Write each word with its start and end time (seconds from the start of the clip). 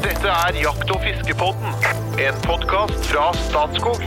Dette 0.00 0.30
er 0.32 0.56
Jakt- 0.56 0.90
og 0.94 1.02
fiskepodden, 1.04 1.74
en 2.24 2.36
podkast 2.46 3.04
fra 3.10 3.26
Statskog. 3.36 4.00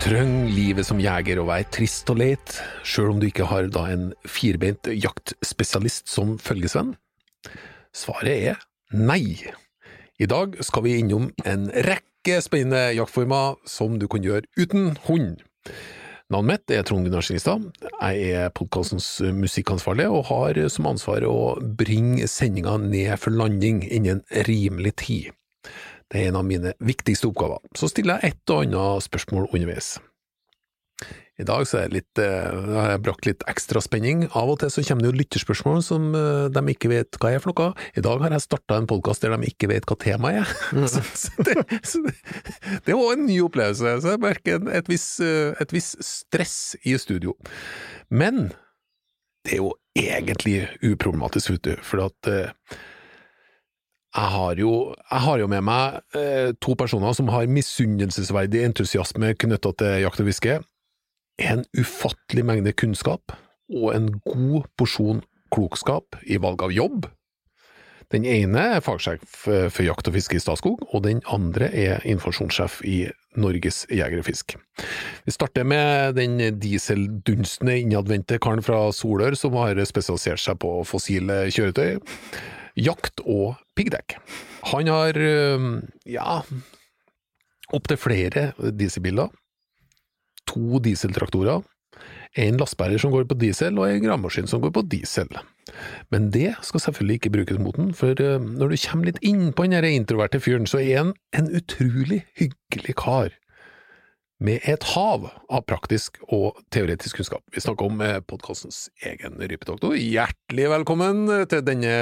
Trøng 0.00 0.32
livet 0.48 0.88
som 0.88 1.02
jeger 1.02 1.42
og 1.42 1.50
vær 1.50 1.66
trist 1.76 2.08
og 2.08 2.22
leit, 2.22 2.54
sjøl 2.88 3.12
om 3.12 3.20
du 3.20 3.26
ikke 3.28 3.48
har 3.50 3.68
da 3.68 3.84
en 3.92 4.06
firbeint 4.24 4.88
jaktspesialist 4.88 6.08
som 6.08 6.38
følgesvenn? 6.40 6.94
Svaret 7.92 8.48
er 8.54 8.64
nei. 8.96 9.36
I 10.16 10.30
dag 10.30 10.56
skal 10.64 10.86
vi 10.86 10.96
innom 11.02 11.28
en 11.44 11.68
rekke 11.84 12.40
spennende 12.40 12.94
jaktformer 12.96 13.60
som 13.68 14.00
du 14.00 14.08
kan 14.08 14.24
gjøre 14.24 14.48
uten 14.56 14.94
hund. 15.04 15.44
Navnet 16.26 16.64
mitt 16.66 16.72
er 16.74 16.82
Trond 16.82 17.06
Gunnar 17.06 17.22
Skingstad. 17.22 17.68
Jeg 18.02 18.30
er 18.34 18.48
podkastens 18.50 19.20
musikkansvarlig 19.30 20.08
og 20.10 20.24
har 20.26 20.58
som 20.74 20.88
ansvar 20.90 21.22
å 21.22 21.54
bringe 21.78 22.26
sendinga 22.26 22.72
ned 22.82 23.12
for 23.22 23.30
landing 23.30 23.84
innen 23.86 24.24
rimelig 24.48 24.96
tid. 25.04 25.28
Det 26.10 26.24
er 26.24 26.32
en 26.32 26.40
av 26.40 26.48
mine 26.48 26.72
viktigste 26.82 27.30
oppgaver. 27.30 27.62
Så 27.78 27.92
stiller 27.92 28.18
jeg 28.18 28.34
et 28.34 28.50
og 28.50 28.64
annet 28.66 29.06
spørsmål 29.06 29.46
underveis. 29.52 29.92
I 31.36 31.44
dag 31.44 31.66
så 31.68 31.82
er 31.82 31.90
det 31.90 31.98
litt, 31.98 32.20
eh, 32.22 32.58
har 32.76 32.94
jeg 32.94 33.02
brakt 33.04 33.26
litt 33.28 33.42
ekstra 33.50 33.82
spenning. 33.84 34.24
Av 34.32 34.48
og 34.48 34.60
til 34.62 34.72
så 34.72 34.84
kommer 34.88 35.04
det 35.04 35.10
jo 35.10 35.20
lytterspørsmål 35.20 35.82
som 35.84 36.08
eh, 36.16 36.46
de 36.48 36.62
ikke 36.72 36.90
vet 36.92 37.18
hva 37.20 37.34
er 37.34 37.42
for 37.44 37.52
noe. 37.52 37.74
I 37.92 38.04
dag 38.06 38.24
har 38.24 38.32
jeg 38.32 38.46
starta 38.46 38.78
en 38.80 38.88
podkast 38.88 39.24
der 39.24 39.36
de 39.36 39.50
ikke 39.50 39.68
vet 39.68 39.84
hva 39.84 39.98
temaet 40.00 40.42
er. 40.42 40.54
så, 40.92 41.04
så 41.12 41.44
det, 41.44 41.58
så 41.84 42.00
det, 42.06 42.14
det 42.88 42.96
òg 42.96 43.18
en 43.18 43.26
ny 43.28 43.40
opplevelse. 43.44 43.98
Så 44.00 44.14
jeg 44.14 44.22
merker 44.24 44.64
et 44.72 44.88
visst 44.88 45.20
et 45.20 45.72
viss 45.72 45.92
stress 46.04 46.76
i 46.88 46.96
studio. 47.00 47.36
Men 48.08 48.48
det 49.46 49.56
er 49.56 49.62
jo 49.62 49.74
egentlig 49.96 50.66
uproblematisk, 50.84 51.54
vet 51.54 51.66
du, 51.68 51.74
for 51.86 52.08
at 52.08 52.30
eh, 52.30 52.78
jeg 54.16 54.32
har, 54.32 54.56
jo, 54.56 54.72
jeg 54.96 55.22
har 55.26 55.42
jo 55.42 55.48
med 55.52 55.64
meg 55.68 56.16
eh, 56.16 56.54
to 56.62 56.74
personer 56.78 57.12
som 57.16 57.28
har 57.28 57.48
misunnelsesverdig 57.52 58.64
entusiasme 58.64 59.34
knytta 59.36 59.74
til 59.76 60.00
jakt 60.06 60.24
og 60.24 60.30
fiske. 60.30 60.56
En 61.42 61.64
ufattelig 61.76 62.46
mengde 62.48 62.72
kunnskap 62.72 63.34
og 63.72 63.90
en 63.92 64.08
god 64.24 64.66
porsjon 64.78 65.22
klokskap 65.52 66.16
i 66.24 66.38
valg 66.42 66.62
av 66.64 66.72
jobb. 66.74 67.06
Den 68.14 68.22
ene 68.28 68.62
er 68.76 68.82
fagsjef 68.86 69.24
for 69.34 69.82
jakt 69.82 70.06
og 70.06 70.14
fiske 70.14 70.38
i 70.38 70.42
Statskog, 70.42 70.84
og 70.94 71.02
den 71.02 71.24
andre 71.26 71.66
er 71.74 72.04
informasjonssjef 72.06 72.78
i 72.86 73.00
Norges 73.36 73.82
Jeger 73.90 74.20
og 74.22 74.28
Fisk. 74.28 74.54
Vi 75.26 75.34
starter 75.34 75.66
med 75.66 76.14
den 76.14 76.38
dieseldunstende 76.62 77.80
innadvendte 77.82 78.38
karen 78.42 78.62
fra 78.62 78.84
Solør 78.94 79.34
som 79.38 79.58
har 79.58 79.80
spesialisert 79.90 80.44
seg 80.44 80.60
på 80.62 80.70
fossile 80.86 81.48
kjøretøy 81.50 81.98
jakt 82.76 83.24
og 83.24 83.56
piggdekk. 83.76 84.18
Han 84.70 84.90
har, 84.92 85.18
ja, 86.06 86.38
opptil 87.74 87.98
flere 87.98 88.50
dieselbiler, 88.78 89.32
to 90.50 90.80
dieseltraktorer, 90.84 91.64
en 92.36 92.58
lastebærer 92.60 93.00
som 93.00 93.12
går 93.14 93.24
på 93.30 93.38
diesel 93.40 93.78
og 93.80 93.88
en 93.88 94.02
gravemaskin 94.04 94.48
som 94.50 94.60
går 94.60 94.74
på 94.76 94.84
diesel. 94.92 95.30
Men 96.12 96.28
det 96.34 96.52
skal 96.66 96.82
selvfølgelig 96.84 97.20
ikke 97.20 97.32
brukes 97.38 97.58
mot 97.62 97.76
den, 97.78 97.94
for 97.96 98.20
øh, 98.20 98.36
når 98.42 98.68
du 98.68 98.76
kommer 98.84 99.08
litt 99.08 99.22
inn 99.24 99.50
på 99.56 99.66
den 99.66 99.88
introverte 99.88 100.40
fyren, 100.40 100.68
så 100.68 100.82
er 100.82 101.00
han 101.00 101.12
en 101.36 101.50
utrolig 101.56 102.22
hyggelig 102.38 102.96
kar. 103.00 103.34
Med 104.36 104.60
et 104.68 104.84
hav 104.92 105.30
av 105.48 105.62
praktisk 105.64 106.18
og 106.28 106.58
teoretisk 106.70 107.16
kunnskap. 107.16 107.40
Vi 107.54 107.62
snakker 107.64 107.88
om 107.88 108.02
podkastens 108.28 108.90
egen 109.00 109.40
rypedoktor. 109.40 109.96
Hjertelig 109.96 110.66
velkommen 110.74 111.24
til 111.48 111.64
denne 111.64 111.94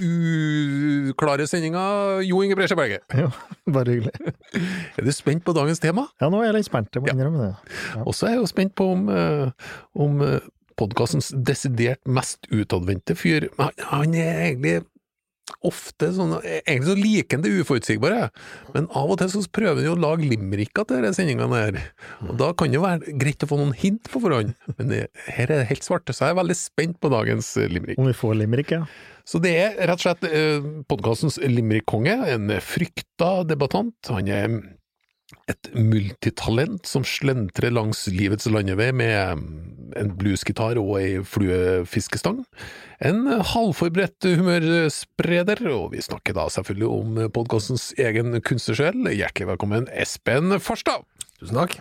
uklare 0.00 1.46
sendinga, 1.50 1.82
Jo 2.24 2.40
Inge 2.44 2.56
Bresje 2.56 2.78
Berge. 2.78 3.02
Jo, 3.22 3.28
bare 3.72 3.98
hyggelig. 3.98 4.32
Er 4.96 5.04
du 5.04 5.12
spent 5.12 5.44
på 5.44 5.54
dagens 5.56 5.82
tema? 5.82 6.06
Ja, 6.22 6.30
nå 6.32 6.40
er 6.40 6.50
jeg 6.50 6.60
litt 6.60 6.70
spent, 6.70 6.92
jeg 6.94 7.04
må 7.04 7.12
innrømme 7.12 7.50
det. 7.50 7.76
Ja. 7.96 8.06
Og 8.06 8.16
så 8.16 8.28
er 8.28 8.36
jeg 8.36 8.42
jo 8.42 8.50
spent 8.50 8.74
på 8.78 8.88
om, 8.94 9.08
uh, 9.12 9.76
om 9.94 10.22
podkastens 10.80 11.32
desidert 11.36 12.00
mest 12.08 12.48
utadvendte 12.48 13.14
fyr 13.18 13.50
han, 13.58 13.74
han 13.90 14.16
er 14.16 14.46
egentlig 14.46 14.78
ofte 15.66 16.08
sånn 16.14 16.34
Egentlig 16.42 16.88
så 16.88 16.96
liker 16.98 17.38
han 17.38 17.44
det 17.44 17.52
uforutsigbare, 17.62 18.28
men 18.74 18.88
av 18.98 19.12
og 19.12 19.18
til 19.20 19.30
så 19.32 19.42
prøver 19.52 19.80
han 19.80 19.88
jo 19.88 19.94
å 19.96 20.02
lage 20.02 20.28
limericker 20.28 20.86
til 20.88 21.02
disse 21.04 21.20
sendingene 21.20 21.62
her. 21.64 21.80
Og 22.28 22.36
da 22.40 22.50
kan 22.56 22.72
det 22.72 22.78
jo 22.78 22.84
være 22.84 23.16
greit 23.20 23.44
å 23.44 23.50
få 23.50 23.58
noen 23.60 23.74
hint 23.78 24.10
på 24.12 24.22
forhånd, 24.22 24.54
men 24.78 24.92
det, 24.92 25.00
her 25.28 25.48
er 25.48 25.62
det 25.62 25.70
helt 25.70 25.86
svart, 25.86 26.10
så 26.10 26.28
jeg 26.28 26.36
er 26.36 26.40
veldig 26.42 26.58
spent 26.58 27.00
på 27.02 27.10
dagens 27.12 27.54
eh, 27.60 27.70
limerick. 27.72 28.00
Om 28.00 28.10
vi 28.10 28.16
får 28.16 28.38
limerick, 28.40 28.74
ja. 28.74 28.84
Så 29.28 29.38
det 29.42 29.52
er 29.54 29.76
rett 29.86 30.00
og 30.00 30.06
slett 30.06 30.26
eh, 30.26 30.70
podkastens 30.90 31.38
limerick-konge, 31.42 32.16
en 32.32 32.54
frykta 32.62 33.34
debattant. 33.46 33.94
Han 34.10 34.30
er 34.30 34.56
et 35.50 35.70
multitalent 35.74 36.86
som 36.88 37.04
slentrer 37.06 37.72
langs 37.74 38.04
livets 38.12 38.48
landevei 38.50 38.90
med 38.94 39.42
en 39.98 40.12
bluesgitar 40.16 40.78
og 40.80 40.94
ei 41.00 41.20
fluefiskestang. 41.26 42.42
En 43.02 43.26
halvforberedt 43.26 44.28
humørspreder, 44.38 45.64
og 45.74 45.92
vi 45.96 46.04
snakker 46.04 46.36
da 46.38 46.48
selvfølgelig 46.52 46.88
om 46.88 47.22
podkastens 47.34 47.90
egen 48.00 48.38
kunstnersjel. 48.46 49.08
Hjertelig 49.12 49.52
velkommen, 49.54 49.88
Espen 49.92 50.54
Farstad! 50.62 51.04
Tusen 51.40 51.58
takk. 51.58 51.80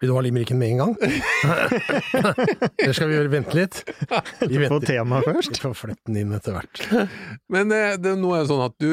Vil 0.00 0.08
du 0.08 0.14
ha 0.16 0.20
limericken 0.24 0.56
med 0.56 0.70
en 0.72 0.78
gang? 0.80 0.92
Eller 2.80 2.94
skal 2.96 3.10
vi 3.10 3.18
gjøre 3.18 3.32
vente 3.34 3.52
litt? 3.58 3.82
Vi 4.48 4.56
venter 4.56 4.78
venter. 4.78 4.86
temaet 4.94 5.26
Vi 5.26 5.34
først. 5.36 5.60
får 5.60 5.74
flette 5.76 6.08
den 6.08 6.22
inn 6.22 6.32
etter 6.38 6.56
hvert. 6.56 6.80
Men 7.52 7.68
det, 7.68 7.82
det, 8.00 8.14
nå 8.16 8.30
er 8.32 8.46
det 8.46 8.48
sånn 8.48 8.64
at 8.64 8.76
du, 8.80 8.88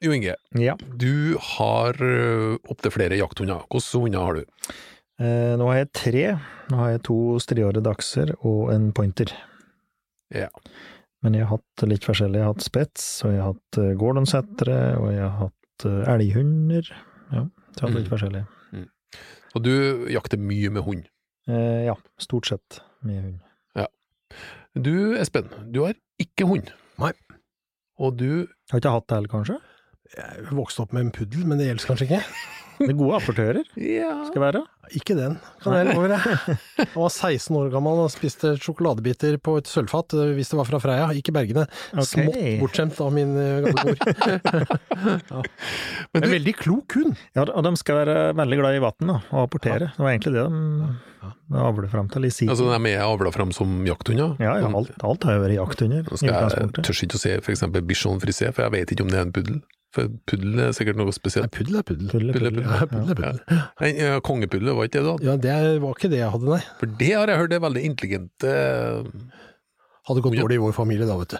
Jo 0.00 0.12
Inge, 0.16 0.34
Ja. 0.56 0.76
du 0.96 1.36
har 1.38 1.92
uh, 2.00 2.56
opptil 2.72 2.92
flere 2.94 3.18
jakthunder. 3.20 3.66
Hvilke 3.68 4.00
hunder 4.00 4.24
har 4.24 4.38
du? 4.38 4.44
Eh, 5.20 5.52
nå 5.60 5.66
har 5.68 5.76
jeg 5.82 5.90
tre. 5.92 6.22
Nå 6.70 6.78
har 6.80 6.94
jeg 6.94 7.02
to 7.04 7.16
striåre 7.44 7.82
dachser 7.84 8.30
og 8.40 8.70
en 8.72 8.86
pointer. 8.96 9.28
Ja. 10.32 10.48
Men 11.20 11.34
jeg 11.36 11.44
har 11.44 11.58
hatt 11.58 11.84
litt 11.90 12.06
forskjellig. 12.08 12.38
Jeg 12.40 12.46
har 12.46 12.54
hatt 12.54 12.64
spets, 12.64 13.04
og 13.26 13.34
jeg 13.34 13.42
har 13.42 13.50
hatt 13.52 13.78
uh, 13.82 13.90
gordonsettere, 14.00 14.78
og 14.96 15.10
jeg 15.12 15.20
har 15.26 15.36
hatt 15.42 15.84
eh, 15.90 16.08
elghunder. 16.14 16.88
Ja, 17.34 17.42
så 17.44 17.76
jeg 17.76 17.82
har 17.82 17.90
hatt 17.90 17.98
litt 17.98 18.08
Mm. 18.08 18.14
forskjellig. 18.14 18.44
Og 19.58 19.64
du 19.66 20.06
jakter 20.14 20.38
mye 20.38 20.70
med 20.70 20.84
hund. 20.86 21.04
Eh, 21.50 21.84
ja, 21.90 21.96
stort 22.22 22.46
sett 22.48 22.80
med 23.02 23.20
hund. 23.24 23.38
Du, 24.78 25.16
Espen, 25.18 25.48
du 25.74 25.80
har 25.82 25.96
ikke 26.22 26.46
hund. 26.46 26.68
Nei. 27.02 27.10
Og 27.98 28.14
du 28.16 28.46
Har 28.70 28.78
ikke 28.78 28.92
hatt 28.94 29.08
det 29.10 29.16
heller, 29.16 29.32
kanskje? 29.32 29.56
Jeg 30.16 30.48
vokste 30.56 30.82
opp 30.84 30.94
med 30.96 31.06
en 31.06 31.12
puddel, 31.14 31.44
men 31.46 31.60
det 31.60 31.68
gjelder 31.70 31.92
kanskje 31.92 32.08
ikke. 32.10 32.24
Det 32.80 32.94
gode 32.96 33.18
apportører, 33.18 33.66
Ja. 33.76 34.24
skal 34.24 34.40
være. 34.40 34.60
Ikke 34.96 35.12
den, 35.12 35.34
kan 35.62 35.74
jeg 35.76 35.94
love 35.94 36.08
deg. 36.08 36.22
Han 36.80 36.94
var 36.96 37.10
16 37.12 37.58
år 37.60 37.68
gammel 37.74 37.98
og 38.06 38.08
spiste 38.10 38.54
sjokoladebiter 38.56 39.36
på 39.36 39.58
et 39.60 39.68
sølvfat, 39.68 40.14
eh, 40.16 40.30
hvis 40.38 40.48
det 40.48 40.56
var 40.58 40.64
fra 40.66 40.80
Freia, 40.80 41.10
ikke 41.12 41.34
Bergene. 41.36 41.66
Okay. 41.92 42.08
Smått 42.08 42.40
bortskjemt 42.62 43.02
av 43.04 43.12
min 43.12 43.36
eh, 43.36 43.68
gamle 43.68 43.84
mor. 43.84 44.72
ja. 45.34 45.42
Men 46.14 46.24
En 46.24 46.34
veldig 46.34 46.54
klok 46.56 46.96
hund. 46.96 47.20
Ja, 47.36 47.44
og 47.44 47.68
de 47.68 47.74
skal 47.78 48.00
være 48.00 48.16
veldig 48.40 48.60
glad 48.62 48.78
i 48.78 48.82
vann 48.82 49.12
og 49.18 49.38
apportere. 49.44 49.92
Det 49.92 50.00
var 50.00 50.14
egentlig 50.16 50.34
det 50.40 50.48
de 51.50 51.58
avler 51.60 51.90
fram 51.92 52.06
til 52.08 52.24
i 52.24 52.30
sin 52.32 52.48
altså, 52.48 52.64
de 52.70 52.92
er 52.94 53.02
avla 53.04 53.28
fram 53.34 53.50
som 53.52 53.82
jakthunder? 53.84 54.38
Ja, 54.40 54.54
ja, 54.62 54.70
alt, 54.72 54.94
alt 55.04 55.26
har 55.28 55.36
jo 55.36 55.42
vært 55.42 55.56
jakthunder 55.58 56.06
jeg 56.16 56.70
tør 56.80 57.02
ikke 57.04 57.18
å 57.18 57.20
si 57.20 57.34
for 57.42 57.52
eksempel 57.52 57.84
bichon 57.84 58.22
frisé, 58.22 58.48
for 58.54 58.64
jeg 58.64 58.72
vet 58.78 58.94
ikke 58.94 59.04
om 59.04 59.12
det 59.12 59.18
er 59.20 59.26
en 59.26 59.34
puddel. 59.34 59.60
For 59.90 60.06
puddel 60.30 60.60
er 60.68 60.74
sikkert 60.76 60.98
noe 61.00 61.08
Nei, 61.10 61.14
spesielt. 61.16 61.50
puddel 61.50 61.80
er 61.80 61.86
puddel. 61.88 62.10
Puddel 62.12 62.28
er 62.30 62.36
Puddel 62.36 62.46
er 62.46 62.54
puddel, 62.54 62.70
Ja, 62.70 62.86
puddel 62.86 63.10
er 63.10 63.10
ja. 63.10 63.14
puddel. 63.18 63.62
Nei, 63.80 63.90
ja, 63.98 64.20
kongepuddel, 64.22 64.70
var 64.78 64.86
ikke 64.86 65.00
det 65.00 65.06
da? 65.08 65.14
Ja, 65.26 65.34
det 65.46 65.54
var 65.82 65.96
ikke 65.96 66.10
det 66.12 66.20
jeg 66.20 66.30
hadde, 66.36 66.50
nei. 66.52 66.60
For 66.78 66.92
det 67.00 67.08
har 67.16 67.32
jeg 67.32 67.40
hørt 67.42 67.54
er 67.58 67.64
veldig 67.66 67.82
intelligente 67.88 68.52
Hadde 70.10 70.22
gått 70.24 70.38
dårlig 70.40 70.56
i 70.56 70.62
vår 70.62 70.72
familie 70.74 71.06
da, 71.06 71.14
vet 71.20 71.34
du. 71.34 71.38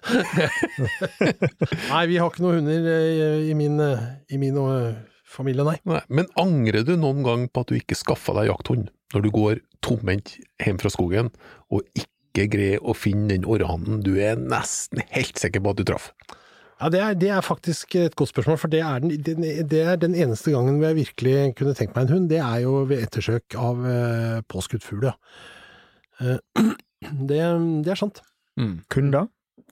nei, 1.90 2.02
vi 2.10 2.18
har 2.20 2.28
ikke 2.30 2.42
noen 2.44 2.58
hunder 2.60 2.88
eh, 2.92 3.46
i 3.50 3.54
min, 3.58 3.78
eh, 3.82 4.02
i 4.34 4.38
min 4.38 4.58
eh, 4.60 4.98
familie, 5.26 5.64
nei. 5.66 5.78
Nei, 5.88 6.02
Men 6.12 6.28
angrer 6.38 6.84
du 6.86 6.92
noen 7.00 7.24
gang 7.26 7.46
på 7.50 7.64
at 7.64 7.72
du 7.72 7.78
ikke 7.78 7.96
skaffa 7.98 8.34
deg 8.36 8.50
jakthund, 8.50 8.90
når 9.14 9.24
du 9.26 9.30
går 9.34 9.62
tomhendt 9.86 10.36
hjem 10.62 10.78
fra 10.82 10.92
skogen 10.92 11.32
og 11.72 11.86
ikke 11.98 12.46
greier 12.52 12.84
å 12.86 12.94
finne 12.94 13.32
den 13.32 13.46
orrhannen 13.48 14.04
du 14.06 14.12
er 14.22 14.38
nesten 14.38 15.02
helt 15.16 15.40
sikker 15.40 15.64
på 15.64 15.72
at 15.72 15.80
du 15.80 15.86
traff? 15.88 16.10
Ja, 16.80 16.88
det 16.88 17.00
er, 17.04 17.16
det 17.20 17.28
er 17.28 17.44
faktisk 17.44 17.94
et 18.00 18.14
godt 18.16 18.30
spørsmål, 18.32 18.56
for 18.62 18.72
det 18.72 18.80
er 18.80 19.02
den, 19.02 19.12
den, 19.20 19.44
det 19.68 19.80
er 19.84 19.98
den 20.00 20.14
eneste 20.16 20.54
gangen 20.54 20.78
hvor 20.80 20.88
jeg 20.88 20.96
virkelig 21.02 21.34
kunne 21.58 21.74
tenkt 21.76 21.92
meg 21.96 22.06
en 22.06 22.14
hund. 22.14 22.30
Det 22.32 22.38
er 22.40 22.62
jo 22.64 22.78
ved 22.88 23.04
ettersøk 23.04 23.56
av 23.60 23.82
eh, 23.84 24.38
påskutt 24.48 24.86
fugl, 24.86 25.10
ja. 25.10 25.12
Eh, 26.24 26.38
det, 27.28 27.42
det 27.84 27.92
er 27.92 28.00
sant. 28.00 28.22
Mm. 28.56 28.78
Kun 28.92 29.12
da? 29.12 29.26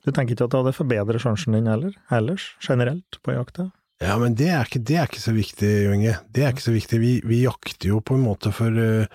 Du 0.05 0.13
tenker 0.13 0.35
ikke 0.35 0.45
at 0.45 0.53
det 0.53 0.61
hadde 0.61 0.77
forbedret 0.77 1.23
sjansen 1.23 1.57
din 1.57 1.69
heller, 1.69 1.97
ellers, 2.13 2.51
generelt, 2.63 3.19
på 3.25 3.33
jakta? 3.33 3.71
Ja, 3.99 4.13
men 4.15 4.31
det 4.39 4.47
er 4.47 4.63
ikke, 4.63 4.79
det 4.87 4.95
er 4.95 5.09
ikke 5.09 5.19
så 5.19 5.33
viktig, 5.35 5.69
Junge. 5.89 6.13
Det 6.31 6.43
er 6.45 6.53
ikke 6.53 6.63
så 6.63 6.71
viktig. 6.71 6.99
Vi, 7.01 7.09
vi 7.27 7.41
jakter 7.41 7.89
jo 7.89 7.97
på 7.99 8.15
en 8.15 8.23
måte 8.23 8.51
for, 8.55 8.71
eh, 8.79 9.09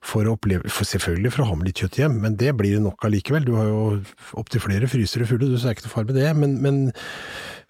for 0.00 0.24
å 0.24 0.32
oppleve 0.38 0.70
for 0.72 0.88
Selvfølgelig 0.88 1.34
for 1.34 1.44
å 1.44 1.50
ha 1.50 1.56
med 1.60 1.68
litt 1.68 1.82
kjøtt 1.82 1.98
hjem, 2.00 2.16
men 2.22 2.38
det 2.40 2.54
blir 2.56 2.78
det 2.78 2.84
nok 2.86 3.04
allikevel. 3.04 3.44
Du 3.44 3.52
har 3.58 3.68
jo 3.68 3.82
opptil 4.40 4.64
flere 4.64 4.88
frysere 4.88 5.28
fulle, 5.28 5.44
du, 5.44 5.58
så 5.60 5.68
er 5.68 5.76
ikke 5.76 5.84
noe 5.90 5.92
far 5.92 6.08
med 6.08 6.16
det. 6.16 6.30
Men, 6.40 6.56
men, 6.64 6.80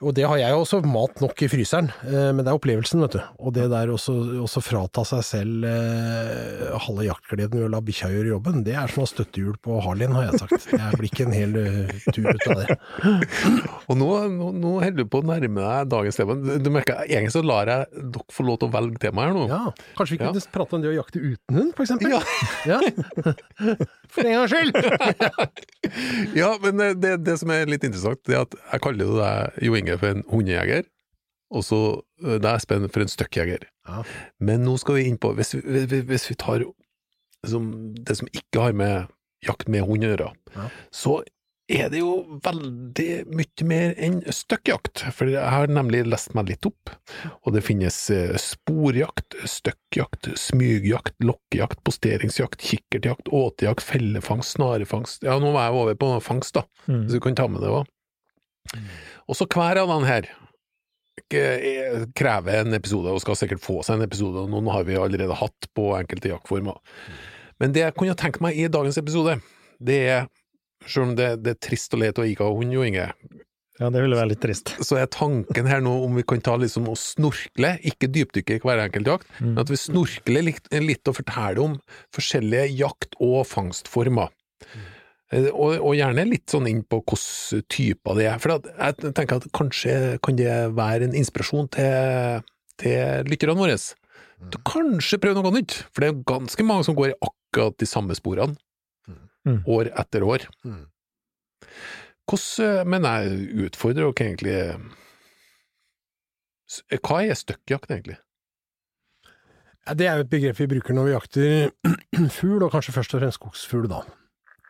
og 0.01 0.15
det 0.17 0.25
har 0.25 0.39
jeg 0.41 0.51
jo 0.55 0.61
også, 0.65 0.79
mat 0.89 1.21
nok 1.21 1.43
i 1.45 1.49
fryseren. 1.53 1.91
eh, 2.09 2.31
Men 2.33 2.41
det 2.45 2.49
er 2.49 2.57
opplevelsen, 2.59 3.03
vet 3.05 3.17
du. 3.19 3.21
Og 3.45 3.53
det 3.57 3.67
der 3.73 3.91
også 3.93 4.63
frata 4.65 5.05
seg 5.05 5.23
selv 5.27 5.65
eh, 5.69 6.71
halve 6.87 7.05
jaktgleden 7.09 7.59
ved 7.61 7.67
å 7.67 7.71
la 7.75 7.81
bikkja 7.85 8.09
gjøre 8.13 8.33
jobben, 8.33 8.63
det 8.65 8.75
er 8.81 8.89
som 8.89 9.03
å 9.03 9.07
ha 9.07 9.11
støttehjul 9.13 9.59
på 9.61 9.77
Harlin, 9.85 10.15
har 10.17 10.31
jeg 10.31 10.41
sagt. 10.41 10.69
Jeg 10.73 10.97
blir 11.01 11.11
ikke 11.11 11.27
en 11.29 11.37
hel 11.37 11.59
eh, 11.61 11.93
tur 12.15 12.31
ut 12.31 12.47
av 12.49 12.63
det. 12.63 12.79
Og 13.91 13.99
nå, 14.01 14.09
nå, 14.39 14.51
nå 14.63 14.73
holder 14.81 15.01
du 15.03 15.05
på 15.11 15.21
å 15.21 15.27
nærme 15.27 15.61
deg 15.67 15.91
dagens 15.93 16.17
tema. 16.21 16.37
Du, 16.39 16.71
merker, 16.73 17.03
Egentlig 17.05 17.35
så 17.37 17.43
lar 17.45 17.69
jeg 17.71 17.89
dere 18.15 18.25
få 18.33 18.47
lov 18.47 18.61
til 18.63 18.71
å 18.71 18.75
velge 18.79 19.01
tema 19.03 19.27
her 19.29 19.37
nå. 19.37 19.47
Ja, 19.51 19.63
Kanskje 19.99 20.17
vi 20.17 20.25
Ja. 20.25 20.33
prate 20.55 20.77
om 20.79 20.83
det 20.85 20.91
å 20.93 20.97
jakte 20.97 21.21
uten 21.21 21.59
hund, 21.61 21.73
for 21.77 21.85
eksempel? 21.85 22.15
Ja. 22.15 22.23
Ja. 22.69 22.81
For 24.11 24.27
en 24.27 24.33
gangs 24.41 24.51
skyld! 24.51 24.75
Ja, 26.35 26.49
men 26.63 26.81
eh, 26.83 26.95
det, 26.99 27.13
det 27.27 27.37
som 27.41 27.51
er 27.55 27.69
litt 27.71 27.85
interessant, 27.87 28.19
det 28.27 28.35
er 28.37 28.43
at 28.47 28.57
jeg 28.59 28.83
kaller 28.83 29.07
jo 29.07 29.19
deg 29.21 29.61
Jo 29.69 29.77
Inge 29.79 29.90
for 29.99 30.09
en 30.15 30.23
hundejeger, 30.31 30.85
og 31.51 31.65
så 31.67 31.81
eh, 32.25 32.39
deg 32.39 32.55
Espen 32.55 32.89
for 32.91 33.01
en 33.03 33.09
støkkjeger. 33.09 33.65
Ja. 33.89 34.03
Men 34.39 34.63
nå 34.65 34.79
skal 34.79 34.95
vi 35.01 35.09
inn 35.09 35.19
på, 35.19 35.35
hvis 35.35 35.55
vi, 35.55 35.61
hvis- 35.87 36.05
hvis 36.07 36.29
vi 36.31 36.35
tar 36.37 36.65
liksom, 37.45 37.95
det 38.05 38.17
som 38.17 38.29
ikke 38.33 38.61
har 38.61 38.73
med 38.73 39.09
jakt 39.47 39.69
med 39.69 39.83
hund 39.89 40.05
å 40.05 40.11
gjøre, 40.17 40.33
Ja. 40.55 40.69
så 40.93 41.23
er 41.71 41.89
det 41.89 42.01
jo 42.01 42.41
veldig 42.43 43.27
mye 43.31 43.65
mer 43.65 43.95
enn 43.97 44.21
støkkjakt. 44.27 45.05
For 45.15 45.27
jeg 45.31 45.49
har 45.49 45.67
nemlig 45.69 46.05
lest 46.05 46.35
meg 46.35 46.49
litt 46.49 46.67
opp, 46.67 46.91
og 47.47 47.53
det 47.55 47.63
finnes 47.63 48.11
eh, 48.11 48.35
sporjakt, 48.37 49.37
støkkjakt, 49.47 50.33
smygjakt, 50.37 51.15
lokkejakt, 51.23 51.79
posteringsjakt, 51.87 52.59
kikkertjakt, 52.59 53.31
åtejakt, 53.31 53.81
fellefangst, 53.87 54.57
snarefangst 54.59 55.23
Ja, 55.23 55.39
nå 55.39 55.53
var 55.55 55.71
jeg 55.71 55.79
over 55.81 55.95
på 55.95 56.11
fangst, 56.23 56.53
da, 56.59 56.65
Mm. 56.89 57.07
så 57.09 57.13
du 57.13 57.21
kan 57.21 57.35
ta 57.37 57.47
med 57.49 57.61
det 57.63 57.71
òg. 57.71 57.87
Og 59.29 59.37
så 59.39 59.47
hver 59.51 59.81
av 59.83 59.89
den 59.93 60.07
her 60.09 60.29
eh, 61.35 62.05
krever 62.17 62.61
en 62.65 62.75
episode, 62.77 63.13
og 63.13 63.21
skal 63.23 63.39
sikkert 63.39 63.63
få 63.65 63.81
seg 63.87 63.99
en 63.99 64.07
episode, 64.07 64.45
og 64.45 64.51
noen 64.53 64.71
har 64.73 64.87
vi 64.89 64.99
allerede 64.99 65.37
hatt 65.41 65.71
på 65.77 65.91
enkelte 65.99 66.33
jaktformer. 66.33 66.79
Men 67.61 67.75
det 67.77 67.83
jeg 67.85 67.97
kunne 67.99 68.17
tenke 68.19 68.41
meg 68.45 68.57
i 68.59 68.69
dagens 68.73 68.99
episode, 69.01 69.39
det 69.81 69.99
er, 70.15 70.27
selv 70.87 71.11
om 71.11 71.15
det, 71.19 71.33
det 71.45 71.55
er 71.57 71.63
trist 71.69 71.93
og 71.97 72.03
leit 72.05 72.19
å 72.21 72.27
ikke 72.29 72.47
ha 72.47 72.55
hund, 72.57 72.73
Jo 72.77 72.87
Inge, 72.87 73.11
Ja, 73.81 73.89
det 73.89 74.03
ville 74.05 74.17
være 74.19 74.29
litt 74.35 74.43
trist. 74.43 74.75
så 74.85 74.99
er 75.01 75.07
tanken 75.09 75.65
her 75.69 75.81
nå 75.81 75.93
om 76.05 76.15
vi 76.19 76.23
kan 76.29 76.41
ta 76.45 76.53
liksom 76.61 76.85
og 76.93 76.99
snorkle, 77.01 77.79
ikke 77.89 78.11
dypdykke 78.13 78.59
i 78.59 78.61
hver 78.61 78.83
enkelt 78.83 79.07
jakt, 79.09 79.27
Mm. 79.41 79.55
men 79.55 79.59
at 79.63 79.71
vi 79.73 79.79
snorkler 79.81 80.45
litt, 80.45 80.69
litt 80.73 81.09
og 81.09 81.17
forteller 81.17 81.63
om 81.65 81.79
forskjellige 82.13 82.77
jakt- 82.77 83.17
og 83.25 83.47
fangstformer. 83.49 84.29
Eh, 84.61 84.90
Og, 85.31 85.77
og 85.79 85.93
gjerne 85.95 86.25
litt 86.27 86.51
sånn 86.51 86.67
inn 86.67 86.81
på 86.91 86.99
hvilke 87.07 87.61
typer 87.71 88.17
det 88.19 88.25
er. 88.33 88.41
For 88.43 88.57
jeg 88.57 89.13
tenker 89.15 89.39
at 89.39 89.47
kanskje 89.55 89.93
kan 90.27 90.39
det 90.39 90.51
være 90.75 91.07
en 91.07 91.15
inspirasjon 91.21 91.69
til, 91.77 92.41
til 92.83 93.29
lytterne 93.31 93.55
våre. 93.59 93.77
Mm. 94.41 94.57
kanskje 94.67 95.21
prøve 95.21 95.43
noe 95.45 95.53
nytt, 95.55 95.77
for 95.93 96.03
det 96.03 96.09
er 96.11 96.23
ganske 96.27 96.65
mange 96.67 96.87
som 96.89 96.97
går 96.99 97.13
i 97.13 97.19
akkurat 97.23 97.77
de 97.79 97.87
samme 97.87 98.17
sporene, 98.19 98.57
Mm. 99.41 99.63
år 99.73 99.89
etter 99.97 100.21
år. 100.21 100.43
Mm. 100.69 100.83
Hvordan, 102.29 102.85
men 102.93 103.07
jeg 103.09 103.47
utfordrer 103.71 104.05
dere 104.05 104.27
egentlig 104.27 104.57
Hva 107.01 107.23
er 107.25 107.39
støkkjakt, 107.39 107.89
egentlig? 107.91 108.19
Ja, 109.87 109.95
det 109.97 110.07
er 110.07 110.19
jo 110.21 110.27
et 110.27 110.31
begrep 110.31 110.61
vi 110.61 110.69
bruker 110.71 110.95
når 110.95 111.09
vi 111.09 111.15
jakter 111.17 112.29
fugl, 112.37 112.63
og 112.63 112.71
kanskje 112.75 112.93
først 112.95 113.15
og 113.17 113.23
fremst 113.25 113.41
skogsfugl, 113.41 113.89
da. 113.91 114.03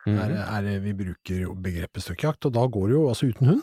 Er, 0.09 0.33
er, 0.41 0.71
vi 0.81 0.95
bruker 0.97 1.51
begrepet 1.61 2.05
støkkjakt, 2.05 2.47
og 2.49 2.55
da 2.55 2.65
går 2.65 2.89
det 2.89 2.95
jo 2.97 3.07
altså 3.11 3.29
uten 3.29 3.51
hund. 3.51 3.61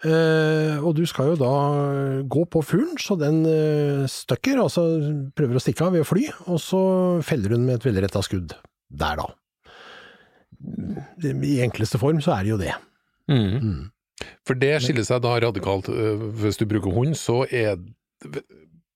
Eh, 0.00 0.80
og 0.80 0.94
du 0.96 1.02
skal 1.04 1.34
jo 1.34 1.36
da 1.36 1.52
gå 2.24 2.46
på 2.48 2.62
fuglen, 2.64 2.96
så 2.96 3.18
den 3.20 3.42
eh, 3.44 4.06
støkker, 4.08 4.62
altså 4.62 4.86
prøver 5.36 5.58
å 5.58 5.60
stikke 5.60 5.84
av 5.84 5.92
ved 5.92 6.06
å 6.06 6.08
fly, 6.08 6.24
og 6.48 6.60
så 6.64 6.80
feller 7.26 7.52
hun 7.52 7.66
med 7.66 7.76
et 7.76 7.88
velretta 7.90 8.22
skudd 8.24 8.54
der, 8.88 9.20
da. 9.20 9.28
I 11.20 11.60
enkleste 11.64 12.00
form 12.00 12.20
så 12.24 12.38
er 12.38 12.46
det 12.46 12.54
jo 12.54 12.60
det. 12.60 12.72
Mm. 13.30 13.52
Mm. 13.60 13.84
For 14.48 14.58
det 14.58 14.72
skiller 14.84 15.04
seg 15.06 15.22
da 15.24 15.36
radikalt. 15.40 15.88
øh, 15.88 16.26
Hvis 16.40 16.58
du 16.60 16.66
bruker 16.68 16.92
hund, 16.92 17.14
så 17.16 17.44
er 17.46 17.76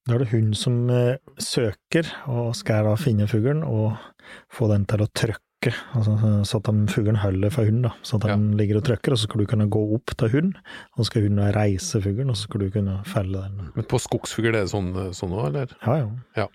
Da 0.05 0.13
er 0.13 0.21
det 0.21 0.29
hund 0.33 0.53
som 0.57 0.89
eh, 0.89 1.17
søker, 1.41 2.09
og 2.29 2.55
skal 2.57 2.85
da 2.89 2.97
finne 2.97 3.29
fuglen 3.29 3.63
og 3.65 3.95
få 4.53 4.69
den 4.73 4.85
til 4.89 5.05
å 5.05 5.09
trykke, 5.09 5.44
altså, 5.97 6.15
så 6.45 6.59
at 6.61 6.69
fuglen 6.93 7.17
holder 7.21 7.53
for 7.53 7.67
hunden, 7.67 7.87
da. 7.87 7.93
Så 8.05 8.19
at 8.19 8.27
den 8.29 8.51
ligger 8.59 8.81
og 8.81 8.85
trykker, 8.87 9.15
og 9.15 9.21
så 9.21 9.29
skal 9.29 9.41
du 9.41 9.49
kunne 9.49 9.69
gå 9.71 9.81
opp 9.95 10.13
til 10.19 10.33
hunden, 10.33 10.53
og 10.93 11.01
så 11.01 11.07
skal 11.09 11.25
hunden 11.27 11.55
reise 11.55 12.01
fuglen, 12.03 12.29
og 12.33 12.37
så 12.37 12.49
skal 12.49 12.65
du 12.65 12.69
kunne 12.75 12.99
felle 13.09 13.41
den. 13.47 13.71
Men 13.77 13.89
på 13.91 14.01
skogsfugl 14.01 14.51
er 14.51 14.61
det 14.61 14.69
sånn 14.73 14.91
sånn 15.15 15.35
eller? 15.45 15.73
Ja, 15.85 15.97
ja. 16.03 16.11
Ja. 16.43 16.47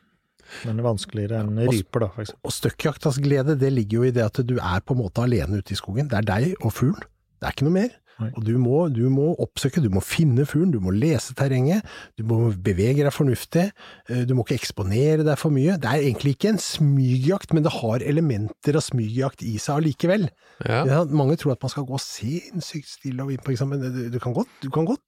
Men 0.65 0.79
det 0.79 0.83
er 0.83 0.89
vanskeligere 0.89 1.41
enn 1.45 1.63
ryper, 1.71 2.05
da, 2.05 2.11
for. 2.15 2.35
Og 2.47 2.55
støkkjaktas 2.55 3.21
glede, 3.23 3.57
det 3.59 3.71
ligger 3.75 4.01
jo 4.01 4.09
i 4.09 4.15
det 4.15 4.27
at 4.27 4.41
du 4.47 4.57
er 4.59 4.83
på 4.83 4.97
en 4.97 5.03
måte 5.05 5.23
alene 5.23 5.61
ute 5.61 5.75
i 5.75 5.79
skogen. 5.79 6.11
Det 6.11 6.19
er 6.21 6.27
deg 6.27 6.55
og 6.59 6.75
fuglen. 6.75 7.07
Det 7.39 7.49
er 7.49 7.55
ikke 7.55 7.69
noe 7.69 7.77
mer. 7.79 7.93
Og 8.29 8.45
du 8.47 8.53
må, 8.61 8.83
du 8.93 9.03
må 9.13 9.31
oppsøke, 9.43 9.83
du 9.83 9.91
må 9.93 10.03
finne 10.05 10.47
fuglen, 10.49 10.73
du 10.75 10.81
må 10.83 10.93
lese 10.95 11.35
terrenget, 11.39 11.87
du 12.21 12.25
må 12.29 12.41
bevege 12.53 13.05
deg 13.07 13.15
fornuftig, 13.15 13.69
eh, 14.11 14.25
du 14.29 14.35
må 14.37 14.45
ikke 14.45 14.59
eksponere 14.61 15.25
deg 15.27 15.41
for 15.41 15.55
mye. 15.55 15.79
Det 15.81 15.91
er 15.91 16.05
egentlig 16.05 16.37
ikke 16.37 16.55
en 16.55 16.63
smygjakt, 16.63 17.55
men 17.57 17.67
det 17.67 17.75
har 17.79 18.07
elementer 18.07 18.79
av 18.79 18.85
smygjakt 18.87 19.45
i 19.47 19.57
seg 19.63 19.81
allikevel. 19.81 20.29
Ja. 20.67 20.83
Ja, 20.89 21.05
mange 21.05 21.39
tror 21.41 21.55
at 21.55 21.65
man 21.65 21.73
skal 21.73 21.89
gå 21.89 22.01
sinnssykt 22.03 22.91
stille 22.91 23.25
og 23.25 23.33
inn 23.33 23.43
på 23.45 23.55
eksamen. 23.55 23.81
Du, 23.81 24.03
du 24.13 24.21
kan 24.23 24.37
godt, 24.37 24.53
du 24.65 24.71
kan 24.75 24.89
godt 24.89 25.05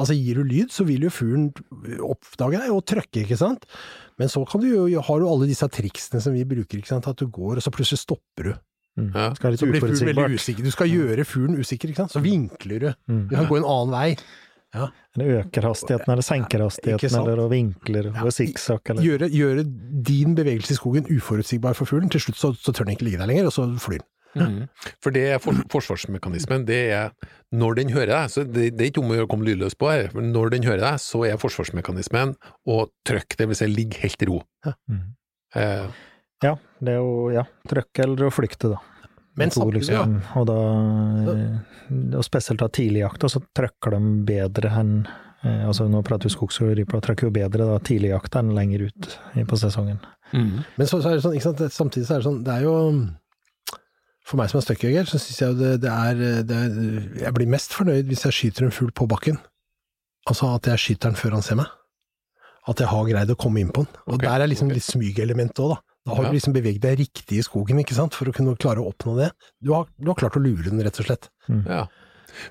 Altså, 0.00 0.14
gir 0.16 0.38
du 0.40 0.46
lyd, 0.48 0.70
så 0.72 0.86
vil 0.88 1.02
jo 1.04 1.10
fuglen 1.12 1.50
oppdage 2.06 2.56
deg 2.62 2.72
og 2.72 2.86
trøkke, 2.88 3.26
ikke 3.26 3.36
sant? 3.36 3.66
Men 4.16 4.30
så 4.32 4.40
kan 4.48 4.62
du 4.62 4.70
jo, 4.70 5.02
har 5.04 5.20
du 5.20 5.26
alle 5.28 5.48
disse 5.50 5.68
triksene 5.68 6.22
som 6.24 6.32
vi 6.32 6.46
bruker, 6.48 6.80
ikke 6.80 6.88
sant? 6.88 7.08
At 7.10 7.20
du 7.20 7.28
går, 7.28 7.58
og 7.58 7.64
så 7.64 7.72
plutselig 7.74 8.00
stopper 8.00 8.48
du. 8.48 8.54
Mm. 8.98 9.10
Ja. 9.14 9.34
Skal 9.34 9.56
Så 9.56 9.66
blir 9.70 9.80
fuglen 9.80 10.10
veldig 10.10 10.38
usikker. 10.38 10.64
Du 10.64 10.70
skal 10.74 10.90
gjøre 10.92 11.24
fuglen 11.24 11.56
usikker, 11.58 11.88
ikke 11.88 12.02
sant? 12.04 12.12
Så 12.12 12.20
vinkler 12.24 12.78
du. 12.80 12.88
Mm. 13.08 13.22
Du 13.30 13.36
kan 13.36 13.46
gå 13.48 13.56
en 13.62 13.64
annen 13.68 13.92
vei. 13.94 14.16
Eller 14.72 15.42
øker 15.42 15.66
hastigheten, 15.68 16.08
eller 16.12 16.24
senker 16.24 16.62
hastigheten, 16.64 17.12
eller 17.20 17.42
og 17.44 17.50
vinkler, 17.52 18.08
Ja. 18.14 18.22
og 18.24 18.32
sikksakk, 18.32 18.88
eller 18.90 19.02
Gjøre, 19.04 19.28
gjøre 19.28 19.64
din 20.02 20.34
bevegelse 20.34 20.72
i 20.72 20.78
skogen 20.78 21.04
uforutsigbar 21.12 21.74
for 21.76 21.84
fuglen. 21.84 22.08
Til 22.10 22.20
slutt 22.20 22.36
så, 22.40 22.52
så 22.56 22.72
tør 22.72 22.84
den 22.88 22.96
ikke 22.96 23.04
ligge 23.04 23.18
der 23.20 23.28
lenger, 23.28 23.46
og 23.50 23.52
så 23.52 23.66
flyr 23.78 23.98
den. 24.00 24.08
Mhm. 24.34 24.68
For 25.04 25.10
det 25.12 25.22
er 25.34 25.38
for, 25.44 25.52
forsvarsmekanismen. 25.68 26.64
Det 26.64 26.90
er 26.96 27.10
når 27.52 27.74
den 27.74 27.90
hører 27.92 28.06
deg, 28.14 28.30
så 28.32 28.44
det, 28.48 28.70
det 28.78 28.80
er 28.80 28.90
ikke 28.90 29.02
om 29.04 29.10
å 29.12 29.18
gjøre 29.18 29.28
å 29.28 29.32
komme 29.34 29.44
lydløs 29.44 29.76
på 29.76 29.90
her, 29.92 30.08
men 30.16 30.32
når 30.32 30.54
den 30.54 30.64
hører 30.64 30.80
deg, 30.80 31.02
så 31.04 31.20
er 31.28 31.36
forsvarsmekanismen 31.36 32.32
å 32.66 32.78
trykke, 33.04 33.36
det 33.36 33.48
vil 33.50 33.56
si 33.60 33.68
ligge 33.68 34.00
helt 34.00 34.24
i 34.24 34.30
ro. 34.30 34.40
Mm. 34.88 35.02
Eh, 35.54 35.86
Ja, 36.42 36.56
det 36.82 36.96
er 36.96 37.00
jo 37.00 37.28
ja, 37.34 37.44
trykke 37.70 38.06
eller 38.06 38.28
å 38.28 38.34
flykte, 38.34 38.72
da. 38.74 38.80
Men 39.34 39.50
To, 39.50 39.62
samtidig, 39.62 39.88
ja. 39.88 40.04
liksom, 40.04 40.40
Og 40.40 40.46
da, 40.50 40.56
eh, 41.32 42.16
og 42.18 42.24
spesielt 42.26 42.60
da 42.60 42.68
tidligjakta, 42.68 43.30
så 43.32 43.40
trøkker 43.56 43.94
de 43.96 44.10
bedre 44.28 44.72
enn 44.76 44.90
eh, 45.06 45.62
altså 45.68 45.86
Nå 45.88 46.02
prater 46.04 46.28
vi 46.28 46.34
skogs- 46.34 46.60
og 46.60 46.74
rype, 46.76 46.92
da 46.92 47.00
trykker 47.06 47.30
jo 47.30 47.34
bedre 47.38 47.68
da 47.70 47.78
tidligjakta 47.80 48.42
enn 48.42 48.52
lenger 48.56 48.88
ut 48.90 49.08
på 49.48 49.60
sesongen. 49.60 50.02
Mm. 50.32 50.60
Men 50.76 50.88
så, 50.88 51.00
så 51.00 51.12
er 51.12 51.16
det 51.16 51.24
sånn, 51.24 51.36
ikke 51.38 51.48
sant, 51.48 51.64
samtidig 51.72 52.08
så 52.08 52.16
er 52.16 52.22
det 52.22 52.28
sånn, 52.28 52.42
det 52.44 52.54
er 52.58 52.66
jo 52.68 52.76
For 54.28 54.38
meg 54.38 54.52
som 54.52 54.60
er 54.60 54.64
stuckjeger, 54.64 55.08
så 55.08 55.18
syns 55.20 55.40
jeg 55.40 55.50
jo 55.50 55.56
det, 55.58 55.70
det, 55.82 55.92
er, 55.92 56.42
det 56.46 56.58
er 56.58 57.24
Jeg 57.24 57.34
blir 57.36 57.50
mest 57.50 57.74
fornøyd 57.74 58.10
hvis 58.10 58.26
jeg 58.28 58.36
skyter 58.36 58.68
en 58.68 58.74
fugl 58.74 58.92
på 58.94 59.08
bakken. 59.10 59.40
Altså 60.30 60.52
at 60.54 60.68
jeg 60.70 60.78
skyter 60.78 61.10
den 61.10 61.18
før 61.18 61.34
han 61.38 61.42
ser 61.44 61.58
meg. 61.58 61.72
At 62.70 62.78
jeg 62.78 62.86
har 62.92 63.08
greid 63.08 63.32
å 63.32 63.38
komme 63.38 63.58
inn 63.58 63.72
på 63.74 63.82
den. 63.82 63.96
Og 64.06 64.14
okay, 64.14 64.28
der 64.28 64.44
er 64.44 64.52
liksom 64.52 64.68
okay. 64.70 64.78
litt 64.78 64.86
smygelement 64.86 65.58
òg, 65.64 65.72
da. 65.74 65.91
Da 66.06 66.14
har 66.16 66.24
Ja. 66.24 66.30
du 66.30 66.34
liksom 66.36 66.52
beveget 66.54 66.80
deg 66.82 66.98
riktig 66.98 67.38
i 67.38 67.42
skogen, 67.46 67.78
ikke 67.78 67.94
sant, 67.94 68.14
for 68.14 68.26
å 68.26 68.32
kunne 68.34 68.56
klare 68.58 68.82
å 68.82 68.88
oppnå 68.92 69.16
det. 69.20 69.30
Du 69.62 69.72
har, 69.72 69.86
du 70.00 70.08
har 70.10 70.16
klart 70.18 70.34
å 70.36 70.42
lure 70.42 70.64
den, 70.68 70.80
rett 70.82 70.98
og 70.98 71.06
slett. 71.06 71.28
ja. 71.48 71.86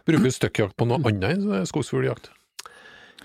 Bruker 0.05 0.23
du 0.23 0.29
støkkjakt 0.29 0.75
på 0.77 0.85
noe 0.85 0.99
annet 1.01 1.23
enn 1.39 1.65
skogsfugljakt? 1.65 2.29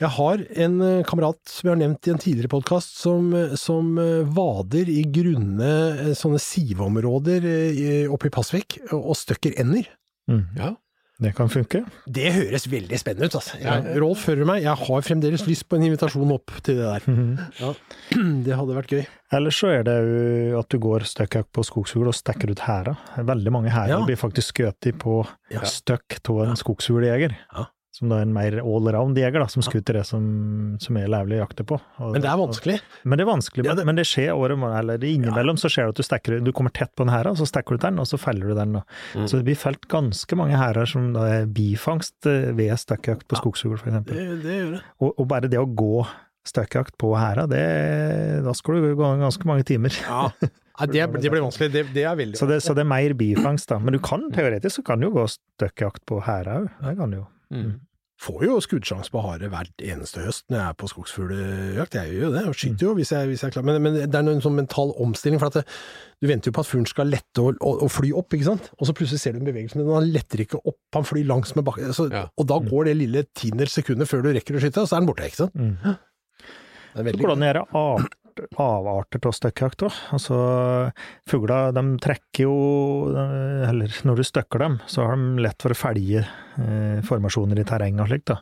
Jeg 0.01 0.09
har 0.13 0.41
en 0.57 0.81
eh, 0.83 1.03
kamerat 1.05 1.39
som 1.49 1.69
jeg 1.69 1.73
har 1.77 1.81
nevnt 1.89 2.07
i 2.09 2.11
en 2.13 2.19
tidligere 2.21 2.49
podkast, 2.53 2.97
som, 3.01 3.33
eh, 3.35 3.55
som 3.57 3.97
eh, 3.99 4.25
vader 4.25 4.89
i 4.93 5.03
grunne 5.09 5.69
eh, 6.11 6.15
sånne 6.17 6.41
siveområder 6.41 7.45
eh, 7.45 8.11
oppe 8.13 8.29
i 8.29 8.33
Pasvik 8.35 8.79
og 8.93 9.07
og 9.13 9.17
støkker 9.17 9.55
ender. 9.61 9.87
Mm. 10.29 10.43
Ja. 10.57 10.75
Det 11.19 11.31
kan 11.37 11.49
funke. 11.49 11.81
Det 12.05 12.29
høres 12.35 12.67
veldig 12.69 12.99
spennende 13.01 13.31
ut, 13.31 13.37
altså. 13.39 13.57
Ja. 13.63 13.79
Rolf 14.03 14.27
hører 14.29 14.45
meg, 14.49 14.63
jeg 14.67 14.77
har 14.77 15.05
fremdeles 15.07 15.47
lyst 15.49 15.65
på 15.69 15.79
en 15.79 15.87
invitasjon 15.87 16.35
opp 16.35 16.53
til 16.67 16.77
det 16.77 16.91
der. 16.91 17.07
Det 18.47 18.53
hadde 18.59 18.77
vært 18.77 18.93
gøy. 18.93 19.07
Eller 19.37 19.51
så 19.55 19.71
er 19.79 19.87
det 19.89 19.95
jo 19.97 20.59
at 20.61 20.69
du 20.71 20.77
går 20.83 21.07
støkkjakt 21.09 21.49
på 21.57 21.65
skogsfugl 21.67 22.11
og 22.13 22.15
stikker 22.15 22.53
ut 22.53 22.61
hæra. 22.67 22.93
Veldig 23.17 23.53
mange 23.55 23.73
hærer 23.73 23.95
Ja. 23.97 24.03
blir 24.05 24.21
faktisk 24.21 24.53
skutt 24.55 24.91
på 25.01 25.17
Ja. 25.51 25.61
støkk 25.65 26.21
av 26.29 26.43
en 26.51 26.57
skogsfugljeger. 26.61 27.33
Ja. 27.57 27.65
Som 27.97 28.11
da 28.13 28.19
er 28.21 28.27
en 28.27 28.33
mer 28.37 28.59
allround-jeger, 28.61 29.47
som 29.49 29.65
skuter 29.65 29.97
det 29.97 30.03
som, 30.05 30.25
som 30.85 30.99
er 31.01 31.07
lovlig 31.09 31.39
å 31.39 31.47
jakte 31.47 31.65
på. 31.65 31.79
Og, 31.97 32.11
Men 32.13 32.21
det 32.25 32.29
er 32.29 32.37
vanskelig. 32.43 32.75
Og, 32.83 33.07
men 33.09 33.17
det 33.17 33.25
er 33.25 33.31
vanskelig, 33.31 33.65
Ja, 33.71 33.77
det- 33.79 33.87
men 33.89 33.97
det 33.97 34.05
skjer 34.11 34.35
året, 34.37 34.61
eller 34.83 35.07
innimellom 35.09 35.57
ja. 35.57 35.63
så 35.65 35.71
skjer 35.73 35.89
det 35.89 35.95
at 35.97 36.03
du 36.03 36.07
stekker, 36.07 36.37
du 36.45 36.53
kommer 36.53 36.75
tett 36.77 36.93
på 36.99 37.07
en 37.07 37.15
hære, 37.15 37.33
så 37.41 37.49
stekker 37.49 37.79
du 37.79 37.87
den, 37.87 37.99
og 38.03 38.11
så 38.11 38.21
feller 38.21 38.53
du 38.53 38.59
den. 38.59 38.77
Mm. 39.17 39.25
Så 39.25 39.41
det 39.41 39.47
blir 39.49 39.57
felt 39.57 39.89
ganske 39.89 40.37
mange 40.37 40.61
hærer 40.61 40.87
som 40.93 41.09
da 41.17 41.25
er 41.39 41.49
bifangst 41.49 42.29
eh, 42.29 42.53
ved 42.59 42.77
støkkjakt 42.85 43.25
på 43.33 43.41
skogsfugl, 43.41 43.81
f.eks. 43.81 43.99
Det, 44.13 44.29
det 44.45 44.61
gjør 44.61 44.71
det. 44.77 44.83
Og, 45.01 45.15
og 45.17 45.29
bare 45.33 45.49
det 45.49 45.59
å 45.63 45.67
gå 45.67 46.05
støkkjakt 46.47 46.95
på 47.01 47.09
hæra, 47.19 47.47
da 47.51 48.53
skal 48.55 48.77
du 48.79 48.93
gå 48.95 49.09
ganske 49.25 49.49
mange 49.49 49.65
timer. 49.67 49.97
Ja. 50.05 50.29
Nei, 50.37 50.87
det, 50.93 51.07
det 51.25 51.33
blir 51.33 51.43
vanskelig. 51.43 51.73
Det, 51.75 51.87
det 51.97 52.05
er 52.07 52.19
veldig 52.21 52.39
Så 52.39 52.47
det, 52.47 52.61
så 52.63 52.77
det 52.77 52.85
er 52.85 52.91
mer 52.93 53.15
bifangst, 53.19 53.69
da. 53.73 53.81
Men 53.83 53.97
du 53.97 54.01
kan 54.05 54.29
teoretisk 54.35 54.79
så 54.83 54.85
kan 54.93 55.01
du 55.03 55.09
jo 55.09 55.15
gå 55.17 55.25
støkkjakt 55.33 56.05
på 56.07 56.21
hæra 56.27 56.61
òg. 56.63 56.69
Det 56.85 56.95
kan 57.01 57.11
du 57.17 57.19
jo. 57.23 57.27
Mm. 57.55 57.73
Får 58.23 58.45
jo 58.47 58.55
skuddsjanse 58.65 59.13
på 59.13 59.21
hare 59.21 59.51
hvert 59.53 59.83
eneste 59.85 60.23
høst 60.25 60.47
når 60.49 60.57
jeg 60.59 60.67
er 60.71 60.77
på 60.81 60.89
skogsfugljakt. 60.89 61.99
Jeg 61.99 62.15
gjør 62.15 62.25
jo 62.25 62.31
det, 62.33 62.45
og 62.49 62.57
skyter 62.57 62.87
jo 62.87 62.95
hvis 62.97 63.13
jeg, 63.13 63.29
hvis 63.29 63.45
jeg 63.45 63.51
er 63.51 63.55
klar. 63.57 63.67
Men, 63.69 63.79
men 63.85 63.99
det 63.99 64.09
er 64.09 64.31
en 64.33 64.43
sånn 64.45 64.57
mental 64.57 64.95
omstilling, 65.05 65.41
for 65.43 65.53
at 65.53 65.59
det, 65.61 65.65
du 66.25 66.31
venter 66.31 66.49
jo 66.51 66.57
på 66.57 66.65
at 66.65 66.71
fuglen 66.71 66.89
skal 66.89 67.13
lette 67.13 67.45
og, 67.45 67.61
og, 67.61 67.85
og 67.85 67.93
fly 67.93 68.15
opp, 68.17 68.33
ikke 68.33 68.49
sant? 68.49 68.71
Og 68.81 68.89
så 68.89 68.97
plutselig 68.97 69.21
ser 69.21 69.37
du 69.37 69.43
en 69.43 69.51
bevegelse, 69.51 69.77
men 69.79 69.93
han 69.93 70.09
letter 70.15 70.47
ikke 70.47 70.63
opp, 70.63 70.81
han 70.97 71.09
flyr 71.09 71.29
langs 71.29 71.53
med 71.59 71.67
bakken. 71.69 71.93
Så, 71.97 72.09
Ja. 72.13 72.27
Og 72.41 72.49
da 72.49 72.57
går 72.65 72.89
det 72.89 72.97
lille 73.03 73.27
tiendedels 73.37 73.77
sekundet 73.77 74.09
før 74.09 74.25
du 74.25 74.33
rekker 74.33 74.57
å 74.57 74.63
skyte, 74.63 74.87
og 74.87 74.89
så 74.89 74.97
er 74.97 75.05
den 75.05 75.11
borte, 75.11 75.29
ikke 75.29 75.43
sant? 75.45 75.59
Mm. 75.61 75.77
Det 76.97 77.03
er 77.03 77.11
veldig 77.11 77.21
går 77.27 77.33
det 77.33 77.37
an 77.37 77.45
å 77.45 77.51
gjøre 77.53 77.67
avarter 78.61 79.27
av 79.29 79.35
støkkjakt 79.37 79.85
òg. 79.87 79.95
Altså, 80.17 80.37
fugler 81.29 81.73
de 81.77 81.83
trekker 82.03 82.45
jo 82.47 82.57
Eller 83.17 83.93
når 84.07 84.21
du 84.21 84.25
støkker 84.27 84.63
dem, 84.63 84.79
så 84.91 85.07
har 85.07 85.17
de 85.17 85.43
lett 85.45 85.63
for 85.63 85.73
å 85.75 85.79
felge 85.79 86.23
eh, 86.23 87.01
formasjoner 87.07 87.61
i 87.61 87.65
terrenget 87.69 88.05
og 88.05 88.11
slikt. 88.11 88.33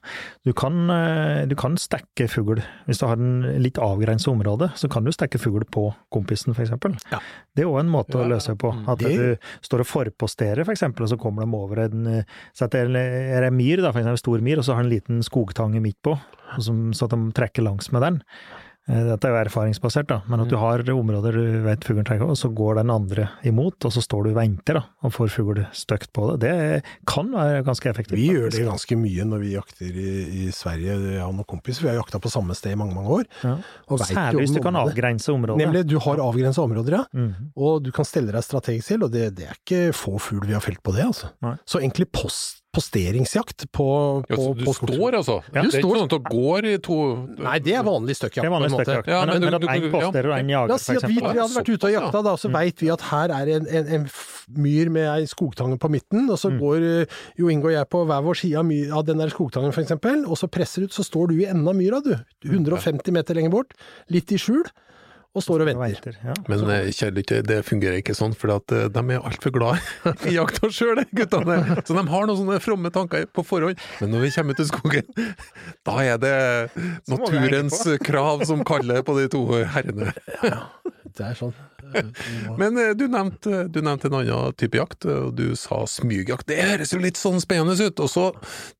Du 0.46 0.52
kan, 0.56 0.78
eh, 0.90 1.44
du 1.50 1.54
kan 1.58 1.76
stekke 1.80 2.28
fugl 2.30 2.62
Hvis 2.88 3.00
du 3.00 3.06
har 3.06 3.16
en 3.20 3.60
litt 3.62 3.78
avgrenset 3.82 4.32
område, 4.32 4.70
så 4.78 4.90
kan 4.90 5.04
du 5.06 5.12
stekke 5.14 5.40
fugl 5.40 5.64
på 5.70 5.86
kompisen, 6.14 6.54
f.eks. 6.56 6.74
Ja. 7.12 7.20
Det 7.54 7.64
er 7.64 7.70
òg 7.70 7.80
en 7.84 7.92
måte 7.92 8.18
Ja, 8.18 8.24
å 8.24 8.30
løse 8.34 8.56
på. 8.58 8.72
At 8.88 8.98
Det- 8.98 9.14
du 9.14 9.36
står 9.62 9.80
og 9.80 9.86
forposterer, 9.90 10.64
f.eks., 10.64 10.82
og 10.82 11.08
så 11.08 11.18
kommer 11.20 11.44
de 11.44 11.54
over 11.56 11.84
en 11.86 12.06
eh, 12.06 12.24
Så 12.52 12.68
det 12.70 12.84
er 12.94 13.42
en 13.44 13.56
myr, 13.56 13.82
da, 13.82 13.92
for 13.92 14.00
eksempel 14.00 14.18
stor 14.18 14.38
myr, 14.40 14.58
og 14.58 14.64
så 14.64 14.74
har 14.74 14.82
den 14.82 14.92
en 14.92 14.98
liten 14.98 15.22
skogtange 15.22 15.80
midt 15.80 16.00
på, 16.02 16.12
og 16.56 16.62
som, 16.62 16.92
så 16.92 17.04
at 17.04 17.10
de 17.10 17.32
trekker 17.32 17.62
langs 17.62 17.90
med 17.92 18.02
den. 18.02 18.22
Eh, 18.86 19.00
Dette 19.08 19.24
er 19.24 19.32
jo 19.32 19.38
erfaringsbasert, 19.48 20.06
da, 20.10 20.18
men 20.28 20.40
at 20.40 20.46
Mm. 20.46 20.50
du 20.50 20.56
har 20.60 20.78
områder 20.92 21.32
du 21.32 21.62
vet 21.64 21.80
fuglen 21.80 22.04
trenger, 22.04 22.28
og 22.28 22.36
så 22.36 22.50
går 22.52 22.74
den 22.82 22.90
andre 22.90 23.30
imot, 23.42 23.82
og 23.84 23.92
så 23.94 24.02
står 24.04 24.24
du 24.24 24.30
og 24.30 24.36
venter 24.36 24.74
da, 24.74 24.82
og 25.02 25.12
får 25.12 25.30
fugl 25.32 25.66
støkt 25.72 26.12
på 26.12 26.36
det. 26.38 26.40
Det 26.44 26.82
kan 27.06 27.30
være 27.32 27.64
ganske 27.64 27.88
effektivt. 27.88 28.18
Vi 28.18 28.28
gjør 28.28 28.50
det 28.52 28.66
ganske 28.68 28.96
mye 29.00 29.24
når 29.24 29.40
vi 29.40 29.54
jakter 29.54 29.86
i, 29.88 30.44
i 30.44 30.50
Sverige, 30.52 30.98
jeg 31.14 31.22
og 31.24 31.32
noen 31.34 31.46
kompiser. 31.48 31.80
Vi 31.86 31.88
har 31.88 31.96
jakta 32.02 32.20
på 32.20 32.28
samme 32.30 32.52
sted 32.54 32.72
i 32.72 32.76
mange, 32.76 32.94
mange 32.94 33.08
år. 33.08 33.24
Ja. 33.42 33.54
Og 33.88 34.00
Særlig 34.04 34.44
hvis 34.44 34.54
du 34.54 34.60
kan 34.60 34.76
avgrense 34.76 35.32
området. 35.32 35.64
Nemlig, 35.64 35.86
du 35.88 35.98
har 35.98 36.16
avgrensa 36.20 36.60
områder, 36.60 36.98
ja. 36.98 37.04
Mhm. 37.14 37.52
Og 37.56 37.82
du 37.84 37.90
kan 37.90 38.04
stelle 38.04 38.32
deg 38.32 38.44
strategisk 38.44 38.88
til, 38.88 39.02
og 39.04 39.10
det, 39.12 39.34
det 39.36 39.48
er 39.48 39.56
ikke 39.64 39.94
få 39.96 40.18
fugl 40.20 40.44
vi 40.46 40.52
har 40.52 40.60
felt 40.60 40.82
på 40.84 40.92
det, 40.92 41.04
altså. 41.08 41.32
Nei. 41.40 41.56
Så 41.64 41.80
egentlig 41.80 42.10
post, 42.12 42.60
posteringsjakt 42.74 43.64
på, 43.72 43.86
Ja, 44.28 44.36
på, 44.36 44.42
så 44.42 44.54
du 44.58 44.64
på 44.66 44.74
står 44.76 45.16
altså? 45.20 45.36
Ja. 45.52 45.62
Det 45.62 45.62
Du 45.62 45.68
er 45.68 45.70
ikke 45.70 45.82
står- 45.84 45.96
sånn 45.98 46.08
at 46.08 46.14
du 46.14 46.30
går 46.34 46.68
i 46.72 46.76
to 46.84 46.98
Nei, 47.38 47.58
det 47.64 47.74
er 47.78 47.82
vanlig 47.86 48.16
støkkjakt. 48.18 48.44
Det. 48.44 49.12
Ja, 49.14 49.24
men, 49.24 49.40
men 49.40 49.40
du- 49.40 49.46
men 49.46 49.54
at 49.54 49.62
én 49.62 49.90
posterer 49.94 50.30
og 50.30 50.38
én 50.38 50.48
La 50.50 50.54
jager, 50.58 50.74
oss 50.74 50.82
si 50.88 50.96
at 50.96 51.02
vi 51.08 51.16
tre 51.20 51.28
hadde 51.34 51.54
vært 51.54 51.72
ute 51.74 51.84
og 51.88 51.92
jakta, 51.96 52.22
da, 52.24 52.34
så 52.36 52.50
veit 52.52 52.78
vi 52.84 52.90
at 52.90 53.00
her 53.10 53.28
er 53.30 53.52
en, 53.56 53.66
en, 53.66 53.86
en 53.98 54.08
myr 54.58 54.90
med 54.90 55.06
ei 55.08 55.24
skogtange 55.26 55.78
på 55.80 55.88
midten, 55.90 56.28
og 56.30 56.36
så 56.38 56.50
Mm. 56.52 56.58
går 56.60 56.82
eh, 57.02 57.06
Jo 57.38 57.48
Inge 57.48 57.64
og 57.64 57.72
jeg 57.72 57.88
på 57.88 58.04
hver 58.06 58.22
vår 58.22 58.34
side 58.36 58.56
av, 58.58 58.64
myr, 58.66 58.92
av 58.92 59.04
den 59.06 59.18
der 59.18 59.28
skogtangen 59.32 59.72
f.eks., 59.72 59.90
og 60.28 60.36
så 60.36 60.46
presser 60.50 60.84
ut, 60.84 60.92
så 60.92 61.02
står 61.02 61.28
du 61.28 61.34
i 61.40 61.46
enden 61.46 61.66
av 61.66 61.74
myra, 61.74 62.02
du. 62.04 62.14
150 62.44 63.10
meter 63.12 63.34
lenger 63.34 63.50
bort, 63.50 63.72
litt 64.10 64.30
i 64.32 64.36
skjul, 64.36 64.64
og 65.34 65.42
står 65.42 65.64
og 65.64 65.68
venter. 65.68 65.94
Venter, 65.98 66.16
ja. 66.22 66.34
Men 66.46 66.62
eh, 66.70 66.88
kjære 66.94 67.42
det 67.48 67.58
fungerer 67.66 67.98
ikke 67.98 68.14
sånn, 68.14 68.36
for 68.38 68.54
at 68.54 68.70
eh, 68.74 68.86
de 68.92 69.02
er 69.16 69.24
altfor 69.26 69.50
glad 69.54 69.82
i 70.30 70.36
jakta 70.36 70.70
sjøl, 70.70 71.02
guttene. 71.10 71.58
Så 71.82 71.96
de 71.96 72.04
har 72.12 72.28
noen 72.28 72.38
sånne 72.38 72.60
fromme 72.62 72.92
tanker 72.94 73.26
på 73.34 73.42
forhånd. 73.46 73.82
Men 73.98 74.14
når 74.14 74.26
vi 74.28 74.32
kommer 74.36 74.54
ut 74.54 74.62
i 74.62 74.68
skogen, 74.68 75.26
da 75.90 75.96
er 76.04 76.22
det 76.22 76.36
naturens 77.10 77.82
krav 78.08 78.46
som 78.46 78.62
kaller 78.66 79.02
på 79.06 79.18
de 79.18 79.26
to 79.34 79.42
herrene. 79.74 80.14
Det 81.14 81.26
er 81.26 81.34
sånn. 81.38 81.54
Men 82.54 82.78
eh, 82.78 82.94
du 82.94 83.08
nevnte, 83.10 83.66
du 83.66 83.82
nevnte 83.82 84.12
en 84.12 84.20
annen 84.20 84.54
type 84.60 84.78
jakt, 84.78 85.02
og 85.10 85.34
du 85.40 85.48
sa 85.58 85.82
smygjakt. 85.90 86.46
Det 86.46 86.62
høres 86.62 86.94
jo 86.94 87.02
litt 87.02 87.18
sånn 87.18 87.42
spennende 87.42 87.74
ut. 87.82 88.06
Og 88.06 88.10
så 88.12 88.30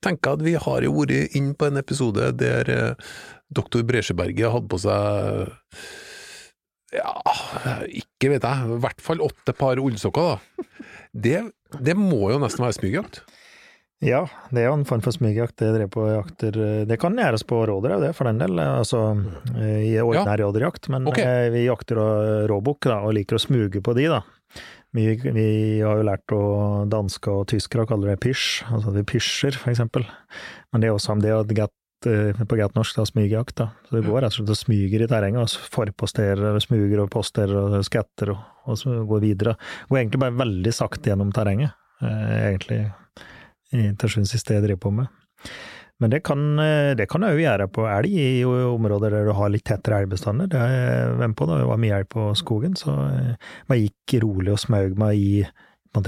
tenker 0.07 0.31
jeg 0.31 0.39
at 0.39 0.49
vi 0.53 0.57
har 0.71 0.87
jo 0.87 0.95
vært 1.03 1.35
inn 1.35 1.51
på 1.59 1.67
en 1.67 1.83
episode 1.83 2.31
der 2.39 2.95
doktor 3.55 3.83
Bresjeberget 3.87 4.55
hadde 4.55 4.71
på 4.71 4.85
seg 4.87 5.55
ja, 6.95 7.13
ikke 7.91 8.31
vet 8.35 8.47
jeg, 8.47 8.75
i 8.77 8.81
hvert 8.85 9.03
fall 9.05 9.23
åtte 9.25 9.55
par 9.59 9.81
ullsokker, 9.83 10.35
da. 10.35 10.67
Det, 11.15 11.41
det 11.85 11.95
må 11.99 12.29
jo 12.33 12.41
nesten 12.43 12.65
være 12.65 12.77
smygjakt? 12.79 13.23
Ja, 14.05 14.25
det 14.53 14.61
er 14.61 14.67
jo 14.69 14.75
en 14.77 14.85
form 14.89 15.01
for 15.05 15.15
smygjakt. 15.15 15.55
Det 15.63 15.71
drev 15.77 15.89
på 15.95 16.03
jakter 16.11 16.57
Det 16.89 16.97
kan 17.01 17.15
gjøres 17.17 17.45
på 17.49 17.61
rådyr, 17.71 17.95
det, 18.03 18.11
for 18.19 18.29
den 18.29 18.41
del. 18.43 18.59
Altså 18.61 19.01
eh, 19.55 19.85
i 19.87 19.93
ordinær 20.03 20.43
rådyrjakt. 20.43 20.91
Men 20.93 21.07
Ok. 21.09 21.21
eh, 21.23 21.47
vi 21.55 21.63
jakter 21.69 22.01
råbukk, 22.51 22.91
da, 22.91 22.99
og 23.07 23.15
liker 23.17 23.39
å 23.39 23.45
smuge 23.47 23.81
på 23.85 23.95
de, 23.97 24.11
da. 24.13 24.21
Vi, 24.95 25.07
vi 25.25 25.47
har 25.81 25.99
jo 25.99 26.05
lært 26.07 26.35
å 26.37 26.43
danske 26.91 27.33
og 27.33 27.49
tyskere 27.51 27.87
kaller 27.91 28.13
det 28.13 28.21
pysj, 28.23 28.67
altså 28.71 28.93
vi 28.95 29.07
pysjer, 29.15 29.57
for 29.59 29.73
eksempel. 29.73 30.05
Men 30.71 30.85
det 30.85 30.91
er 30.91 30.95
også 30.99 31.17
det 31.23 31.33
å 31.35 31.41
get, 31.49 31.73
eh, 31.73 31.84
på 32.05 32.57
godt 32.61 32.75
norsk, 32.77 32.97
da, 33.01 33.05
smygjakt, 33.09 33.55
da. 33.61 33.69
Så 33.89 33.97
det 33.99 34.05
går 34.07 34.21
rett 34.23 34.33
og 34.33 34.39
slett 34.39 34.53
og 34.55 34.61
smyger 34.61 35.05
i 35.05 35.09
terrenget, 35.11 35.41
og 35.43 35.69
forposterer, 35.75 36.59
smuger 36.65 37.03
og 37.05 37.11
posterer 37.15 37.57
og 37.81 37.85
skatter, 37.87 38.31
og, 38.35 38.43
og 38.69 38.79
så 38.81 38.97
går 39.09 39.21
videre. 39.25 39.57
Går 39.91 40.03
egentlig 40.03 40.21
bare 40.25 40.39
veldig 40.43 40.73
sakte 40.75 41.11
gjennom 41.13 41.33
terrenget, 41.35 41.73
eh, 42.03 42.35
egentlig 42.53 42.81
i- 43.75 43.93
til 43.99 44.09
sjuende 44.09 44.29
siste 44.31 44.53
det 44.55 44.61
jeg 44.61 44.67
driver 44.69 44.83
på 44.89 44.93
med. 45.01 45.07
Men 46.03 46.11
det 46.11 46.23
kan, 46.27 46.59
eh, 46.59 46.95
det 46.99 47.09
kan 47.09 47.23
jeg 47.23 47.37
jo 47.39 47.45
gjøre 47.47 47.69
på 47.71 47.85
elg 47.87 48.11
i 48.19 48.43
områder 48.45 49.11
der 49.15 49.25
du 49.29 49.33
har 49.33 49.49
litt 49.49 49.65
tettere 49.65 50.03
elgbestander. 50.03 50.49
Det 50.51 50.59
har 50.59 50.69
jeg 50.69 51.19
vært 51.21 51.37
på 51.39 51.47
da 51.47 51.59
det 51.61 51.69
var 51.71 51.79
mye 51.79 51.99
elg 52.01 52.09
på 52.11 52.25
skogen, 52.37 52.75
så 52.75 52.91
man 53.69 53.79
jeg 53.79 53.93
gikk 54.09 54.23
rolig 54.25 54.53
og 54.53 54.59
smaug 54.59 54.97
meg 54.99 55.17
i, 55.17 55.45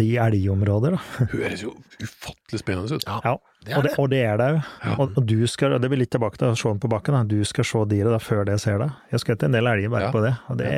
i 0.03 0.17
elgområder. 0.19 0.97
Da. 0.99 1.27
Høres 1.31 1.63
jo 1.63 1.71
ufattelig 2.03 2.59
spennende 2.65 2.99
ut. 2.99 3.05
Ja, 3.07 3.21
Ja, 3.25 3.37
det 3.67 3.75
og, 3.77 3.83
det, 3.87 3.93
og 3.99 4.09
det 4.13 4.21
er 4.25 4.39
det 4.41 4.47
jo. 4.55 4.61
Ja. 4.85 4.95
Og, 5.03 5.17
du 5.27 5.37
skal, 5.51 5.77
det 5.83 5.91
blir 5.93 6.01
litt 6.01 6.13
tilbake 6.15 6.39
til 6.41 6.49
å 6.53 6.57
se 6.59 6.69
den 6.71 6.81
på 6.83 6.91
bakken, 6.93 7.17
da. 7.19 7.25
du 7.27 7.43
skal 7.49 7.67
se 7.67 7.83
dyret 7.91 8.15
da, 8.15 8.21
før 8.23 8.45
det 8.49 8.57
ser 8.63 8.79
deg. 8.83 8.95
Jeg 9.13 9.23
skal 9.25 9.37
til 9.41 9.51
en 9.51 9.59
del 9.59 9.71
elger 9.73 9.93
bare 9.93 10.09
Ja. 10.09 10.15
på 10.15 10.23
det, 10.25 10.33
og 10.49 10.59
det 10.63 10.73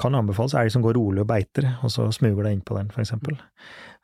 kan 0.00 0.14
anbefales. 0.18 0.54
Elg 0.58 0.72
som 0.74 0.82
går 0.84 0.96
rolig 0.98 1.22
og 1.24 1.30
beiter, 1.30 1.70
og 1.84 1.92
så 1.92 2.08
smuger 2.16 2.48
inn 2.50 2.64
på 2.64 2.76
den, 2.80 2.90
eksempel. 2.98 3.38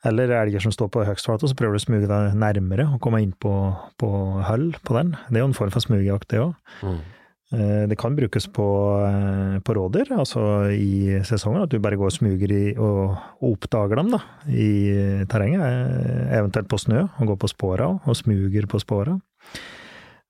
Eller 0.07 0.31
elger 0.31 0.63
som 0.63 0.71
står 0.71 0.93
på 0.95 1.03
høgstflate, 1.09 1.43
og 1.43 1.51
så 1.51 1.57
prøver 1.59 1.75
du 1.75 1.81
å 1.81 1.87
smuge 1.89 2.07
deg 2.11 2.37
nærmere 2.39 2.85
og 2.95 3.01
komme 3.03 3.19
inn 3.25 3.33
på, 3.35 3.53
på 3.99 4.11
høll 4.47 4.69
på 4.87 4.95
den. 4.95 5.17
Det 5.29 5.41
er 5.41 5.43
jo 5.43 5.49
en 5.51 5.57
form 5.59 5.73
for 5.75 5.83
smugjakt, 5.83 6.29
det 6.31 6.45
òg. 6.45 6.53
Mm. 6.87 7.01
Det 7.49 7.97
kan 7.97 8.13
brukes 8.13 8.45
på, 8.53 8.65
eh, 9.09 9.55
på 9.65 9.73
rådyr, 9.73 10.11
altså 10.19 10.43
i 10.69 11.17
sesongen, 11.25 11.63
at 11.65 11.71
du 11.73 11.79
bare 11.81 11.97
går 11.97 12.11
og 12.11 12.13
smuger 12.13 12.51
i 12.53 12.65
og, 12.77 13.15
oppdager 13.41 13.97
dem 13.97 14.11
da, 14.13 14.19
i 14.53 15.25
terrenget, 15.33 15.63
eh, 15.65 16.35
eventuelt 16.37 16.69
på 16.69 16.77
snø, 16.83 17.07
og 17.09 17.31
går 17.31 17.39
på 17.41 17.49
spora 17.49 17.87
og 18.05 18.17
smuger 18.21 18.67
på 18.69 18.81
spora. 18.85 19.15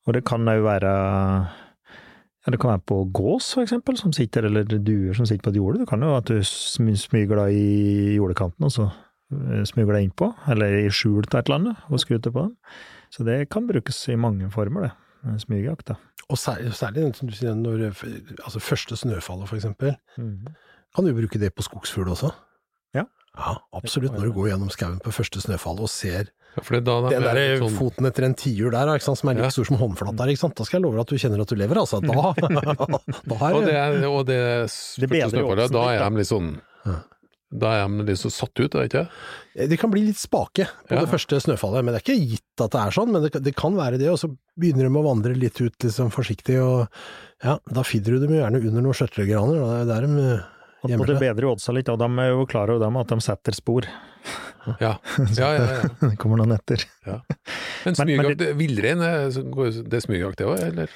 Og 0.06 0.14
det 0.14 0.22
kan 0.30 0.46
òg 0.46 0.62
være 0.62 0.92
ja, 2.46 2.52
det 2.54 2.60
kan 2.62 2.70
være 2.76 2.86
på 2.86 3.00
gås, 3.12 3.50
for 3.56 3.66
eksempel, 3.66 3.98
som 3.98 4.12
sitter, 4.14 4.46
eller 4.46 4.62
duer 4.64 5.12
som 5.18 5.26
sitter 5.26 5.42
på 5.48 5.50
et 5.50 5.58
jorde. 5.58 5.80
Det 5.82 5.88
kan 5.90 6.00
jo 6.06 6.14
at 6.16 6.30
du 6.30 6.38
smy- 6.46 6.94
smyger 6.96 7.42
deg 7.42 7.58
i 7.58 8.14
jordekanten, 8.16 8.62
og 8.64 8.70
så 8.72 8.86
eh, 9.34 9.64
smyger 9.66 9.98
deg 9.98 10.06
innpå, 10.06 10.30
eller 10.54 10.84
i 10.84 10.86
skjul 10.94 11.26
til 11.26 11.40
et 11.42 11.50
eller 11.50 11.58
annet, 11.64 11.82
og 11.90 11.98
skruter 11.98 12.30
på 12.30 12.46
dem. 12.46 12.54
Så 13.10 13.26
det 13.26 13.48
kan 13.50 13.66
brukes 13.66 13.98
i 14.08 14.14
mange 14.16 14.48
former, 14.54 14.86
det. 14.86 14.92
eh, 15.26 15.36
Smygjakt, 15.42 15.90
da. 15.90 15.98
Og 16.28 16.36
særlig, 16.36 16.74
særlig 16.76 17.02
den 17.06 17.14
som 17.16 17.28
du 17.28 17.34
sier, 17.34 17.54
når 17.56 17.86
eh, 17.88 18.02
altså 18.44 18.60
første 18.60 18.96
snøfallet, 19.00 19.48
for 19.48 19.56
eksempel. 19.56 19.94
Mhm. 20.18 20.50
Kan 20.94 21.04
du 21.04 21.12
bruke 21.16 21.38
det 21.40 21.54
på 21.54 21.62
skogsfugl 21.64 22.08
også? 22.12 22.32
Ja. 22.96 23.04
Ja, 23.38 23.54
absolutt. 23.76 24.12
Når 24.16 24.28
du 24.28 24.32
går 24.36 24.48
gjennom 24.50 24.70
skauen 24.72 24.98
på 25.04 25.12
første 25.14 25.40
snøfallet 25.40 25.80
og 25.86 25.88
ser 25.92 26.28
Ja, 26.56 26.62
for 26.64 26.74
det 26.74 26.80
er 26.80 26.86
da 26.88 27.10
den 27.12 27.22
er 27.28 27.34
der 27.36 27.58
sånn- 27.60 27.76
foten 27.76 28.06
etter 28.08 28.24
en 28.24 28.34
tiur 28.34 28.70
der, 28.72 28.88
ikke 28.96 29.04
sant, 29.04 29.18
som 29.20 29.28
er 29.28 29.34
like 29.34 29.44
Ja. 29.44 29.50
stor 29.50 29.64
som 29.68 29.76
håndflata, 29.76 30.16
der, 30.16 30.32
da 30.34 30.64
skal 30.64 30.78
jeg 30.80 30.82
love 30.82 30.96
deg 30.96 31.00
at 31.00 31.06
du 31.12 31.16
kjenner 31.16 31.40
at 31.44 31.48
du 31.48 31.54
lever, 31.54 31.76
altså. 31.76 32.00
Da, 32.00 32.32
da 33.28 33.36
er 33.36 33.54
Og 33.54 33.64
det, 33.68 33.74
er- 33.74 34.08
og 34.08 34.26
det, 34.26 34.40
Det 34.98 35.08
bedrer 35.08 35.38
jo 35.44 35.54
Da 35.68 35.84
er 35.92 36.10
de 36.10 36.16
litt 36.16 36.26
sånn 36.32 36.60
Ja. 36.88 36.96
Da 37.50 37.70
er 37.78 37.88
de 37.88 38.04
litt 38.04 38.18
så 38.20 38.28
satt 38.28 38.52
ut, 38.60 38.74
er 38.76 38.82
det 38.84 38.88
ikke? 38.90 39.04
Det 39.70 39.78
kan 39.80 39.90
bli 39.90 40.02
litt 40.04 40.18
spake 40.20 40.66
på 40.88 40.92
Ja. 40.94 41.00
det 41.00 41.08
første 41.08 41.38
snøfallet, 41.40 41.80
men 41.84 41.94
det 41.94 42.02
er 42.02 42.04
ikke 42.04 42.26
gitt 42.34 42.60
at 42.64 42.70
det 42.74 42.80
er 42.82 42.90
sånn, 42.92 43.10
men 43.12 43.22
det, 43.24 43.30
kan- 43.32 43.42
det 43.42 43.54
kan 43.56 43.74
være 43.78 43.98
det, 43.98 44.10
og 44.12 44.18
så 44.20 44.28
begynner 44.60 44.84
de 44.84 44.92
å 45.00 45.04
vandre 45.06 45.32
litt 45.34 45.60
ut 45.64 45.72
liksom 45.80 46.10
forsiktig, 46.12 46.58
og 46.60 46.88
ja, 47.42 47.56
da 47.72 47.82
finner 47.88 48.18
du 48.18 48.18
dem 48.26 48.34
jo 48.36 48.42
gjerne 48.42 48.60
under 48.68 48.82
noen 48.84 48.98
skjørtlegraner, 49.00 49.56
det 49.64 49.80
er 49.80 49.88
der 49.94 50.06
de 50.06 50.26
eh, 50.36 50.42
Og, 50.84 50.90
gjemmer 50.92 51.00
og 51.00 51.06
det 51.08 51.18
bedrer 51.24 51.42
jo 51.48 51.54
oddsa 51.56 51.72
litt, 51.74 51.88
og 51.88 51.98
de 51.98 52.08
er 52.22 52.28
jo 52.34 52.44
klar 52.46 52.68
over 52.70 52.84
dem 52.84 52.96
at 53.00 53.08
de 53.08 53.20
setter 53.24 53.52
spor. 53.56 53.88
Ja, 54.78 54.98
ja, 55.38 55.48
ja. 55.56 55.66
ja. 55.72 55.88
Det 56.10 56.18
kommer 56.20 56.36
noen 56.42 56.52
etter. 56.52 56.84
Ja. 57.06 57.22
Men 57.86 57.96
smygjakt, 57.96 58.44
villrein, 58.60 59.00
så 59.32 59.42
går- 59.48 59.88
det 59.88 60.02
er 60.02 60.04
smygjakt 60.04 60.36
det 60.42 60.46
òg, 60.46 60.60
eller? 60.68 60.92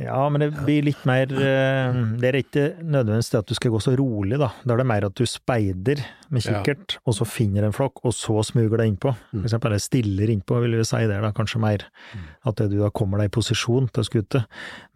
Ja, 0.00 0.22
men 0.32 0.40
det 0.40 0.46
blir 0.64 0.82
litt 0.86 1.02
mer 1.04 1.28
eh, 1.28 1.96
Det 2.16 2.28
er 2.30 2.36
ikke 2.40 2.62
nødvendigvis 2.80 3.28
det 3.34 3.38
at 3.42 3.50
du 3.50 3.54
skal 3.58 3.72
gå 3.74 3.80
så 3.84 3.92
rolig, 3.98 4.38
da. 4.40 4.48
Da 4.64 4.72
er 4.74 4.80
det 4.80 4.86
mer 4.88 5.04
at 5.10 5.14
du 5.18 5.26
speider 5.28 6.00
med 6.30 6.40
Ja. 6.46 6.62
kikkert, 6.62 6.94
og 7.04 7.12
så 7.18 7.26
finner 7.26 7.66
en 7.66 7.74
flokk, 7.74 8.00
og 8.06 8.14
så 8.14 8.38
smuger 8.46 8.78
deg 8.80 8.92
innpå. 8.94 9.12
For 9.32 9.42
eksempel, 9.44 9.72
eller 9.74 9.82
stiller 9.82 10.30
innpå, 10.32 10.60
vil 10.62 10.76
vi 10.78 10.84
si 10.88 11.00
det, 11.10 11.18
da, 11.20 11.32
kanskje 11.36 11.60
mer. 11.60 11.84
At 12.46 12.62
du 12.62 12.78
da 12.78 12.88
kommer 12.94 13.18
deg 13.18 13.28
i 13.28 13.34
posisjon 13.34 13.90
til 13.92 14.00
å 14.04 14.06
skute. 14.08 14.44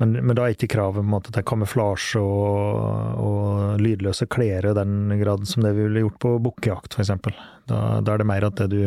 Men, 0.00 0.14
men 0.25 0.37
da 0.38 0.46
er 0.46 0.54
ikke 0.54 0.70
kravet 0.76 1.02
på 1.02 1.04
en 1.04 1.11
måte 1.11 1.34
til 1.34 1.42
kamuflasje 1.42 2.23
og, 2.23 3.20
og 3.20 3.80
lydløse 3.82 4.28
klær 4.30 4.70
i 4.70 4.75
den 4.78 5.18
grad 5.20 5.44
som 5.50 5.66
det 5.66 5.75
vi 5.76 5.88
ville 5.88 6.06
gjort 6.06 6.20
på 6.23 6.37
bukkejakt, 6.49 6.96
eksempel. 7.02 7.34
Da, 7.68 8.00
da 8.00 8.14
er 8.14 8.23
det 8.23 8.30
mer 8.30 8.46
at 8.49 8.56
det 8.62 8.70
du 8.70 8.80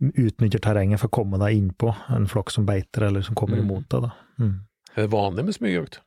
utnytter 0.00 0.60
terrenget 0.60 1.00
for 1.00 1.08
å 1.08 1.16
komme 1.22 1.38
deg 1.40 1.56
innpå 1.56 1.94
en 2.12 2.26
flokk 2.30 2.50
som 2.52 2.66
beiter, 2.68 3.06
eller 3.08 3.22
som 3.24 3.34
kommer 3.38 3.56
Mm. 3.62 3.64
imot 3.70 3.88
deg, 3.88 4.02
da. 4.02 4.10
Mm. 4.42 4.56
Er 4.96 5.04
det 5.06 5.12
vanlig 5.12 5.44
med 5.44 5.56
smygjakt? 5.56 6.00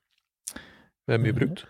Det 1.09 1.15
er 1.17 1.21
mye 1.21 1.33
brukt. 1.37 1.65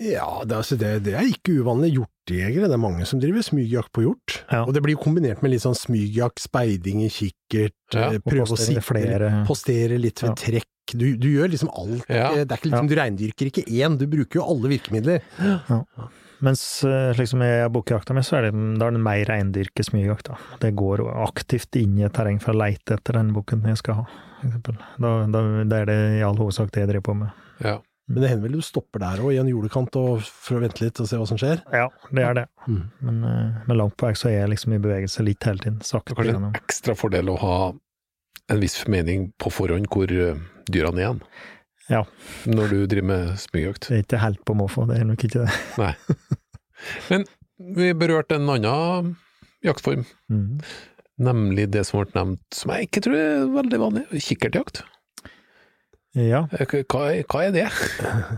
Ja, 0.00 0.40
det, 0.48 0.56
altså, 0.56 0.78
det, 0.80 0.94
det 1.04 1.12
er 1.18 1.26
ikke 1.28 1.58
uvanlig. 1.60 1.90
Hjortejegere, 1.98 2.70
det 2.70 2.76
er 2.78 2.80
mange 2.80 3.04
som 3.06 3.20
driver 3.20 3.44
smygjakt 3.44 3.90
på 3.92 4.06
hjort. 4.06 4.38
Ja. 4.48 4.62
Og 4.64 4.72
det 4.72 4.80
blir 4.86 4.96
kombinert 4.96 5.42
med 5.44 5.52
litt 5.52 5.64
sånn 5.66 5.76
smygjakt, 5.76 6.40
speiding 6.40 7.02
i 7.04 7.10
kikkert, 7.12 7.76
Ja, 7.92 8.06
eh, 8.14 8.22
prøve 8.24 8.46
å 8.54 8.58
sitte 8.58 8.80
flere. 8.86 9.42
Postere 9.50 9.98
litt 10.00 10.22
ved 10.24 10.32
Ja. 10.32 10.38
trekk. 10.40 10.66
Du, 10.90 11.04
du 11.20 11.28
gjør 11.28 11.52
liksom 11.52 11.68
alt. 11.76 12.06
Ja. 12.08 12.30
Det 12.32 12.48
er 12.50 12.56
ikke 12.56 12.70
liksom, 12.72 12.88
Du 12.90 12.96
reindyrker 12.98 13.50
ikke 13.52 13.62
én, 13.68 13.98
du 14.00 14.06
bruker 14.10 14.40
jo 14.40 14.46
alle 14.48 14.72
virkemidler. 14.72 15.20
Mens 16.40 16.62
eh, 16.88 17.10
slik 17.14 17.28
som 17.28 17.42
jeg 17.44 17.68
bukkejakta 17.74 18.16
mi, 18.16 18.22
så 18.24 18.38
er 18.38 18.48
det, 18.48 18.54
da 18.80 18.88
er 18.88 18.96
det 18.96 19.02
mer 19.04 19.20
reindyrke 19.28 19.84
smygjakt. 19.84 20.32
Det 20.64 20.72
går 20.80 21.04
aktivt 21.28 21.76
inn 21.76 21.98
i 22.00 22.06
et 22.08 22.16
terreng 22.16 22.40
for 22.40 22.56
å 22.56 22.62
leite 22.62 22.96
etter 22.96 23.18
den 23.20 23.34
bukken 23.36 23.62
jeg 23.68 23.76
skal 23.82 24.00
ha, 24.00 24.06
eksempel. 24.48 24.80
Da, 25.02 25.12
da, 25.30 25.44
er 25.82 25.86
det 25.90 26.00
i 26.18 26.24
all 26.26 26.38
hovedsak 26.40 26.72
det 26.74 26.84
jeg 26.84 26.90
driver 26.92 27.06
på 27.10 27.14
med. 27.20 27.46
Ja. 27.64 27.76
Men 28.10 28.24
det 28.24 28.30
hender 28.32 28.48
vel 28.48 28.56
du 28.58 28.64
stopper 28.66 29.02
der 29.04 29.20
òg, 29.22 29.30
i 29.36 29.38
en 29.38 29.50
jordekant, 29.52 29.94
og 30.00 30.24
for 30.26 30.58
å 30.58 30.64
vente 30.64 30.82
litt 30.82 30.98
og 30.98 31.06
se 31.06 31.18
hva 31.20 31.28
som 31.30 31.38
skjer? 31.38 31.60
Ja, 31.70 31.86
det 32.10 32.24
er 32.26 32.34
det. 32.40 32.46
Mm. 32.66 32.80
Men, 33.06 33.20
eh, 33.28 33.60
men 33.68 33.78
langt 33.78 33.94
på 34.00 34.08
vei 34.08 34.16
så 34.18 34.32
er 34.32 34.40
jeg 34.40 34.50
liksom 34.56 34.74
i 34.74 34.80
bevegelse 34.82 35.22
litt 35.26 35.46
hele 35.46 35.62
tiden. 35.62 35.78
Sakte 35.86 36.16
kanskje 36.18 36.34
en 36.40 36.50
ekstra 36.58 36.96
fordel 36.98 37.30
å 37.30 37.38
ha 37.38 37.54
en 38.50 38.62
viss 38.62 38.74
formening 38.82 39.28
på 39.38 39.52
forhånd 39.54 39.86
hvor 39.94 40.10
eh, 40.10 40.42
dyrene 40.66 40.98
er 40.98 41.04
igjen. 41.04 41.22
Ja. 41.90 42.04
Når 42.50 42.74
du 42.74 42.78
driver 42.90 43.08
med 43.12 43.38
smygjakt. 43.42 43.88
Det 43.90 43.96
er 43.96 44.04
ikke 44.04 44.22
helt 44.24 44.42
på 44.46 44.58
måfå, 44.58 44.86
det 44.90 44.98
er 44.98 45.06
nok 45.06 45.24
ikke 45.26 45.44
det. 45.44 45.54
Nei. 45.78 45.94
Men 47.10 47.26
vi 47.78 47.92
berørte 47.98 48.38
en 48.40 48.50
annen 48.56 49.16
jaktform, 49.66 50.06
Mm. 50.30 50.60
Nemlig 51.20 51.68
det 51.74 51.84
som 51.88 52.00
ble 52.00 52.10
nevnt, 52.16 52.40
som 52.56 52.72
jeg 52.74 52.88
ikke 52.88 53.02
tror 53.06 53.18
er 53.20 53.44
veldig 53.58 53.80
vanlig, 53.82 54.06
kikkertjakt. 54.24 54.82
Ja. 56.18 56.40
Eh, 56.58 56.66
Hva, 56.90 57.04
hva 57.30 57.40
er 57.46 57.52
det? 57.54 57.66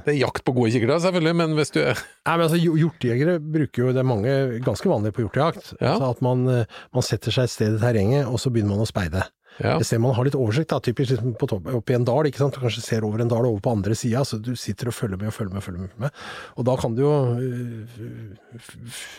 Det 0.05 0.13
er 0.13 0.19
jakt 0.19 0.43
på 0.45 0.53
gode 0.53 0.75
kikkerter, 0.75 0.99
selvfølgelig, 1.07 1.37
men 1.41 1.55
hvis 1.57 1.71
du 1.73 1.79
er 1.81 1.95
Nei, 1.97 2.35
men 2.37 2.43
altså, 2.45 2.59
Hjortejegere 2.61 3.39
bruker 3.41 3.87
jo, 3.87 3.93
det 3.97 4.03
er 4.03 4.09
mange 4.11 4.35
ganske 4.67 4.91
vanlige 4.93 5.17
på 5.17 5.25
hjortejakt, 5.25 5.71
Ja. 5.81 5.95
Altså 5.95 6.11
at 6.13 6.21
man, 6.27 6.43
eh, 6.53 6.67
man 6.93 7.07
setter 7.07 7.33
seg 7.33 7.49
et 7.49 7.55
sted 7.55 7.79
i 7.79 7.81
terrenget, 7.81 8.27
og 8.29 8.37
så 8.43 8.53
begynner 8.53 8.77
man 8.77 8.85
å 8.85 8.91
speide. 8.91 9.25
Ja, 9.61 9.77
Et 9.79 9.85
sted 9.87 10.01
man 10.01 10.15
har 10.15 10.25
litt 10.25 10.35
oversikt, 10.39 10.69
da, 10.73 10.79
typisk 10.81 11.11
liksom 11.13 11.35
på 11.39 11.47
topp, 11.51 11.67
oppe 11.75 11.93
i 11.93 11.97
en 11.99 12.05
dal, 12.09 12.25
ikke 12.27 12.39
sant, 12.41 12.55
du 12.55 12.61
kanskje 12.63 12.81
ser 12.83 13.05
over 13.05 13.21
en 13.21 13.29
dal 13.29 13.45
over 13.47 13.61
på 13.61 13.73
andre 13.77 13.95
sida, 13.95 14.23
så 14.25 14.39
du 14.41 14.55
sitter 14.57 14.89
og 14.89 14.95
følger 14.97 15.19
med 15.21 15.29
og 15.29 15.35
følger 15.37 15.53
med 15.53 15.61
og 15.61 15.67
følger 15.67 15.89
med. 16.01 16.11
Og 16.57 16.65
da 16.65 16.77
kan 16.81 16.95
du 16.97 17.03
jo 17.03 17.13
øh, 17.37 17.87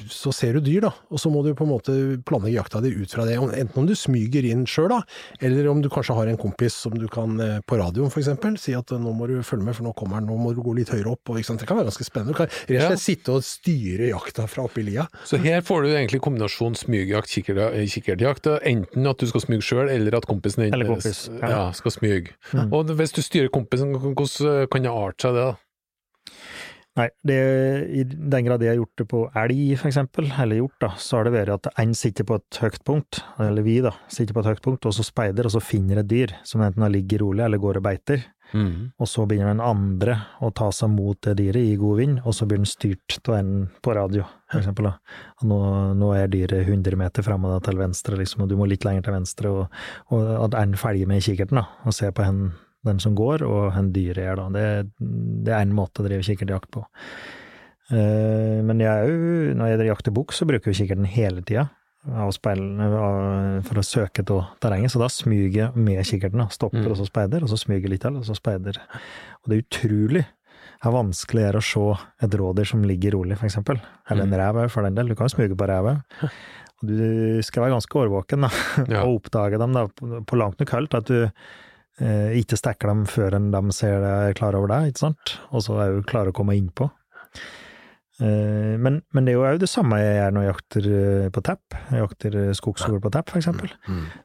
Så 0.10 0.32
ser 0.36 0.54
du 0.58 0.60
dyr, 0.64 0.82
da, 0.88 0.92
og 1.12 1.20
så 1.22 1.30
må 1.34 1.44
du 1.46 1.54
på 1.58 1.66
en 1.66 1.72
måte 1.72 1.94
planlegge 2.28 2.58
jakta 2.58 2.82
di 2.84 2.92
ut 2.96 3.12
fra 3.14 3.26
det. 3.28 3.38
Enten 3.38 3.78
om 3.84 3.88
du 3.90 3.94
smyger 3.98 4.46
inn 4.50 4.66
sjøl, 4.70 4.90
da, 4.92 5.02
eller 5.44 5.68
om 5.72 5.82
du 5.84 5.90
kanskje 5.94 6.16
har 6.18 6.28
en 6.32 6.38
kompis 6.40 6.76
som 6.86 6.96
du 6.98 7.08
kan 7.12 7.38
eh, 7.44 7.60
på 7.68 7.78
radioen 7.80 8.12
eksempel, 8.14 8.58
si 8.62 8.76
at 8.78 8.92
nå 8.94 9.14
må 9.16 9.28
du 9.30 9.38
følge 9.46 9.66
med, 9.68 9.76
for 9.78 9.88
nå 9.88 9.94
kommer 9.98 10.20
han, 10.20 10.28
nå 10.30 10.38
må 10.40 10.54
du 10.56 10.62
gå 10.66 10.74
litt 10.78 10.92
høyere 10.94 11.14
opp. 11.16 11.30
Og, 11.34 11.40
ikke 11.42 11.50
sant? 11.52 11.64
Det 11.64 11.68
kan 11.70 11.80
være 11.80 11.90
ganske 11.92 12.06
spennende. 12.08 12.34
Du 12.36 12.40
kan 12.42 12.50
rett 12.52 12.70
og 12.70 12.76
Ja. 12.78 12.90
slett 12.92 13.04
sitte 13.04 13.34
og 13.38 13.44
styre 13.48 14.10
jakta 14.12 14.48
fra 14.50 14.66
oppi 14.68 14.84
lia. 14.86 15.08
Så 15.26 15.38
her 15.42 15.62
får 15.66 15.84
du 15.84 15.90
egentlig 15.94 16.22
kombinasjon 16.26 16.76
smygjakt, 16.80 17.30
kikker- 17.34 17.62
eh, 17.74 17.86
kikkertjakt. 17.90 18.48
Enten 18.64 19.08
at 19.10 19.18
du 19.18 19.28
skal 19.28 19.42
smyge 19.42 19.66
sjøl, 19.66 19.90
eller 19.90 20.16
at 20.18 20.23
kompisen 20.30 20.66
din 20.66 20.78
eh, 20.78 20.88
kompis, 20.88 21.26
ja. 21.40 21.50
ja, 21.52 21.62
skal 21.78 21.96
smyge. 21.96 22.36
Mm. 22.54 22.72
Og 22.74 22.94
hvis 22.98 23.16
du 23.16 23.22
styrer 23.26 23.52
kompisen, 23.54 23.96
hvordan 23.96 24.68
kan 24.72 24.88
det 24.88 24.94
arte 24.94 25.28
seg 25.28 25.38
det? 25.38 25.48
da? 25.52 25.54
Nei, 26.94 27.08
det, 27.26 27.38
i 27.90 28.04
den 28.06 28.46
grad 28.46 28.62
jeg 28.62 28.76
har 28.76 28.78
gjort 28.78 29.00
det 29.02 29.06
på 29.10 29.22
elg, 29.42 29.62
for 29.82 29.90
eksempel, 29.90 30.28
eller 30.30 30.60
hjort, 30.60 30.76
da, 30.84 30.92
så 31.02 31.18
har 31.18 31.26
det 31.26 31.34
vært 31.34 31.54
at 31.56 31.70
en 31.82 31.96
sitter 31.98 32.28
på 32.30 32.38
et 32.38 32.60
høyt 32.62 32.84
punkt, 32.86 33.24
eller 33.42 33.66
vi, 33.66 33.80
da, 33.82 33.96
sitter 34.14 34.38
på 34.38 34.44
et 34.44 34.50
høyt 34.52 34.62
punkt, 34.66 34.86
og 34.86 34.94
så 34.94 35.06
speider, 35.08 35.50
og 35.50 35.56
så 35.56 35.62
finner 35.64 36.04
et 36.04 36.12
dyr 36.12 36.36
som 36.46 36.62
enten 36.62 36.86
ligger 36.94 37.26
rolig 37.26 37.48
eller 37.48 37.62
går 37.64 37.82
og 37.82 37.88
beiter. 37.88 38.28
Og 39.02 39.10
så 39.10 39.26
begynner 39.30 39.54
den 39.54 39.64
andre 39.64 40.18
å 40.44 40.52
ta 40.56 40.70
seg 40.76 40.92
mot 40.94 41.18
det 41.26 41.36
dyret 41.40 41.74
i 41.74 41.78
god 41.80 42.00
vind, 42.00 42.20
og 42.24 42.36
så 42.38 42.48
blir 42.50 42.62
den 42.62 42.70
styrt 42.70 43.18
av 43.28 43.38
en 43.40 43.54
på 43.84 43.96
radio. 43.98 44.26
Og 45.42 45.48
nå, 45.50 45.60
nå 46.00 46.12
er 46.18 46.32
dyret 46.32 46.68
100 46.68 47.00
meter 47.00 47.26
framme 47.26 47.56
til 47.66 47.80
venstre, 47.82 48.20
liksom, 48.20 48.46
og 48.46 48.52
du 48.52 48.58
må 48.60 48.70
litt 48.70 48.86
lenger 48.88 49.08
til 49.08 49.18
venstre, 49.18 49.54
og, 49.54 49.80
og 50.14 50.48
at 50.48 50.60
en 50.62 50.78
følger 50.80 51.10
med 51.10 51.24
i 51.24 51.28
kikkerten, 51.30 51.62
da, 51.62 51.68
og 51.84 51.98
ser 51.98 52.14
på 52.16 52.26
hen, 52.28 52.44
den 52.86 53.00
som 53.02 53.16
går, 53.18 53.46
og 53.48 53.72
hen 53.78 53.94
dyret 53.96 54.26
er, 54.26 54.40
da. 54.40 54.50
Det, 54.54 55.08
det 55.48 55.56
er 55.56 55.64
en 55.64 55.78
måte 55.78 56.04
å 56.04 56.08
drive 56.08 56.26
kikkertjakt 56.28 56.72
på. 56.74 56.86
Uh, 57.92 58.62
men 58.64 58.80
jeg 58.80 59.56
når 59.60 59.74
jeg 59.74 59.90
jakter 59.90 60.14
bukk, 60.16 60.34
så 60.36 60.48
bruker 60.50 60.72
jeg 60.72 60.84
kikkerten 60.84 61.10
hele 61.10 61.44
tida. 61.46 61.68
Av 62.12 62.32
speilene, 62.36 62.88
for 63.64 63.80
å 63.80 63.84
søke 63.86 64.24
etter 64.26 64.48
terrenget, 64.60 64.92
så 64.92 65.00
da 65.00 65.08
smyger 65.08 65.54
jeg 65.70 65.76
med 65.80 66.02
kikkerten. 66.04 66.42
Stopper 66.52 66.82
Mm. 66.84 66.92
og 66.92 66.98
så 67.00 67.06
speider, 67.08 67.44
og 67.44 67.50
så 67.50 67.56
smyger 67.62 67.88
litt 67.90 68.02
til, 68.04 68.18
og 68.20 68.26
så 68.28 68.36
speider. 68.36 68.76
Og 69.44 69.50
det 69.50 69.56
er 69.58 69.64
utrolig 69.64 70.26
hvor 70.84 70.92
vanskelig 70.98 71.40
det 71.40 71.48
er 71.48 71.56
å 71.56 71.64
se 71.64 71.86
et 72.26 72.36
rådyr 72.36 72.68
som 72.68 72.84
ligger 72.84 73.12
rolig, 73.16 73.38
eksempel. 73.40 73.80
Eller 74.12 74.24
en 74.28 74.34
rev 74.36 74.56
òg, 74.66 74.70
for 74.70 74.84
den 74.84 74.96
del. 74.96 75.08
Du 75.08 75.16
kan 75.16 75.30
jo 75.30 75.36
smyge 75.38 75.56
på 75.56 75.68
rev. 75.70 76.02
Og 76.84 76.90
du 76.90 77.40
skal 77.42 77.64
være 77.64 77.76
ganske 77.78 77.96
årvåken 78.02 78.42
da, 78.44 78.50
Ja. 78.92 79.04
og 79.06 79.22
oppdage 79.24 79.58
dem 79.58 79.72
da, 79.72 79.86
på, 79.88 80.36
langt 80.36 80.60
nok 80.60 80.70
hold 80.76 80.90
At 80.94 81.06
du 81.08 81.22
eh, 81.24 82.36
ikke 82.36 82.58
stekker 82.60 82.92
dem 82.92 83.06
før 83.08 83.32
de 83.40 83.72
ser 83.72 84.02
deg 84.04 84.36
klar 84.36 84.56
over 84.60 84.68
deg, 84.68 84.92
ikke 84.92 85.06
sant? 85.06 85.38
Og 85.54 85.64
så 85.64 85.80
er 85.80 85.96
du 85.96 86.04
klar 86.04 86.28
å 86.28 86.34
komme 86.36 86.58
innpå. 86.60 86.90
Eh, 88.22 88.76
men, 88.78 89.00
men 89.10 89.26
det 89.26 89.32
er 89.34 89.38
jo 89.40 89.46
òg 89.50 89.56
det 89.64 89.68
samme 89.72 89.98
jeg 89.98 90.12
gjør 90.20 90.34
når 90.36 90.44
jeg 90.44 90.52
jakter 90.52 90.88
eh, 90.98 91.30
på 91.34 91.42
tepp. 91.48 91.78
Jeg 91.90 92.04
jakter 92.04 92.36
eh, 92.38 92.52
skogsfugl 92.60 93.00
på 93.02 93.10
tepp, 93.16 93.32
for 93.34 93.40
eksempel. 93.42 93.72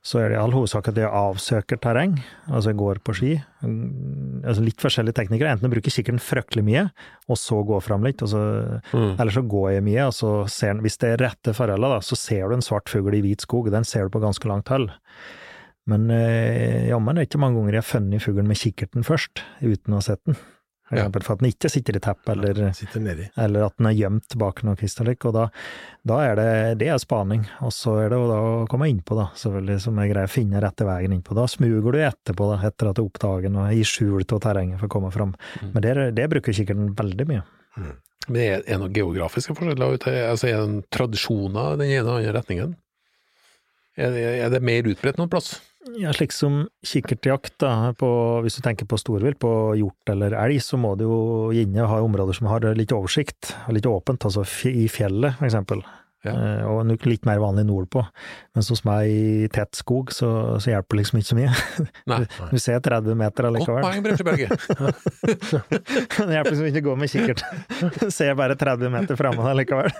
Så 0.05 0.21
er 0.21 0.29
det 0.29 0.37
i 0.37 0.41
all 0.43 0.53
hovedsak 0.53 0.91
at 0.93 0.99
jeg 1.01 1.09
avsøker 1.09 1.81
terreng, 1.81 2.19
altså 2.51 2.75
jeg 2.75 2.79
går 2.83 3.01
på 3.07 3.15
ski. 3.17 3.31
Mm, 3.65 4.43
Altså 4.49 4.63
litt 4.63 4.79
forskjellige 4.85 5.17
teknikere. 5.19 5.51
Enten 5.57 5.67
jeg 5.67 5.73
bruker 5.79 5.91
kikkerten 5.97 6.21
fryktelig 6.23 6.63
mye, 6.69 6.85
og 7.33 7.41
så 7.41 7.63
gå 7.67 7.81
fram 7.83 8.05
litt, 8.07 8.21
så 8.23 8.43
Mm. 8.93 9.17
eller 9.19 9.33
så 9.35 9.43
går 9.49 9.71
jeg 9.73 9.83
mye, 9.89 10.05
og 10.07 10.13
så 10.15 10.31
ser 10.49 10.75
hvis 10.85 10.97
det 11.03 11.09
er 11.15 11.25
rette 11.25 11.53
forholdene, 11.57 11.99
så 12.05 12.17
ser 12.17 12.49
du 12.49 12.55
en 12.55 12.63
svart 12.65 12.89
fugl 12.89 13.13
i 13.17 13.21
hvit 13.25 13.41
skog, 13.43 13.71
den 13.73 13.85
ser 13.85 14.05
du 14.07 14.11
på 14.15 14.21
ganske 14.23 14.47
langt 14.49 14.69
hold. 14.69 14.91
Men 15.89 16.07
jammen 16.09 17.17
er 17.17 17.25
det 17.25 17.29
ikke 17.31 17.41
mange 17.41 17.57
ganger 17.59 17.73
jeg 17.79 17.83
har 17.83 17.89
funnet 17.91 18.23
fuglen 18.23 18.47
med 18.49 18.61
kikkerten 18.61 19.05
først, 19.05 19.43
uten 19.65 19.93
å 19.97 19.99
ha 19.99 20.05
sett 20.05 20.21
den. 20.29 20.37
For 20.89 20.97
Ja. 20.97 21.03
eksempel 21.05 21.23
for 21.27 21.37
at 21.37 21.43
den 21.43 21.51
ikke 21.53 21.69
sitter 21.69 21.97
i 21.99 22.01
tepp, 22.01 22.29
eller, 22.33 22.59
eller 23.37 23.65
at 23.67 23.75
den 23.77 23.87
er 23.91 23.93
gjemt 23.99 24.37
bak 24.41 24.63
noe 24.65 24.79
kristallikk, 24.81 25.27
og 25.29 25.35
da, 25.37 25.43
da 26.09 26.21
er 26.25 26.35
det, 26.39 26.49
det 26.81 26.89
er 26.89 26.99
spaning. 27.03 27.43
Og 27.61 27.75
så 27.77 27.99
er 28.07 28.09
det 28.15 28.17
å 28.25 28.65
komme 28.73 28.89
innpå, 28.89 29.19
da, 29.19 29.27
selvfølgelig, 29.37 29.79
som 29.85 30.01
jeg 30.01 30.15
greier 30.15 30.31
å 30.31 30.33
finne 30.33 30.63
rette 30.65 30.87
veien 30.89 31.13
innpå. 31.13 31.37
Da 31.37 31.45
smuger 31.51 31.93
du 31.93 32.01
etterpå, 32.01 32.49
da, 32.55 32.59
etter 32.71 32.89
at 32.89 32.97
du 32.97 33.05
oppdager 33.05 33.53
og 33.53 33.73
i 33.77 33.85
skjul 33.85 34.25
av 34.25 34.41
terrenget 34.41 34.81
for 34.81 34.89
å 34.89 34.95
komme 34.97 35.13
fram. 35.13 35.35
Mm. 35.61 35.71
Men 35.77 35.85
det, 35.85 35.95
det 36.17 36.29
bruker 36.33 36.57
kikkerten 36.57 36.95
veldig 36.97 37.29
mye. 37.29 37.45
Men 38.29 38.43
er 38.43 38.65
det 38.65 38.81
noen 38.81 38.93
geografiske 38.97 39.55
forskjeller? 39.57 39.95
ute? 40.01 40.13
Altså, 40.29 40.49
er 40.49 40.57
det 40.57 40.69
en 40.69 40.83
tradisjoner 40.93 41.75
i 41.77 41.81
den 41.85 41.93
ene 41.99 42.09
og 42.09 42.19
andre 42.23 42.33
retningen? 42.41 42.75
Er 43.99 44.13
det, 44.15 44.25
er 44.47 44.51
det 44.57 44.61
mer 44.63 44.89
utbredt 44.89 45.19
noen 45.21 45.31
plass? 45.33 45.59
Ja, 45.97 46.13
slik 46.13 46.35
som 46.37 46.67
kikkertjakt, 46.85 47.55
da, 47.63 47.95
på, 47.97 48.09
hvis 48.45 48.59
du 48.59 48.65
tenker 48.65 48.89
på 48.89 48.99
storvilt, 49.01 49.39
på 49.41 49.53
hjort 49.79 50.13
eller 50.13 50.37
elg, 50.37 50.61
så 50.65 50.77
må 50.81 50.93
du 50.99 51.07
jo 51.07 51.21
gjerne 51.55 51.87
ha 51.89 52.03
områder 52.05 52.37
som 52.37 52.51
har 52.51 52.67
litt 52.77 52.93
oversikt, 52.93 53.55
litt 53.73 53.89
åpent, 53.89 54.27
altså 54.29 54.45
i 54.69 54.85
fjellet, 54.93 55.39
for 55.39 55.49
eksempel. 55.49 55.83
Ja. 56.29 56.35
Eh, 56.61 56.65
og 56.71 56.83
nok 56.89 57.07
litt 57.09 57.25
mer 57.29 57.41
vanlig 57.43 57.65
nordpå. 57.69 58.05
Mens 58.57 58.71
hos 58.73 58.85
meg 58.87 59.09
i 59.11 59.49
tett 59.55 59.79
skog, 59.79 60.13
så, 60.15 60.31
så 60.63 60.73
hjelper 60.75 60.97
det 60.97 61.03
liksom 61.03 61.21
ikke 61.23 61.31
så 61.33 61.39
mye. 61.41 61.53
Nei. 62.13 62.21
Du 62.53 62.59
ser 62.63 62.81
30 62.85 63.19
meter 63.19 63.49
allikevel. 63.51 63.83
Godt 63.83 63.89
poeng, 63.89 64.05
Bremseberget. 64.07 64.53
Det 66.29 66.35
hjelper 66.37 66.53
liksom 66.53 66.69
ikke 66.71 66.85
å 66.85 66.89
gå 66.91 66.97
med 67.03 67.13
kikkert. 67.13 67.45
Du 67.99 68.11
Ser 68.19 68.37
bare 68.39 68.57
30 68.59 68.93
meter 68.95 69.19
framme 69.19 69.45
allikevel. 69.51 69.91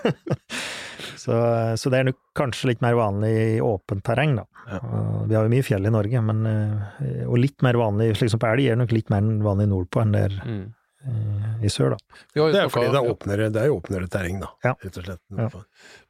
Så, 1.19 1.35
så 1.75 1.91
det 1.91 1.99
er 1.99 2.07
nok 2.09 2.17
kanskje 2.37 2.69
litt 2.71 2.81
mer 2.83 2.95
vanlig 2.95 3.31
i 3.35 3.59
åpent 3.63 4.03
terreng, 4.07 4.37
da. 4.39 4.45
Ja. 4.69 4.79
Vi 5.27 5.35
har 5.35 5.45
jo 5.47 5.51
mye 5.51 5.65
fjell 5.65 5.87
i 5.89 5.91
Norge, 5.91 6.21
men, 6.23 6.45
eh, 6.47 7.23
og 7.27 7.39
litt 7.41 7.63
mer 7.65 7.75
vanlig, 7.79 8.13
slik 8.19 8.31
som 8.31 8.39
på 8.41 8.47
elg, 8.53 8.69
er 8.71 8.79
nok 8.79 8.93
litt 8.95 9.09
mer 9.11 9.25
vanlig 9.43 9.67
nordpå 9.71 10.03
enn 10.05 10.13
det 10.15 10.27
er 10.29 10.37
Mm. 10.39 10.61
Eh, 11.05 11.63
i 11.65 11.71
sør, 11.71 11.95
da. 11.95 12.19
Jo 12.37 12.49
Det 12.51 12.61
er 12.61 12.67
jo 12.67 12.73
fordi 12.73 12.91
det 12.93 12.99
er 12.99 13.13
åpnere, 13.13 13.47
det 13.53 13.61
er 13.61 13.71
jo 13.71 13.79
åpnere 13.79 14.09
terreng, 14.11 14.41
da. 14.43 14.51
Ja. 14.65 14.75
Rett 14.83 14.99
og 15.01 15.07
slett. 15.07 15.23
Ja. 15.37 15.47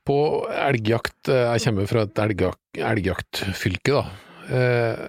På 0.07 0.17
elgjakt, 0.53 1.21
eh, 1.29 1.45
jeg 1.53 1.65
kommer 1.67 1.91
fra 1.91 2.03
et 2.07 2.23
elgjakt, 2.25 2.81
elgjaktfylke, 2.93 3.99
da. 3.99 4.03
Eh, 4.49 5.05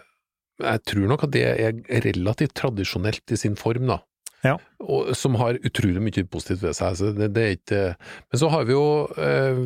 jeg 0.61 0.85
tror 0.93 1.09
nok 1.09 1.25
at 1.25 1.33
det 1.33 1.45
er 1.49 2.05
relativt 2.05 2.55
tradisjonelt 2.61 3.33
i 3.33 3.41
sin 3.41 3.57
form, 3.57 3.89
da. 3.93 4.01
Ja. 4.45 4.55
Og, 4.81 5.11
som 5.17 5.35
har 5.37 5.59
utrolig 5.69 6.01
mye 6.01 6.25
positivt 6.33 6.63
ved 6.65 6.77
seg. 6.77 6.95
Så 6.97 7.11
det, 7.13 7.29
det 7.37 7.43
er 7.45 7.57
ikke 7.59 7.81
Men 8.33 8.41
så 8.41 8.49
har 8.49 8.63
vi 8.65 8.73
jo, 8.73 8.87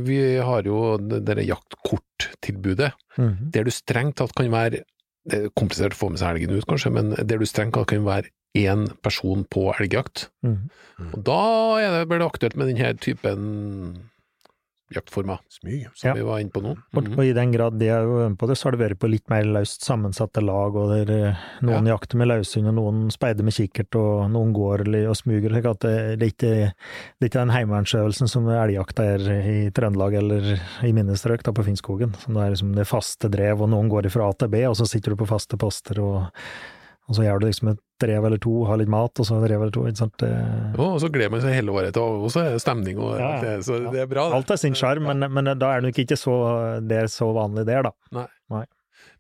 vi 0.03 0.17
har 0.43 0.67
jo 0.67 0.97
det 0.99 1.47
jaktkorttilbudet, 1.47 2.91
mm 3.17 3.29
-hmm. 3.29 3.51
der 3.55 3.63
du 3.63 3.71
strengt 3.71 4.17
tatt 4.17 4.35
kan 4.35 4.51
være 4.51 4.83
Det 5.25 5.45
er 5.45 5.49
komplisert 5.57 5.95
å 5.95 5.97
få 5.97 6.09
med 6.11 6.19
seg 6.19 6.35
elgen 6.35 6.59
ut, 6.59 6.67
kanskje, 6.67 6.91
men 6.91 7.15
der 7.15 7.39
du 7.39 7.47
strengt 7.47 7.75
tatt 7.75 7.87
kan 7.87 8.05
være 8.05 8.29
én 8.55 8.87
person 9.03 9.45
på 9.51 9.73
elgjakt. 9.81 10.29
Mhm. 10.45 10.71
Og 11.13 11.23
da 11.27 11.41
er 11.83 11.91
det, 11.99 12.09
blir 12.09 12.21
det 12.23 12.31
aktuelt 12.33 12.57
med 12.57 12.69
denne 12.71 12.95
typen 13.03 14.11
jaktformer, 14.95 15.39
Smyg. 15.51 15.89
som 15.95 16.09
Ja. 16.09 16.15
vi 16.15 16.21
var 16.23 16.39
inne 16.39 16.51
på 16.53 16.61
nå. 16.63 16.77
Og, 16.95 17.03
Mhm. 17.05 17.19
og 17.19 17.25
i 17.25 17.33
den 17.33 17.51
grad 17.53 17.79
de 17.81 17.87
er 17.89 18.05
øvende 18.05 18.37
på 18.39 18.47
det, 18.47 18.57
så 18.57 18.65
har 18.65 18.73
det 18.77 18.81
vært 18.91 18.99
på 19.01 19.11
litt 19.11 19.29
mer 19.29 19.43
løst 19.43 19.81
sammensatte 19.83 20.41
lag, 20.45 20.77
og 20.77 21.07
der 21.07 21.37
noen 21.63 21.83
noen 21.83 21.87
jakter 21.87 22.15
med 22.17 22.29
løshund, 22.29 22.69
og 22.69 22.75
noen 22.75 23.11
speider 23.11 23.43
med 23.43 23.55
kikkert, 23.55 23.97
og 23.97 24.31
noen 24.31 24.53
går 24.53 24.87
og 25.09 25.17
smuger. 25.17 25.49
slik 25.51 25.65
at 25.65 25.81
det, 25.81 26.19
det, 26.21 26.23
er 26.23 26.31
ikke, 26.31 26.73
det 27.19 27.23
er 27.23 27.27
ikke 27.29 27.47
den 27.47 27.57
heimevernsøvelsen 27.57 28.29
som 28.29 28.45
elgjakta 28.47 29.03
er 29.03 29.67
i 29.67 29.71
Trøndelag 29.71 30.15
eller 30.15 30.61
i 30.85 30.93
mine 30.93 31.17
strøk 31.17 31.43
da, 31.43 31.51
på 31.51 31.65
Finnskogen. 31.65 32.15
Som 32.21 32.35
det 32.35 32.43
er 32.45 32.51
liksom 32.55 32.75
det 32.77 32.87
faste 32.87 33.29
drev, 33.29 33.63
og 33.63 33.71
noen 33.71 33.89
går 33.89 34.09
fra 34.13 34.29
A 34.29 34.33
til 34.33 34.49
B, 34.49 34.55
og 34.69 34.77
så 34.77 34.87
sitter 34.87 35.11
du 35.11 35.17
på 35.17 35.27
faste 35.27 35.57
poster, 35.59 35.99
og, 35.99 36.31
og 37.09 37.15
så 37.17 37.25
gjør 37.25 37.41
du 37.41 37.47
liksom 37.47 37.69
et 37.73 37.81
drev 38.03 38.25
eller 38.27 38.41
to, 38.43 38.53
har 38.69 38.81
litt 38.81 38.91
mat, 38.91 39.21
og 39.23 39.27
så 39.29 39.37
en 39.39 39.47
rev 39.49 39.63
eller 39.63 39.75
to. 39.75 39.85
ikke 39.87 40.01
sant? 40.03 40.17
Det, 40.19 40.31
Og 40.83 41.01
så 41.03 41.11
gleder 41.15 41.31
man 41.31 41.43
seg 41.45 41.55
hele 41.55 41.73
året 41.75 41.95
til, 41.95 42.03
og 42.27 42.31
så 42.35 42.43
er 42.45 42.55
det 42.57 42.63
stemning, 42.65 42.99
og 42.99 43.19
Ja, 43.21 43.33
ja. 43.37 43.43
det, 43.45 43.53
så 43.69 43.79
det 43.93 44.01
er 44.03 44.09
bra. 44.11 44.29
det. 44.31 44.39
alt 44.41 44.49
har 44.55 44.57
sin 44.61 44.75
sjarm, 44.79 45.07
men, 45.11 45.27
men 45.33 45.53
da 45.59 45.75
er 45.75 45.81
det 45.85 45.91
nok 45.93 45.99
ikke 46.05 46.19
så, 46.19 46.35
det 46.83 47.05
er 47.05 47.13
så 47.13 47.31
vanlig 47.37 47.67
der, 47.71 47.87
da. 47.91 47.95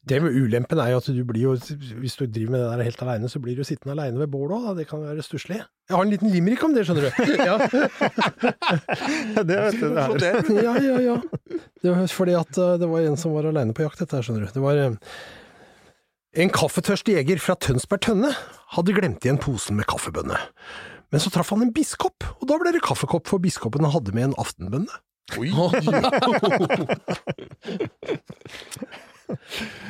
Det 0.05 0.19
med 0.21 0.35
ulempen 0.37 0.77
er 0.83 0.91
jo 0.93 0.99
at 1.01 1.07
du 1.17 1.23
blir 1.25 1.41
jo, 1.47 1.53
hvis 1.57 2.17
du 2.21 2.27
driver 2.29 2.51
med 2.53 2.61
det 2.61 2.67
der 2.77 2.83
helt 2.91 3.03
aleine, 3.07 3.29
så 3.33 3.41
blir 3.41 3.57
du 3.57 3.65
sittende 3.65 3.95
aleine 3.97 4.21
ved 4.21 4.29
bålet 4.33 4.53
òg, 4.59 4.75
det 4.77 4.85
kan 4.91 5.01
være 5.01 5.25
stusslig. 5.25 5.63
Jeg 5.89 5.97
har 5.97 6.05
en 6.05 6.13
liten 6.13 6.29
limerick 6.33 6.61
om 6.67 6.75
det, 6.77 6.85
skjønner 6.85 7.09
du. 7.09 7.11
Ja, 7.49 7.57
det 9.45 9.57
vet 9.61 9.81
du, 9.81 9.87
det 10.21 10.29
er. 10.29 10.51
ja, 10.61 10.75
ja. 10.83 10.99
ja. 11.09 11.17
Det 11.81 11.95
var 11.95 12.13
fordi 12.13 12.37
at 12.37 12.61
eh, 12.61 12.75
det 12.81 12.89
var 12.91 13.01
en 13.09 13.17
som 13.21 13.33
var 13.37 13.49
aleine 13.49 13.73
på 13.77 13.85
jakt, 13.87 14.01
dette 14.05 14.17
her, 14.19 14.25
skjønner 14.27 14.45
du. 14.45 14.53
Det 14.59 14.65
var 14.65 14.81
eh, 14.83 14.99
en 16.35 16.51
kaffetørst 16.55 17.09
jeger 17.13 17.39
fra 17.43 17.55
Tønsberg 17.63 18.03
Tønne 18.05 18.33
hadde 18.75 18.95
glemt 18.97 19.25
igjen 19.27 19.39
posen 19.43 19.77
med 19.79 19.87
kaffebønne. 19.91 20.39
Men 21.15 21.23
så 21.23 21.31
traff 21.31 21.53
han 21.55 21.63
en 21.63 21.73
biskop, 21.75 22.25
og 22.41 22.49
da 22.51 22.57
ble 22.59 22.73
det 22.75 22.83
kaffekopp, 22.85 23.29
for 23.31 23.39
biskopen 23.43 23.87
hadde 23.87 24.15
med 24.17 24.31
en 24.31 24.39
aftenbønne. 24.43 24.91
Oi! 25.39 25.49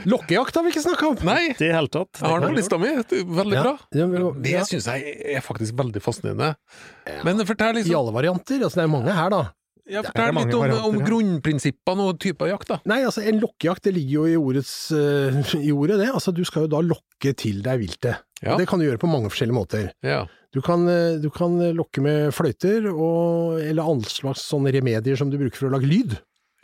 Lokkejakt 0.07 0.55
har 0.55 0.63
vi 0.67 0.71
ikke 0.71 0.83
snakka 0.85 1.09
om! 1.11 1.17
Nei, 1.27 1.49
det 1.57 1.67
er 1.67 1.73
det 1.73 1.75
hele 1.75 1.91
tatt. 1.91 2.21
jeg 2.21 2.31
har 2.31 2.45
den 2.45 2.53
på 2.53 2.59
lista 2.61 2.79
mi. 2.79 2.91
Veldig 2.93 3.19
ja. 3.19 3.33
Veldig 3.41 3.59
bra. 3.65 3.73
Ja, 3.99 4.07
men- 4.07 4.43
Det 4.45 4.53
ja, 4.53 4.63
syns 4.69 4.87
jeg 4.87 5.01
er 5.35 5.43
faktisk 5.43 5.75
veldig 5.81 6.03
fascinerende. 6.05 6.55
Men 7.27 7.43
fortell 7.47 7.75
liksom 7.81 7.93
I 7.93 7.99
alle 7.99 8.13
varianter. 8.15 8.63
Altså, 8.63 8.77
det 8.79 8.85
er 8.85 8.93
mange 8.95 9.13
her, 9.17 9.31
da. 9.35 9.43
Ja, 9.87 10.01
det 10.03 10.11
fortell 10.11 10.39
litt 10.39 10.55
om, 10.57 10.75
om 10.89 11.01
grunnprinsippene 11.05 12.07
og 12.09 12.21
typer 12.23 12.51
jakt, 12.53 12.71
da. 12.73 12.79
Nei, 12.89 13.03
altså 13.05 13.25
en 13.25 13.41
lokkejakt, 13.43 13.85
det 13.89 13.95
ligger 13.99 14.15
jo 14.15 14.25
i, 14.27 14.37
ordets, 14.41 14.73
uh, 14.97 15.41
i 15.61 15.73
ordet 15.75 15.99
det. 16.01 16.09
Altså 16.13 16.33
du 16.35 16.43
skal 16.49 16.67
jo 16.67 16.73
da 16.77 16.81
lokke 16.85 17.35
til 17.37 17.61
deg 17.65 17.83
viltet. 17.83 18.25
Ja. 18.45 18.59
Det 18.61 18.67
kan 18.69 18.81
du 18.81 18.87
gjøre 18.87 19.01
på 19.01 19.09
mange 19.11 19.31
forskjellige 19.33 19.57
måter. 19.57 19.91
Ja. 20.05 20.25
Du 20.55 20.61
kan, 20.63 20.85
eh, 20.87 21.17
du 21.19 21.31
kan 21.35 21.57
lokke 21.75 22.03
med 22.05 22.29
fløyter, 22.37 22.85
og, 22.93 23.57
eller 23.59 23.89
alle 23.91 24.07
slags 24.07 24.45
sånne 24.53 24.71
remedier 24.75 25.19
som 25.19 25.33
du 25.33 25.39
bruker 25.41 25.65
for 25.65 25.71
å 25.71 25.75
lage 25.75 25.89
lyd. 25.89 26.15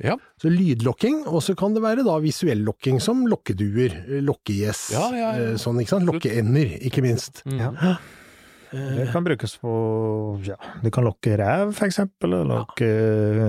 Ja. 0.00 0.14
Så 0.40 0.48
lydlokking, 0.52 1.24
og 1.28 1.42
så 1.44 1.56
kan 1.58 1.74
det 1.76 1.82
være 1.84 2.04
da 2.06 2.14
visuell 2.22 2.62
lokking 2.64 3.00
som 3.04 3.26
lokkeduer, 3.28 3.96
eh, 4.06 4.22
lokkegjess, 4.24 4.84
Ja, 4.94 5.08
ja, 5.12 5.32
ja. 5.36 5.50
eh, 5.50 5.58
sånn, 5.60 5.80
ikke 5.82 5.96
sant? 5.96 6.08
Lokkeender, 6.08 6.76
ikke 6.88 7.04
minst. 7.04 7.42
Mm. 7.48 7.58
Ja. 7.60 7.96
Det 8.70 9.08
kan 9.10 9.24
brukes 9.26 9.56
på 9.58 9.70
ja, 10.46 10.54
Du 10.84 10.90
kan 10.94 11.04
lokke 11.06 11.34
rev, 11.40 11.72
for 11.74 11.88
eksempel, 11.88 12.30
eller 12.36 12.46
lokke 12.62 12.86
ja. 12.86 13.48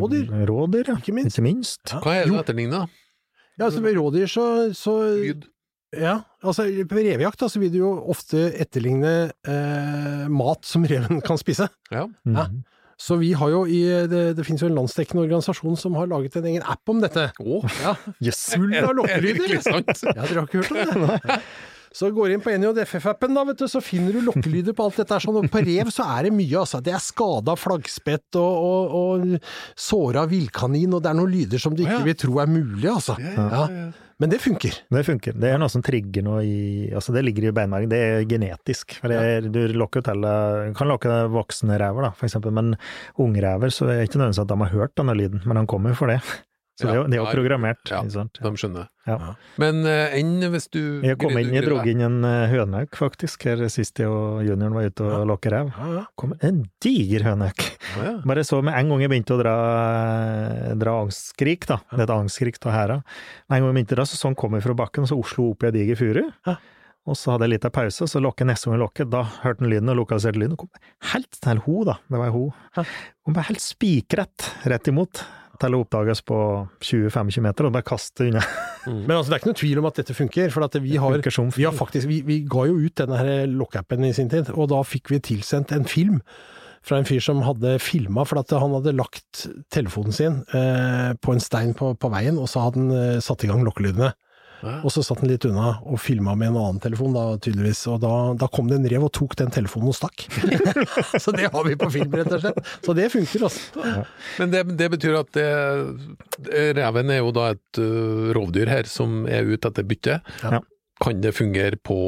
Rådyr. 0.00 0.30
rådyr, 0.48 0.88
ja. 0.88 0.96
Ikke 1.02 1.14
minst. 1.16 1.36
Ikke 1.36 1.44
minst. 1.46 1.82
Ja. 1.92 2.00
Hva 2.04 2.14
er 2.20 2.30
det 2.30 2.40
etterligna? 2.40 2.86
Ja, 3.58 3.66
altså 3.68 3.82
med 3.84 3.98
rådyr 3.98 4.30
så, 4.32 4.46
så 4.76 4.96
Lyd? 5.20 5.48
Ja, 5.92 6.22
altså 6.40 6.64
på 6.88 6.96
revejakt 7.04 7.42
da, 7.42 7.50
så 7.52 7.60
vil 7.60 7.72
du 7.74 7.82
jo 7.82 7.90
ofte 8.08 8.46
etterligne 8.64 9.10
eh, 9.44 10.22
mat 10.32 10.64
som 10.64 10.86
reven 10.88 11.20
kan 11.24 11.36
spise. 11.40 11.68
Ja. 11.92 12.06
Ja. 12.24 12.46
Mhm. 12.48 12.62
Så 13.02 13.16
vi 13.18 13.32
har 13.34 13.48
jo 13.50 13.64
i 13.66 13.80
Det, 14.06 14.20
det 14.38 14.44
finnes 14.46 14.62
jo 14.62 14.68
en 14.68 14.76
landsdekkende 14.76 15.24
organisasjon 15.24 15.74
som 15.80 15.96
har 15.98 16.06
laget 16.06 16.36
en 16.38 16.44
egen 16.46 16.62
app 16.62 16.86
om 16.92 17.00
dette. 17.02 17.24
Å, 17.40 17.60
Ja, 17.82 17.96
Yes. 18.22 18.44
Full 18.54 18.70
av 18.78 18.90
er 18.92 18.98
lokkelyder! 19.00 19.56
Ja, 19.58 20.22
dere 20.22 20.44
har 20.44 20.46
ikke 20.46 20.62
hørt 20.62 20.94
om 20.94 21.08
det? 21.08 21.38
Så 21.96 22.10
går 22.14 22.28
du 22.28 22.36
inn 22.36 22.44
på 22.44 22.52
NJFF-appen, 22.56 23.34
da, 23.36 23.44
vet 23.48 23.62
du, 23.62 23.66
så 23.70 23.82
finner 23.84 24.16
du 24.16 24.22
lokkelyder 24.26 24.76
på 24.76 24.86
alt 24.86 25.00
dette 25.02 25.16
her. 25.16 25.24
Sånn, 25.24 25.40
og 25.42 25.50
på 25.52 25.64
rev 25.64 25.90
så 25.92 26.06
er 26.16 26.28
det 26.28 26.36
mye, 26.36 26.62
altså. 26.62 26.80
Det 26.84 26.94
er 26.96 27.02
skada 27.02 27.56
flaggspett 27.58 28.38
og, 28.40 28.68
og, 28.68 28.94
og 29.02 29.82
såra 29.88 30.24
villkanin, 30.30 30.96
og 30.96 31.04
det 31.04 31.12
er 31.12 31.18
noen 31.20 31.34
lyder 31.34 31.62
som 31.62 31.76
du 31.76 31.84
ikke 31.84 32.04
vil 32.08 32.18
tro 32.24 32.40
er 32.42 32.50
mulig, 32.50 32.88
altså. 32.90 33.18
Ja. 33.20 33.66
Men 34.22 34.30
det 34.30 34.38
funker. 34.38 34.76
Det 34.94 35.00
funker. 35.02 35.34
Det 35.34 35.48
er 35.50 35.58
noe 35.58 35.72
som 35.72 35.82
trigger 35.82 36.22
noe 36.22 36.44
i 36.46 36.58
Altså, 36.94 37.10
det 37.16 37.24
ligger 37.26 37.48
i 37.48 37.54
beinmargen. 37.56 37.90
Det 37.90 37.98
er 37.98 38.26
genetisk. 38.30 38.94
Det 39.02 39.18
er, 39.18 39.48
du 39.50 39.58
lokker 39.74 40.04
til 40.06 40.22
Kan 40.78 40.90
lokke 40.92 41.16
voksne 41.32 41.78
rever, 41.82 42.06
da, 42.06 42.12
for 42.14 42.28
eksempel. 42.28 42.54
Men 42.54 42.76
ungrever, 43.18 43.72
så 43.74 43.88
er 43.88 44.04
det 44.04 44.10
ikke 44.10 44.20
nødvendigvis 44.20 44.44
at 44.44 44.52
de 44.52 44.60
har 44.62 44.72
hørt 44.76 44.94
denne 45.00 45.16
lyden, 45.18 45.42
men 45.42 45.58
de 45.58 45.66
kommer 45.74 45.98
for 45.98 46.12
det. 46.12 46.20
Så 46.80 46.88
det 46.88 46.94
jo, 46.96 47.02
det 47.04 47.18
er 47.18 47.20
jo 47.20 47.32
programmert. 47.34 47.82
ja. 47.90 48.00
Ikke 48.00 48.14
sant? 48.14 48.38
De 48.40 48.50
skjønner. 48.56 48.86
Ja. 49.04 49.16
Men 49.60 49.82
uh, 49.84 50.14
enn 50.16 50.46
hvis 50.54 50.68
du 50.72 50.80
Jeg 51.04 51.18
kom 51.20 51.34
inn, 51.36 51.50
jeg 51.52 51.66
dro 51.66 51.80
inn 51.90 52.00
en 52.06 52.18
eh, 52.24 52.46
hønauk, 52.52 52.96
faktisk, 52.96 53.44
her 53.50 53.64
sist 53.72 54.00
jeg 54.00 54.08
og 54.08 54.40
junioren 54.46 54.76
var 54.78 54.88
ute 54.88 55.04
og 55.04 55.26
lokke 55.28 55.52
rev. 55.52 55.72
Ja, 55.76 55.88
ja. 55.98 56.04
kom 56.16 56.32
en 56.40 56.62
diger 56.82 57.26
ja. 57.28 57.50
Bare 58.28 58.46
så 58.48 58.62
med 58.64 58.78
en 58.78 58.92
gang 58.92 59.04
jeg 59.04 59.12
begynte 59.12 59.36
å 59.36 59.40
dra, 59.42 59.56
dra 60.80 60.98
angstskrik, 61.02 61.68
da. 61.68 61.82
Det 61.90 62.00
er 62.00 62.06
et 62.06 62.14
angstskrik 62.16 62.62
av 62.64 62.76
hæra. 62.76 63.00
Med 63.50 63.58
en 63.58 63.66
gang 63.66 63.72
jeg 63.72 63.80
begynte 63.80 64.00
da, 64.00 64.08
så 64.08 64.22
sånn 64.22 64.38
kom 64.38 64.56
jeg 64.56 64.64
fra 64.64 64.78
bakken, 64.84 65.04
og 65.04 65.12
så 65.12 65.20
Oslo 65.20 65.50
opp 65.52 65.66
i 65.66 65.68
ei 65.68 65.76
diger 65.76 66.00
furu. 66.00 66.24
Ja. 66.48 66.56
Og 67.10 67.18
så 67.18 67.34
hadde 67.34 67.48
jeg 67.48 67.56
litt 67.56 67.64
av 67.66 67.72
pause, 67.74 68.06
så 68.06 68.20
lokket 68.22 68.46
neste 68.46 68.68
gang 68.68 68.78
jeg 68.78 68.84
lokket, 68.84 69.10
da 69.10 69.24
hørte 69.42 69.64
han 69.64 69.72
lyden 69.72 69.90
og 69.90 69.98
lokaliserte 70.04 70.38
lyden, 70.38 70.54
og 70.54 70.62
kom 70.62 71.10
helt 71.10 71.38
til 71.42 71.62
ho, 71.64 71.78
da, 71.88 71.96
det 72.06 72.20
var 72.20 72.28
ei 72.30 72.34
ho. 72.36 72.44
Ja. 72.78 72.84
Kom 73.26 73.38
helt 73.50 73.64
spikrett 73.64 74.46
rett 74.70 74.90
imot, 74.92 75.24
til 75.60 75.76
å 75.76 75.82
oppdages 75.84 76.22
på 76.26 76.38
20-25 76.82 77.44
meter, 77.44 77.68
og 77.68 77.74
bare 77.74 77.86
kaste 77.86 78.28
unna. 78.30 78.44
Men 78.86 79.16
altså, 79.16 79.30
det 79.30 79.36
er 79.36 79.42
ikke 79.42 79.52
noe 79.52 79.60
tvil 79.60 79.82
om 79.82 79.90
at 79.90 80.00
dette 80.00 80.16
funker, 80.16 80.54
for 80.54 80.66
at 80.66 80.78
vi 80.82 80.96
har, 81.00 81.18
vi 81.20 81.66
har 81.68 81.76
faktisk, 81.76 82.08
vi, 82.10 82.22
vi 82.26 82.40
ga 82.48 82.66
jo 82.70 82.80
ut 82.82 82.96
denne 82.98 83.20
her 83.20 83.44
lokkappen 83.50 84.08
i 84.08 84.14
sin 84.16 84.32
tid, 84.32 84.50
og 84.56 84.72
da 84.72 84.80
fikk 84.86 85.12
vi 85.12 85.22
tilsendt 85.32 85.74
en 85.76 85.88
film 85.88 86.20
fra 86.82 86.98
en 86.98 87.06
fyr 87.06 87.22
som 87.22 87.44
hadde 87.46 87.76
filma, 87.82 88.24
for 88.26 88.40
han 88.42 88.74
hadde 88.74 88.96
lagt 88.98 89.44
telefonen 89.70 90.16
sin 90.16 90.40
eh, 90.50 91.12
på 91.14 91.34
en 91.34 91.42
stein 91.42 91.76
på, 91.78 91.92
på 91.94 92.10
veien, 92.10 92.40
og 92.42 92.50
så 92.50 92.64
hadde 92.64 92.82
han 92.82 92.96
eh, 92.96 93.22
satt 93.22 93.44
i 93.46 93.50
gang 93.50 93.62
lokkelydene. 93.66 94.10
Ja. 94.62 94.76
Og 94.86 94.92
så 94.94 95.02
satt 95.02 95.20
han 95.22 95.30
litt 95.30 95.44
unna 95.48 95.74
og 95.82 95.98
filma 96.00 96.34
med 96.38 96.52
en 96.52 96.58
annen 96.60 96.80
telefon, 96.82 97.14
da, 97.16 97.24
tydeligvis. 97.42 97.80
Og 97.90 98.00
da, 98.04 98.12
da 98.38 98.48
kom 98.52 98.68
det 98.70 98.78
en 98.78 98.88
rev 98.92 99.06
og 99.08 99.12
tok 99.16 99.34
den 99.40 99.50
telefonen 99.54 99.90
og 99.90 99.96
stakk. 99.98 100.26
så 101.22 101.34
det 101.34 101.48
har 101.50 101.66
vi 101.66 101.74
på 101.80 101.90
film, 101.94 102.14
rett 102.20 102.30
og 102.36 102.44
slett. 102.44 102.60
Så 102.86 102.94
det 102.98 103.08
funker, 103.14 103.46
altså. 103.48 104.04
Men 104.38 104.54
det, 104.54 104.62
det 104.78 104.90
betyr 104.94 105.18
at 105.22 105.32
det, 105.34 105.48
reven 106.78 107.10
er 107.10 107.22
jo 107.22 107.32
da 107.34 107.48
et 107.56 107.82
uh, 107.82 108.30
rovdyr 108.36 108.70
her 108.70 108.88
som 108.90 109.24
er 109.26 109.48
ute 109.50 109.70
etter 109.72 109.86
bytte. 109.88 110.20
Ja. 110.44 110.62
Kan 111.02 111.20
det 111.24 111.34
fungere 111.34 111.78
på 111.82 111.98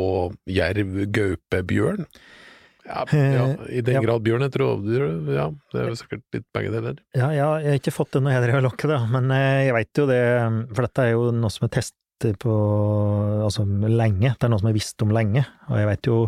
jerv, 0.47 0.95
gaupe, 1.14 1.62
bjørn? 1.67 2.07
Ja, 2.85 3.01
ja, 3.17 3.45
I 3.73 3.81
den 3.81 3.95
Ja. 3.97 4.01
grad 4.05 4.21
bjørn 4.27 4.45
er 4.45 4.51
et 4.53 4.57
rovdyr, 4.61 5.05
ja. 5.33 5.47
Det 5.73 5.81
er 5.81 5.87
jo 5.88 5.97
sikkert 5.97 6.23
litt 6.37 6.45
begge 6.53 6.71
deler. 6.75 6.99
Ja, 7.17 7.31
ja, 7.33 7.47
jeg 7.64 7.71
har 7.73 7.79
ikke 7.81 7.95
fått 7.97 8.12
det 8.12 8.21
når 8.27 8.35
jeg 8.37 8.43
drev 8.45 8.59
og 8.61 8.67
lokket, 8.67 8.90
da, 8.93 8.99
men 9.09 9.33
eh, 9.33 9.64
jeg 9.71 9.77
veit 9.79 10.01
jo 10.03 10.05
det, 10.11 10.21
for 10.77 10.85
dette 10.85 11.07
er 11.07 11.14
jo 11.14 11.31
noe 11.33 11.53
som 11.55 11.64
er 11.64 11.73
testet 11.79 11.97
på 12.40 12.53
altså 13.44 13.64
lenge, 13.88 14.35
det 14.38 14.44
er 14.44 14.48
noe 14.53 14.59
som 14.62 14.68
jeg 14.70 14.79
visst 14.79 15.03
om 15.03 15.11
lenge, 15.11 15.42
og 15.68 15.77
jeg 15.81 15.87
veit 15.90 16.07
jo 16.07 16.18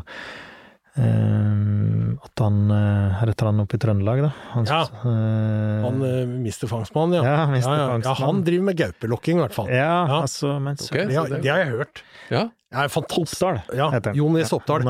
eh, 0.97 2.17
at 2.27 2.43
han 2.43 2.59
Her 2.71 3.31
heter 3.31 3.49
han 3.51 3.61
oppe 3.63 3.77
i 3.77 3.81
Trøndelag, 3.83 4.23
da. 4.27 4.31
Han, 4.55 4.65
Ja. 4.69 4.81
eh, 4.83 5.85
Han 5.85 6.03
eh, 6.03 6.27
Mr. 6.27 6.67
Fangstmann, 6.69 7.13
ja. 7.15 7.23
Ja, 7.23 7.47
mister 7.47 7.71
Ja, 7.77 7.89
ja. 7.97 7.99
ja, 8.05 8.15
han 8.15 8.43
driver 8.45 8.65
med 8.65 8.77
gaupelokking, 8.77 9.39
i 9.39 9.43
hvert 9.47 9.55
fall. 9.55 9.69
ja, 9.69 10.07
Ja. 10.07 10.21
altså, 10.23 10.59
men 10.61 10.77
så 10.77 10.91
Ok. 10.93 11.09
Det, 11.09 11.17
har, 11.17 11.29
det 11.29 11.51
har 11.51 11.59
jeg 11.59 11.69
hørt. 11.77 12.03
Ja, 12.31 12.49
Det 12.71 12.79
er. 12.79 12.89
Oppdal 12.99 13.63
Ja, 13.77 13.91
heter 13.91 14.11
han. 14.11 14.17
Jon 14.17 14.37
S. 14.43 14.53
Oppdal. 14.53 14.83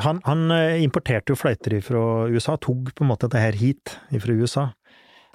Han, 0.00 0.20
han, 0.24 0.50
han 0.50 0.80
importerte 0.82 1.30
jo 1.30 1.36
fløyter 1.36 1.82
fra 1.82 2.26
USA, 2.28 2.56
tok 2.56 2.94
på 2.94 3.04
en 3.04 3.08
måte 3.10 3.28
dette 3.28 3.38
her 3.38 3.52
hit 3.52 3.98
fra 4.18 4.32
USA. 4.32 4.72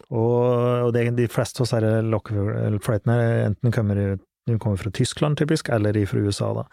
Og, 0.09 0.87
og 0.87 0.93
det, 0.93 1.15
de 1.15 1.27
fleste 1.27 1.61
av 1.61 1.67
disse 1.69 2.01
lokkefløytene 2.09 3.45
enten 3.47 3.71
kommer 3.71 4.17
De 4.45 4.59
kommer 4.59 4.77
fra 4.77 4.91
Tyskland, 4.91 5.37
typisk, 5.37 5.69
eller 5.69 5.95
fra 6.05 6.19
USA, 6.19 6.49
da. 6.57 6.63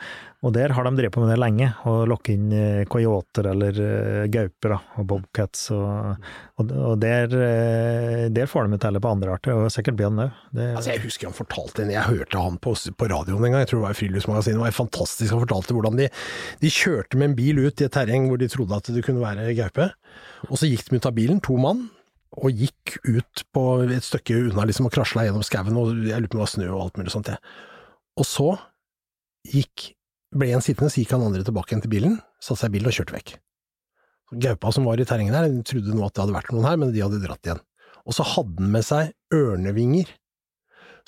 Og 0.42 0.54
der 0.56 0.72
har 0.74 0.86
de 0.88 0.90
drevet 0.96 1.14
på 1.14 1.20
med 1.22 1.28
det 1.30 1.36
lenge, 1.38 1.68
å 1.86 2.00
lokke 2.08 2.32
inn 2.34 2.48
eh, 2.56 2.80
coyoter 2.90 3.46
eller 3.52 3.76
eh, 3.84 4.24
gauper, 4.32 4.72
da, 4.74 4.78
og 4.98 5.06
bobcats, 5.12 5.68
og, 5.76 6.24
og, 6.58 6.72
og 6.74 6.96
der, 6.98 7.30
eh, 7.30 8.24
der 8.34 8.50
får 8.50 8.66
de 8.66 8.74
ut 8.74 8.86
heller 8.88 9.04
på 9.04 9.12
andre 9.14 9.36
arter, 9.36 9.54
og 9.54 9.70
sikkert 9.70 10.00
bjørn 10.00 10.18
òg. 10.24 10.40
Altså, 10.64 10.96
jeg 10.96 11.04
husker 11.04 11.30
han 11.30 11.36
fortalte 11.36 11.84
en, 11.84 11.94
jeg 11.94 12.08
hørte 12.08 12.42
han 12.42 12.58
på, 12.58 12.74
på 12.74 13.10
radioen 13.14 13.38
en 13.38 13.54
gang, 13.54 13.62
jeg 13.62 13.70
tror 13.70 13.82
det 13.82 13.86
var 13.86 13.94
i 13.94 14.00
Friluftsmagasinet, 14.00 14.58
det 14.58 14.66
var 14.66 14.78
fantastisk, 14.80 15.30
han 15.36 15.44
fortalte 15.44 15.78
hvordan 15.78 16.02
de, 16.02 16.10
de 16.64 16.74
kjørte 16.80 17.22
med 17.22 17.30
en 17.30 17.38
bil 17.38 17.62
ut 17.62 17.84
i 17.84 17.86
et 17.86 17.94
terreng 18.00 18.26
hvor 18.32 18.42
de 18.42 18.50
trodde 18.50 18.82
at 18.82 18.90
det 18.96 19.06
kunne 19.06 19.22
være 19.22 19.54
gaupe, 19.60 19.92
og 20.48 20.58
så 20.58 20.66
gikk 20.66 20.88
de 20.88 20.98
ut 20.98 21.10
av 21.12 21.14
bilen, 21.22 21.38
to 21.44 21.54
mann, 21.60 21.86
og 22.38 22.54
gikk 22.54 22.98
ut 23.08 23.42
på 23.54 23.64
et 23.90 24.06
stykke 24.06 24.36
unna 24.46 24.66
liksom 24.68 24.86
og 24.86 24.94
krasla 24.94 25.26
gjennom 25.26 25.44
skauen, 25.46 25.78
og 25.78 26.04
jeg 26.06 26.22
lurer 26.22 26.30
på 26.30 26.38
om 26.38 26.40
det 26.40 26.44
var 26.44 26.52
snø 26.52 26.68
og 26.70 26.82
alt 26.84 27.00
mulig 27.00 27.14
sånt. 27.14 27.30
Jeg. 27.32 27.42
Og 28.20 28.26
så 28.28 28.48
gikk, 29.50 29.90
ble 30.36 30.52
en 30.54 30.62
sittende, 30.64 30.92
så 30.92 31.02
gikk 31.02 31.14
han 31.16 31.26
andre 31.26 31.42
tilbake 31.46 31.74
igjen 31.74 31.82
til 31.86 31.94
bilen, 31.94 32.18
satte 32.38 32.62
seg 32.62 32.70
i 32.70 32.78
bilen 32.78 32.92
og 32.92 32.96
kjørte 32.96 33.16
vekk. 33.16 33.34
Gaupa 34.44 34.70
som 34.70 34.86
var 34.86 35.02
i 35.02 35.06
terrenget 35.08 35.34
der, 35.34 35.50
de 35.50 35.66
trodde 35.66 35.96
nå 35.96 36.06
at 36.06 36.14
det 36.14 36.22
hadde 36.22 36.36
vært 36.36 36.52
noen 36.54 36.68
her, 36.68 36.78
men 36.78 36.94
de 36.94 37.02
hadde 37.02 37.22
dratt 37.24 37.48
igjen. 37.48 37.62
Og 38.06 38.14
så 38.14 38.26
hadde 38.36 38.62
han 38.62 38.74
med 38.76 38.86
seg 38.86 39.10
ørnevinger, 39.34 40.12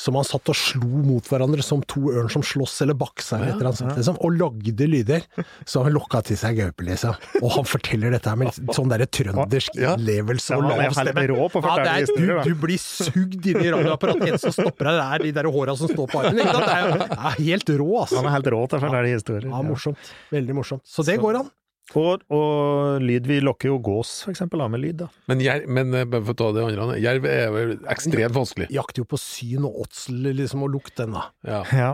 som 0.03 0.17
han 0.19 0.27
satt 0.27 0.51
og 0.51 0.57
slo 0.59 1.03
mot 1.07 1.29
hverandre 1.31 1.63
som 1.63 1.83
to 1.87 2.11
ørn 2.11 2.31
som 2.33 2.43
slåss 2.43 2.81
eller 2.83 2.97
baksa 2.99 3.37
eller 3.39 3.53
et 3.53 3.61
eller 3.61 3.71
annet 3.71 4.01
liksom, 4.01 4.19
og 4.19 4.35
lagde 4.41 4.89
lyder. 4.91 5.27
Så 5.69 5.85
han 5.85 5.95
lokka 5.95 6.23
til 6.27 6.39
seg 6.41 6.59
gaupe, 6.59 6.83
liksom. 6.89 7.15
Og 7.43 7.49
han 7.55 7.69
forteller 7.69 8.17
dette 8.17 8.33
her 8.33 8.41
med 8.41 8.51
sånn 8.75 8.91
derre 8.91 9.07
trøndersk 9.07 9.79
innlevelse 9.79 10.59
og 10.59 10.67
lav 10.67 10.97
stemme. 10.97 11.27
Ja, 11.63 11.77
det 11.79 11.95
er, 11.95 12.11
du, 12.11 12.51
du 12.51 12.59
blir 12.65 12.83
sugd 12.83 13.47
inn 13.53 13.63
i 13.63 13.71
radioapparatet, 13.73 14.27
en 14.33 14.43
som 14.43 14.57
stopper 14.57 14.91
deg, 14.91 14.99
det 14.99 15.07
er 15.07 15.27
de 15.29 15.33
der 15.39 15.51
håra 15.55 15.79
som 15.79 15.91
står 15.93 16.11
på 16.11 16.23
armen. 16.25 16.43
Det 16.43 17.17
er 17.17 17.41
helt 17.47 17.75
rå, 17.79 17.91
altså. 18.03 18.19
Han 18.21 18.31
er 18.33 18.37
helt 18.41 18.53
rå 18.57 18.63
til 18.67 18.81
å 18.81 18.85
fortelle 18.89 19.15
historier. 19.15 19.49
Ja, 19.53 19.63
morsomt. 19.67 20.13
Veldig 20.35 20.59
morsomt. 20.59 20.85
Så 20.89 21.07
det 21.07 21.21
går 21.23 21.45
an. 21.45 21.51
Og, 21.99 22.23
og 22.33 23.03
lyd, 23.05 23.27
vi 23.29 23.37
lokker 23.43 23.69
jo 23.69 23.77
gås, 23.83 24.13
for 24.25 24.33
eksempel, 24.33 24.63
da, 24.63 24.69
med 24.73 24.81
lyd, 24.81 25.03
da. 25.03 25.09
Men, 25.29 25.43
jerv, 25.45 25.67
men 25.77 25.93
eh, 25.99 26.07
for 26.15 26.33
å 26.33 26.37
ta 26.39 26.47
det 26.57 26.63
andre, 26.65 26.97
jerv 27.03 27.27
er 27.29 27.51
vel 27.53 27.73
ekstremt 27.93 28.37
vanskelig. 28.37 28.69
Jakter 28.73 29.03
jo 29.03 29.09
på 29.11 29.21
syn 29.21 29.67
og 29.69 29.83
åtsel, 29.85 30.31
liksom, 30.39 30.65
og 30.65 30.73
lukt 30.73 30.95
den, 30.97 31.19
da. 31.19 31.27
Ja. 31.45 31.61
Ja, 31.83 31.91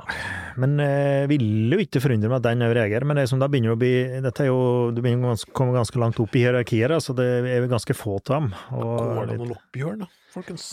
men 0.60 0.76
eh, 0.84 1.24
vil 1.30 1.74
jo 1.74 1.80
ikke 1.82 2.02
forundre 2.04 2.30
meg 2.30 2.38
at 2.38 2.46
den 2.50 2.66
òg 2.68 2.76
reagerer. 2.78 3.08
Men 3.08 3.18
det 3.18 3.26
er 3.26 3.32
som 3.32 3.42
da 3.42 3.50
begynner 3.50 3.74
å 3.74 3.80
bli 3.80 3.92
Dette 4.22 4.44
er 4.44 4.50
jo 4.50 4.60
Du 4.94 5.00
begynner 5.02 5.34
å 5.34 5.52
komme 5.56 5.74
ganske 5.74 6.00
langt 6.00 6.20
opp 6.22 6.36
i 6.36 6.44
hierarkiet, 6.44 6.94
så 7.02 7.16
det 7.16 7.26
er 7.40 7.62
jo 7.64 7.72
ganske 7.72 7.96
få 7.96 8.18
av 8.20 8.26
dem. 8.28 8.52
Går 8.70 9.32
det 9.32 9.38
an 9.38 9.46
å 9.48 9.50
lokke 9.54 9.74
bjørn, 9.74 10.04
da, 10.04 10.10
folkens? 10.34 10.70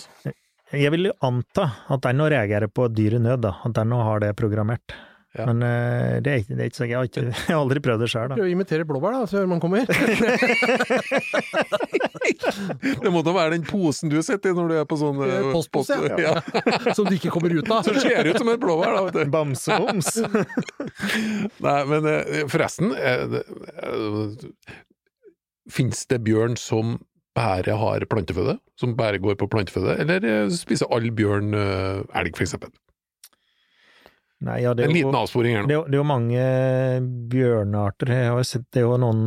jeg 0.76 0.92
vil 0.92 1.08
jo 1.08 1.18
anta 1.24 1.68
at 1.94 2.02
den 2.04 2.24
òg 2.26 2.32
reagerer 2.34 2.72
på 2.74 2.88
dyr 2.92 3.18
i 3.18 3.22
nød, 3.22 3.46
da. 3.46 3.56
At 3.66 3.76
den 3.78 3.94
òg 3.96 4.06
har 4.10 4.24
det 4.26 4.36
programmert. 4.38 4.96
Ja. 5.36 5.46
Men 5.50 5.60
uh, 5.66 6.16
det 6.24 6.32
er 6.32 6.38
ikke, 6.44 6.56
det 6.56 6.64
er 6.64 6.70
ikke 6.72 6.78
så 6.80 6.86
jeg 6.88 6.96
har, 6.96 7.08
ikke, 7.10 7.24
jeg 7.50 7.52
har 7.52 7.60
aldri 7.60 7.82
prøvd 7.84 8.04
det 8.06 8.10
sjøl. 8.14 8.30
Prøv 8.38 8.46
å 8.46 8.52
imitere 8.54 8.86
blåbær, 8.88 9.18
da, 9.18 9.26
så 9.28 9.40
hører 9.42 9.50
man 9.52 9.60
kommer. 9.64 9.84
Det 13.06 13.12
må 13.14 13.22
da 13.26 13.34
være 13.36 13.56
den 13.56 13.66
posen 13.68 14.10
du 14.12 14.18
sitter 14.26 14.52
i 14.52 14.56
når 14.58 14.70
du 14.72 14.76
er 14.80 14.86
på 14.90 14.98
sånn 15.00 15.20
eh, 15.26 15.48
Postpose, 15.54 15.96
post- 16.00 16.22
ja. 16.22 16.94
Som 16.98 17.08
du 17.10 17.16
ikke 17.18 17.32
kommer 17.34 17.54
ut 17.54 17.70
av. 17.72 17.84
Som 17.88 17.98
ser 18.02 18.30
ut 18.30 18.40
som 18.42 18.50
et 18.54 18.62
blåbær, 18.62 18.96
da, 18.96 19.02
vet 19.08 19.18
du. 19.20 19.32
Bamseboms! 19.34 20.10
Nei, 21.66 21.78
men 21.92 22.08
eh, 22.12 22.46
forresten 22.52 22.94
eh, 22.96 23.26
Fins 25.72 26.04
det 26.12 26.20
bjørn 26.26 26.56
som 26.62 26.96
bare 27.36 27.74
har 27.78 28.06
planteføde? 28.10 28.58
Som 28.80 28.94
bare 28.98 29.20
går 29.22 29.38
på 29.42 29.48
planteføde? 29.52 29.98
Eller 30.04 30.26
eh, 30.30 30.50
spiser 30.54 30.90
all 30.94 31.10
bjørn 31.18 31.54
eh, 31.58 32.04
elg, 32.22 32.36
for 32.38 32.46
eksempel? 32.48 32.72
Nei, 34.44 34.58
ja, 34.66 34.74
det 34.76 34.84
En 34.84 34.92
jo 34.92 34.96
liten 34.98 35.16
avsporing 35.16 35.56
her 35.56 35.64
Det 35.66 35.72
nå. 35.72 35.78
jo- 35.80 35.86
det 35.88 35.96
er 35.96 36.02
jo 36.02 36.08
mange 36.10 36.42
bjørnearter. 37.32 38.10
Jeg 38.12 38.32
har 38.34 38.44
sett, 38.48 38.66
det 38.76 38.82
er 38.82 38.86
jo 38.86 38.98
noen 39.00 39.22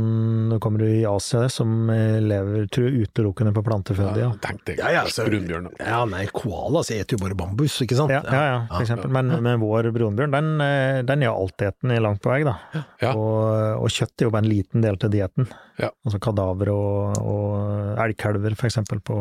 Nå 0.50 0.58
kommer 0.62 0.82
du 0.82 0.86
i 0.88 1.04
Asia 1.08 1.46
som 1.52 1.88
eh, 1.92 2.18
lever 2.20 2.66
tror 2.72 2.86
jeg, 2.88 3.06
utelukkende 3.08 3.52
på 3.56 3.62
planteføde, 3.66 4.20
ja. 4.20 4.28
Tenk 4.44 4.62
deg 4.68 4.78
Ja, 4.82 4.90
ja, 4.94 5.02
altså, 5.06 5.24
brunbjørn. 5.28 5.70
Ja, 5.80 6.02
nei, 6.08 6.26
koala 6.32 6.82
spiser 6.86 7.16
jo 7.16 7.20
bare 7.22 7.36
bambus, 7.38 7.78
ikke 7.84 7.96
sant? 7.98 8.12
Ja, 8.14 8.20
ja, 8.24 8.42
ja, 8.52 8.58
for 8.70 8.84
eksempel. 8.84 9.10
Men, 9.16 9.32
men 9.44 9.60
vår 9.64 9.90
brunbjørn, 9.96 10.34
den, 10.36 10.50
eh, 10.64 11.00
den 11.08 11.24
er 11.26 11.32
altetende 11.34 12.00
langt 12.04 12.22
på 12.24 12.32
vei, 12.32 12.42
da. 12.48 12.56
Ja. 13.02 13.12
Og, 13.14 13.84
og 13.84 13.88
kjøtt 13.92 14.14
er 14.22 14.28
jo 14.28 14.34
bare 14.34 14.44
en 14.46 14.52
liten 14.52 14.84
del 14.84 14.96
til 15.00 15.12
dietten. 15.16 15.48
Ja. 15.80 15.90
Altså 16.06 16.20
kadaver 16.22 16.72
og, 16.74 17.18
og 17.22 17.98
elgkalver, 18.04 18.56
for 18.58 18.68
eksempel, 18.70 19.00
på, 19.04 19.18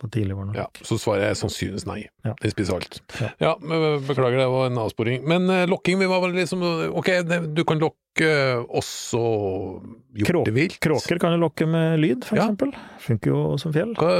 på 0.00 0.08
tidlig 0.10 0.34
vår. 0.36 0.50
Ja, 0.58 0.66
så 0.82 0.96
svaret 0.98 1.28
er 1.30 1.36
sannsynligvis 1.38 1.86
nei. 1.86 2.00
Ja. 2.26 2.32
De 2.42 2.50
spiser 2.50 2.74
alt. 2.80 2.98
Ja. 3.20 3.28
Ja, 3.40 3.52
Beklager, 3.60 4.40
det 4.42 4.48
var 4.50 4.66
en 4.70 4.80
avsporing. 4.82 5.22
Men 5.28 5.46
eh, 5.54 5.66
lokking, 5.70 6.00
vi 6.02 6.08
var 6.10 6.20
vel 6.24 6.34
liksom 6.36 6.64
Ok, 6.92 7.12
det, 7.28 7.40
du 7.54 7.62
kan 7.68 7.78
lokke 7.82 8.28
også 8.68 9.22
hjortevilt. 10.18 10.80
Kråker 10.82 11.18
kan 11.22 11.34
du 11.36 11.40
lokke 11.44 11.66
med 11.70 11.98
lyd, 12.02 12.26
for 12.26 12.38
Ja. 12.38 12.48
eksempel. 12.48 12.74
Funker 13.06 13.30
jo 13.34 13.40
som 13.62 13.72
fjell. 13.74 13.94
Hva, 13.98 14.12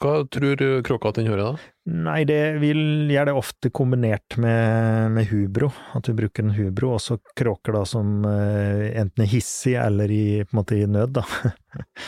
hva 0.00 0.12
tror 0.32 0.60
kråka 0.86 1.10
at 1.10 1.18
den 1.20 1.26
hører 1.28 1.42
da? 1.52 1.64
Nei, 1.92 2.22
det 2.26 2.38
vil 2.62 2.78
gjøre 3.12 3.28
det 3.30 3.34
ofte 3.36 3.70
kombinert 3.70 4.38
med, 4.40 5.10
med 5.12 5.28
hubro, 5.30 5.68
at 5.94 6.08
du 6.08 6.14
bruker 6.16 6.46
en 6.46 6.54
hubro, 6.56 6.94
og 6.96 7.02
så 7.04 7.18
kråker 7.36 7.76
da 7.76 7.82
som 7.86 8.24
eh, 8.26 8.86
enten 9.02 9.22
er 9.26 9.30
hissig 9.30 9.74
eller 9.78 10.10
i, 10.10 10.22
på 10.48 10.54
en 10.56 10.60
måte 10.62 10.78
i 10.80 10.86
nød, 10.88 11.12
da. 11.20 11.26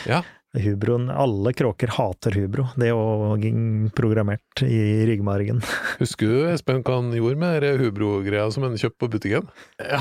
Ja. 0.09 0.23
Hubroen, 0.57 1.11
alle 1.11 1.53
kråker 1.53 1.91
hater 1.93 2.33
hubro, 2.41 2.65
det 2.81 2.87
er 2.89 2.95
jo 2.95 3.91
programmert 3.93 4.63
i 4.65 5.05
ryggmargen. 5.05 5.61
Husker 6.01 6.31
du 6.31 6.47
Espen 6.49 6.81
hva 6.81 6.95
han 7.03 7.11
gjorde 7.13 7.37
med 7.37 7.67
hubro-greia 7.83 8.47
som 8.55 8.65
han 8.65 8.79
kjøpte 8.81 8.97
på 9.03 9.11
butikken? 9.13 9.51
Ja. 9.77 10.01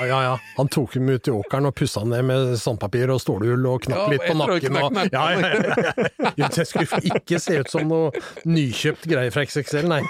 ja, 0.00 0.08
ja, 0.10 0.18
ja. 0.26 0.32
Han 0.56 0.70
tok 0.74 0.96
dem 0.98 1.12
ut 1.14 1.30
i 1.30 1.34
åkeren 1.34 1.70
og 1.70 1.76
pussa 1.78 2.02
ned 2.02 2.26
med 2.26 2.56
sandpapir 2.58 3.12
og 3.14 3.20
stålull 3.22 3.68
og 3.70 3.86
knakk 3.86 4.02
Ja, 4.02 4.08
litt 4.16 4.26
på 4.26 4.34
nakken. 4.40 4.80
Og, 4.82 4.98
ja, 5.14 5.24
ja, 5.36 5.52
ja, 5.54 6.32
ja. 6.42 6.50
Det 6.58 6.66
skulle 6.66 7.00
ikke 7.12 7.38
se 7.42 7.60
ut 7.62 7.70
som 7.70 7.86
noe 7.86 8.10
nykjøpt 8.50 9.06
greie 9.12 9.30
fra 9.34 9.46
XXL, 9.46 9.86
nei. 9.94 10.02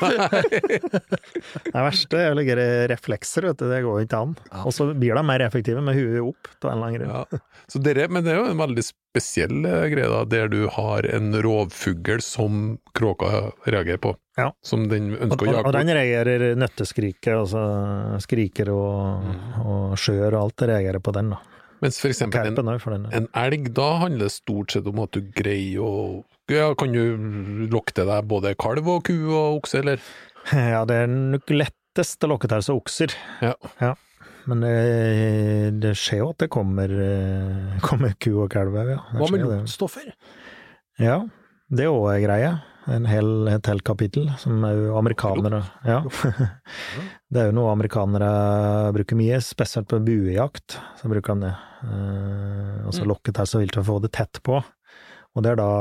Det 1.69 1.75
verste 1.77 2.23
er 2.23 2.33
å 2.33 2.39
legge 2.41 2.57
reflekser, 2.89 3.51
vet 3.51 3.61
du, 3.61 3.69
det 3.69 3.83
går 3.85 4.07
ikke 4.07 4.23
an. 4.25 4.33
Og 4.65 4.73
så 4.73 4.89
blir 4.95 5.13
de 5.13 5.27
mer 5.29 5.45
effektive 5.45 5.85
med 5.85 6.01
huet 6.01 6.25
opp, 6.25 6.51
på 6.57 6.73
en 6.73 6.79
eller 6.79 6.89
annen 6.89 6.99
grunn. 7.05 7.13
Ja. 7.37 7.45
Så 7.69 7.85
dere, 7.85 8.09
men 8.09 8.25
det 8.25 8.33
er 8.33 8.41
jo 8.41 8.49
en 8.49 8.65
veldig 8.65 8.87
spesiell 9.09 9.63
greie, 9.65 10.09
da, 10.13 10.23
der 10.29 10.49
du 10.53 10.67
har 10.73 11.07
en 11.09 11.33
rovfugl 11.43 12.21
som 12.25 12.79
kråka 12.97 13.51
reagerer 13.67 14.01
på. 14.03 14.15
Ja. 14.39 14.53
Som 14.63 14.87
den 14.91 15.15
Og, 15.17 15.23
ønsker 15.27 15.47
å 15.47 15.51
og, 15.51 15.55
jage 15.57 15.67
og 15.71 15.77
den 15.79 15.93
reagerer 15.97 16.59
nøtteskriket, 16.61 17.33
altså 17.35 17.63
skriker 18.23 18.71
og, 18.75 19.31
og 19.65 19.95
skjør 19.99 20.37
og 20.37 20.41
alt, 20.45 20.67
reagerer 20.71 21.03
på 21.03 21.15
den, 21.17 21.33
da. 21.35 21.43
Mens 21.79 22.01
for 22.03 22.11
eksempel 22.11 22.49
en, 22.51 23.05
en 23.15 23.29
elg, 23.39 23.69
da 23.71 23.89
handler 24.03 24.27
det 24.27 24.35
stort 24.35 24.75
sett 24.75 24.89
om 24.91 24.99
at 25.05 25.15
du 25.15 25.23
greier 25.31 25.85
å 25.85 25.93
ja, 26.51 26.73
Kan 26.81 26.95
du 26.95 27.69
lokke 27.71 27.93
til 27.95 28.09
deg 28.09 28.27
både 28.27 28.55
kalv 28.59 28.89
og 28.89 29.05
ku 29.07 29.15
og 29.29 29.61
okse, 29.61 29.83
eller? 29.85 30.03
Ja, 30.73 30.83
det 30.89 31.03
er 31.05 31.11
nok 31.13 31.51
lettest 31.53 32.25
å 32.25 32.31
lokke 32.33 32.49
til 32.51 32.65
seg 32.65 32.79
okser. 32.81 33.15
Ja. 33.45 33.53
Ja. 33.83 33.93
Men 34.49 34.63
det, 34.65 34.75
det 35.83 35.93
skjer 35.99 36.23
jo 36.23 36.31
at 36.33 36.45
det 36.45 36.51
kommer, 36.53 36.93
eh, 36.93 37.79
kommer 37.89 38.15
ku 38.21 38.33
og 38.45 38.51
kalv 38.53 38.77
òg, 38.79 38.95
ja. 38.95 39.03
Det 39.11 39.21
Hva 39.21 39.31
med 39.35 39.45
luktstoffer? 39.45 40.11
Ja, 41.03 41.21
det 41.69 41.87
er 41.87 41.95
òg 41.95 42.11
ei 42.15 42.25
greie. 42.25 42.57
En 42.89 43.05
hel, 43.05 43.29
et 43.53 43.67
helt 43.69 43.85
kapittel, 43.85 44.31
som 44.41 44.63
er 44.65 44.79
jo 44.79 44.95
amerikanere 44.97 45.61
Ja. 45.91 45.99
Det 47.29 47.43
er 47.43 47.51
jo 47.51 47.57
noe 47.59 47.75
amerikanere 47.75 48.31
bruker 48.97 49.19
mye, 49.19 49.43
spesielt 49.45 49.91
på 49.91 50.01
buejakt. 50.07 50.79
Så 50.97 51.11
bruker 51.13 51.37
de 51.37 51.51
det. 51.51 51.57
Eh, 51.85 52.87
og 52.89 52.95
så 52.97 53.05
lokket 53.05 53.11
lokke 53.13 53.37
til 53.37 53.51
seg 53.51 53.67
vilt 53.67 53.77
for 53.77 53.85
å 53.85 53.91
få 53.91 53.99
det 54.07 54.15
tett 54.17 54.41
på. 54.47 54.63
Og 55.37 55.45
det 55.45 55.57
er 55.57 55.61
da 55.61 55.73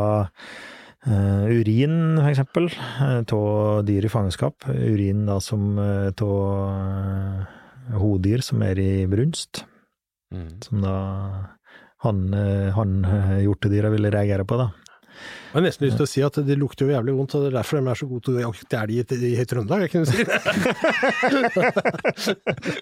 Uh, 1.08 1.46
urin, 1.48 2.18
for 2.18 2.28
eksempel, 2.28 2.66
av 3.00 3.86
dyr 3.88 4.04
i 4.04 4.10
fangenskap. 4.12 4.66
Urin 4.68 5.22
da 5.30 5.38
som 5.40 5.78
av 5.80 7.46
hodyr 7.96 8.44
som 8.46 8.64
er 8.66 8.80
i 8.82 8.92
brunst. 9.10 9.64
Som 10.66 10.84
da 10.84 10.98
han, 12.04 12.34
eh, 12.34 12.74
han 12.76 13.00
ville 13.94 14.12
reagere 14.12 14.46
på, 14.46 14.58
da. 14.60 14.72
Jeg 15.18 15.56
har 15.56 15.64
nesten 15.64 15.88
lyst 15.88 15.98
til 15.98 16.06
å 16.06 16.10
si 16.12 16.22
at 16.22 16.36
det 16.46 16.58
lukter 16.60 16.86
jo 16.86 16.92
jævlig 16.94 17.14
vondt, 17.18 17.34
og 17.38 17.42
det 17.42 17.48
er 17.50 17.56
derfor 17.56 17.80
de 17.80 17.90
er 17.90 17.98
så 17.98 18.08
gode 18.10 18.24
til 18.28 18.36
å 18.36 18.42
jakte 18.44 18.78
elg 18.78 18.92
i, 19.00 19.30
i 19.32 19.46
Trøndelag, 19.50 19.86
jeg 19.86 19.92
kunne 19.94 20.10
si 20.12 20.18
det. 20.28 20.38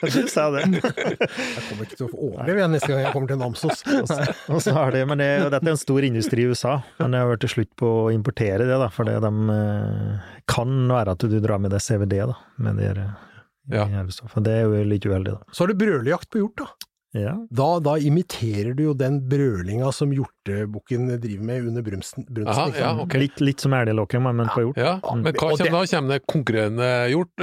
Du 0.04 0.28
sa 0.28 0.50
det. 0.52 0.66
Jeg 0.74 1.64
kommer 1.70 1.86
ikke 1.86 2.00
til 2.02 2.08
å 2.10 2.12
overleve 2.12 2.60
igjen 2.60 2.76
neste 2.76 2.90
gang 2.92 3.06
jeg 3.06 3.14
kommer 3.14 3.32
til 3.32 3.40
Namsos. 3.40 3.86
Og 4.54 4.60
så 4.66 4.76
har 4.76 4.92
det, 4.98 5.06
men 5.08 5.22
det, 5.22 5.30
dette 5.54 5.62
er 5.62 5.76
en 5.76 5.80
stor 5.80 6.10
industri 6.10 6.44
i 6.44 6.50
USA, 6.52 6.74
men 7.00 7.16
jeg 7.16 7.24
har 7.24 7.32
vært 7.32 7.46
til 7.46 7.54
slutt 7.54 7.72
på 7.80 7.94
å 8.02 8.12
importere 8.16 8.68
det, 8.68 8.82
da, 8.82 8.90
for 8.92 9.08
det 9.08 9.16
de 9.24 9.32
eh, 9.56 10.34
kan 10.52 10.76
være 10.92 11.16
at 11.16 11.30
du 11.30 11.38
drar 11.40 11.62
med 11.64 11.72
deg 11.72 11.86
CVD, 11.86 12.18
da, 12.34 12.36
med 12.66 12.82
de 12.82 12.92
eh, 12.92 13.25
Ja. 13.72 13.88
jævligstoffene. 13.90 14.46
Det 14.46 14.54
er 14.54 14.66
jo 14.68 14.84
litt 14.86 15.06
uheldig, 15.10 15.38
da. 15.38 15.54
Så 15.56 15.64
har 15.64 15.72
du 15.74 15.80
brølejakt 15.80 16.30
på 16.30 16.42
hjort, 16.44 16.62
da. 16.62 16.90
Ja. 17.16 17.34
Da, 17.50 17.68
da 17.80 17.96
imiterer 17.98 18.76
du 18.76 18.84
jo 18.90 18.94
den 18.98 19.22
brølinga 19.32 19.92
som 19.96 20.12
hjort, 20.14 20.35
hjortebukken 20.46 21.08
driver 21.22 21.44
med 21.44 21.68
under 21.68 21.82
brunsten. 21.82 22.26
brunsten 22.26 22.48
Aha, 22.48 22.70
ja, 22.78 22.92
okay. 23.02 23.22
Litt, 23.26 23.42
litt 23.42 23.60
som 23.62 23.74
elglokking, 23.74 24.22
men 24.24 24.48
på 24.54 24.62
hjort. 24.66 24.78
Ja, 24.78 25.00
men 25.02 25.34
hva 25.34 25.52
og 25.52 25.58
det- 25.58 25.70
kommer 25.70 25.86
da? 25.86 25.96
Kommer 25.96 26.14
det 26.14 26.28
konkurrerende 26.28 27.10
hjort? 27.10 27.34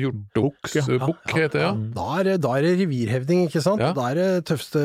Hjortbuks 0.00 0.74
ja. 0.76 0.82
heter 1.34 1.48
det, 1.52 1.60
ja. 1.60 1.72
Da 1.94 2.20
er, 2.20 2.38
da 2.38 2.56
er 2.56 2.62
det 2.62 2.78
revirhevding, 2.80 3.46
ikke 3.48 3.62
sant? 3.62 3.80
Ja. 3.80 3.92
Da 3.92 4.10
er 4.10 4.14
det 4.14 4.44
tøffeste 4.46 4.80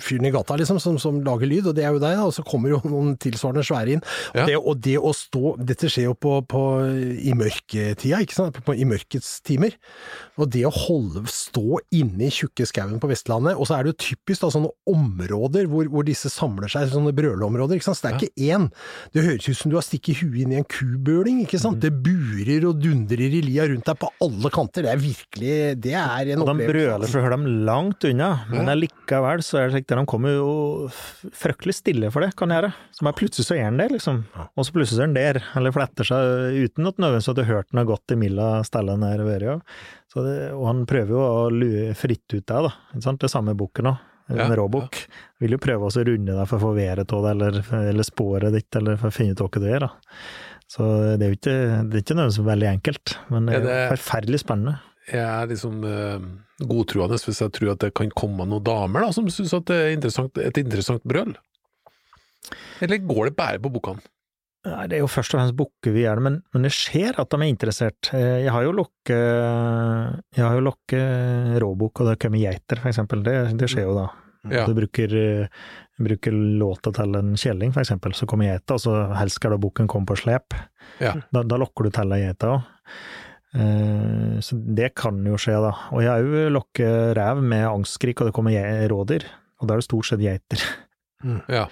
fyren 0.00 0.26
i 0.26 0.30
gata, 0.30 0.56
liksom, 0.56 0.80
som, 0.80 0.98
som 0.98 1.20
lager 1.24 1.46
lyd, 1.46 1.66
og 1.66 1.74
det 1.76 1.84
er 1.84 1.94
jo 1.94 2.02
deg, 2.02 2.16
da. 2.16 2.26
Og 2.26 2.34
så 2.34 2.44
kommer 2.46 2.70
jo 2.70 2.80
noen 2.84 3.16
tilsvarende 3.20 3.64
svære 3.64 3.96
inn. 3.96 4.04
Ja. 4.34 4.46
Det, 4.46 4.56
og 4.56 4.80
det 4.80 4.98
å 4.98 5.12
stå 5.14 5.56
Dette 5.60 5.88
skjer 5.90 6.10
jo 6.10 6.14
på, 6.14 6.40
på, 6.48 6.60
i 7.20 7.32
mørketida, 7.36 8.20
ikke 8.24 8.36
sant? 8.36 8.60
På, 8.64 8.74
I 8.74 8.86
mørkets 8.88 9.40
timer. 9.46 9.76
Og 10.40 10.50
det 10.52 10.64
å 10.66 10.72
holde, 10.74 11.24
stå 11.30 11.80
inne 11.94 12.28
i 12.28 12.32
tjukke 12.34 12.66
skauen 12.68 13.00
på 13.00 13.10
Vestlandet, 13.10 13.56
og 13.56 13.68
så 13.68 13.76
er 13.76 13.86
det 13.86 13.94
jo 13.94 14.00
typisk 14.10 14.44
da 14.44 14.52
sånne 14.52 14.72
områder 15.30 15.68
hvor, 15.70 15.88
hvor 15.92 16.06
disse 16.06 16.30
samler 16.32 16.70
seg, 16.72 16.90
sånne 16.90 17.14
brøleområder, 17.16 17.78
ikke 17.78 17.88
sant. 17.88 18.00
Så 18.00 18.06
det 18.06 18.10
er 18.10 18.18
ikke 18.18 18.48
én. 18.50 18.66
Det 19.14 19.24
høres 19.26 19.48
ut 19.48 19.60
som 19.60 19.72
du 19.72 19.78
har 19.78 19.86
stikket 19.86 20.22
huet 20.24 20.42
inn 20.44 20.54
i 20.54 20.60
en 20.60 20.68
kubøling, 20.68 21.42
ikke 21.44 21.60
sant. 21.62 21.80
Det 21.82 21.92
burer 22.04 22.66
og 22.68 22.82
dundrer 22.82 23.24
i 23.30 23.42
lia 23.46 23.68
rundt 23.70 23.86
deg 23.86 24.00
på 24.02 24.10
alle 24.26 24.52
kanter. 24.54 24.86
Det 24.86 24.92
er 24.94 25.04
virkelig 25.04 25.54
Det 25.80 25.94
er 25.94 26.32
en 26.34 26.44
Og 26.44 26.50
de 26.50 26.68
brøler 26.70 27.06
for 27.06 27.20
å 27.20 27.24
høre 27.26 27.38
dem 27.38 27.64
langt 27.68 28.04
unna, 28.08 28.30
men 28.50 28.72
allikevel 28.74 29.44
så 29.46 29.60
er 29.60 29.68
det 29.70 29.78
slik 29.78 29.88
de 29.90 30.06
kommer 30.10 30.34
jo 30.34 30.50
fryktelig 31.36 31.76
stille 31.80 32.10
for 32.10 32.24
det, 32.24 32.32
kan 32.38 32.52
gjøre. 32.52 32.72
Så 32.96 33.06
bare 33.06 33.18
plutselig 33.18 33.46
så 33.46 33.56
er 33.56 33.66
han 33.68 33.78
der, 33.80 33.92
liksom. 33.94 34.22
Og 34.54 34.66
så 34.66 34.74
plutselig 34.74 34.98
så 34.98 35.04
er 35.04 35.10
han 35.10 35.18
der, 35.18 35.40
eller 35.58 35.74
fletter 35.74 36.06
seg 36.06 36.60
uten 36.60 36.88
at 36.88 37.00
nødvendigvis 37.00 37.30
at 37.30 37.38
du 37.38 37.44
hørte 37.46 37.60
hørt 37.60 37.76
noe 37.76 37.88
godt 37.88 38.14
imilla 38.14 38.50
stellet 38.66 39.02
der 39.02 39.24
vært. 39.26 39.46
Ja. 39.46 39.56
Så 40.10 40.24
det, 40.26 40.36
og 40.56 40.66
han 40.66 40.86
prøver 40.90 41.14
jo 41.14 41.22
å 41.22 41.50
lue 41.54 41.94
fritt 41.98 42.26
ut 42.34 42.46
deg, 42.46 42.68
da. 42.68 43.14
Det 43.20 43.30
samme 43.30 43.54
boken 43.58 43.92
òg. 43.92 44.06
Ja, 44.30 44.44
En 44.46 44.54
råbukk. 44.56 45.00
Vil 45.42 45.56
jo 45.56 45.58
prøve 45.62 45.88
å 45.88 46.04
runde 46.06 46.36
deg 46.36 46.46
for 46.48 46.58
å 46.58 46.64
få 46.68 46.74
været 46.76 47.12
av 47.16 47.24
det, 47.26 47.30
eller, 47.34 47.60
eller 47.90 48.06
sporet 48.06 48.52
ditt, 48.54 48.76
eller 48.78 48.96
for 49.00 49.10
å 49.10 49.14
finne 49.16 49.32
ut 49.34 49.42
hva 49.42 49.50
du 49.62 49.66
er, 49.66 49.80
da. 49.86 49.90
Så 50.70 50.86
det 51.18 51.26
er 51.26 51.32
jo 51.32 51.38
ikke, 51.40 51.56
det 51.90 51.96
er 51.98 52.04
ikke 52.04 52.14
nødvendigvis 52.18 52.46
veldig 52.46 52.68
enkelt, 52.70 53.14
men 53.34 53.46
det 53.48 53.54
er, 53.56 53.58
Er 53.60 53.66
det- 53.66 53.80
jo 53.90 53.96
forferdelig 53.96 54.40
spennende. 54.44 54.76
Jeg 55.10 55.26
er 55.26 55.46
liksom 55.50 55.80
uh, 55.82 56.20
godtroende 56.62 57.16
hvis 57.18 57.40
jeg 57.42 57.50
tror 57.56 57.72
at 57.72 57.80
det 57.82 57.94
kan 57.98 58.10
komme 58.14 58.44
noen 58.46 58.62
damer 58.62 59.02
da, 59.02 59.10
som 59.16 59.26
syns 59.26 59.54
at 59.56 59.64
det 59.66 59.78
er 59.80 59.94
interessant, 59.96 60.38
et 60.38 60.60
interessant 60.62 61.02
brøl. 61.02 61.32
Eller 62.80 63.02
går 63.02 63.30
det 63.30 63.36
bare 63.36 63.58
på 63.58 63.72
bukkene? 63.74 64.04
Nei, 64.68 64.84
det 64.92 64.98
er 64.98 65.00
jo 65.00 65.08
først 65.08 65.32
og 65.32 65.38
fremst 65.40 65.56
bukker 65.56 65.94
vi 65.94 66.02
gjør 66.04 66.20
det, 66.20 66.24
men, 66.26 66.34
men 66.52 66.66
det 66.66 66.72
skjer 66.76 67.16
at 67.22 67.30
de 67.32 67.38
er 67.40 67.48
interessert. 67.48 68.10
Eh, 68.12 68.42
Jeg 68.44 68.52
har 68.52 68.62
jo 68.66 68.74
lokket 68.76 70.36
jo 70.36 70.48
lokket 70.66 71.54
råbukk, 71.64 72.02
og 72.02 72.10
det 72.10 72.18
kommer 72.20 72.42
geiter, 72.42 72.76
for 72.82 72.90
eksempel. 72.92 73.22
Det, 73.24 73.36
det 73.56 73.70
skjer 73.72 73.86
jo 73.88 73.94
da. 73.96 74.06
Ja. 74.48 74.64
Du 74.68 74.72
bruker, 74.76 75.12
eh, 75.16 75.48
bruker 76.00 76.32
låta 76.32 76.92
til 76.96 77.16
en 77.18 77.34
kjelling, 77.36 77.74
for 77.74 77.82
eksempel, 77.82 78.14
så 78.16 78.26
kommer 78.26 78.48
geita, 78.48 78.78
og 78.78 78.80
så 78.80 78.94
helst 79.18 79.40
skal 79.40 79.52
da 79.52 79.60
bukken 79.60 79.90
komme 79.90 80.08
på 80.08 80.16
slep. 80.16 80.56
Ja. 81.02 81.18
Da, 81.32 81.44
da 81.44 81.58
lokker 81.60 81.84
du 81.84 81.92
til 81.94 82.16
ei 82.16 82.22
geita 82.24 82.54
òg. 82.54 82.70
Så 84.46 84.54
det 84.78 84.92
kan 84.94 85.16
jo 85.26 85.34
skje, 85.40 85.56
da. 85.58 85.72
Og 85.90 86.04
jeg 86.04 86.22
jo 86.22 86.42
lokket 86.54 87.16
rev 87.18 87.40
med 87.42 87.66
angstskrik, 87.66 88.20
og 88.22 88.30
det 88.30 88.34
kommer 88.36 88.54
rådyr. 88.88 89.26
Og 89.60 89.68
da 89.68 89.74
er 89.74 89.82
det 89.82 89.88
stort 89.88 90.10
sett 90.10 90.22
geiter. 90.24 90.62
Ja. 91.52 91.66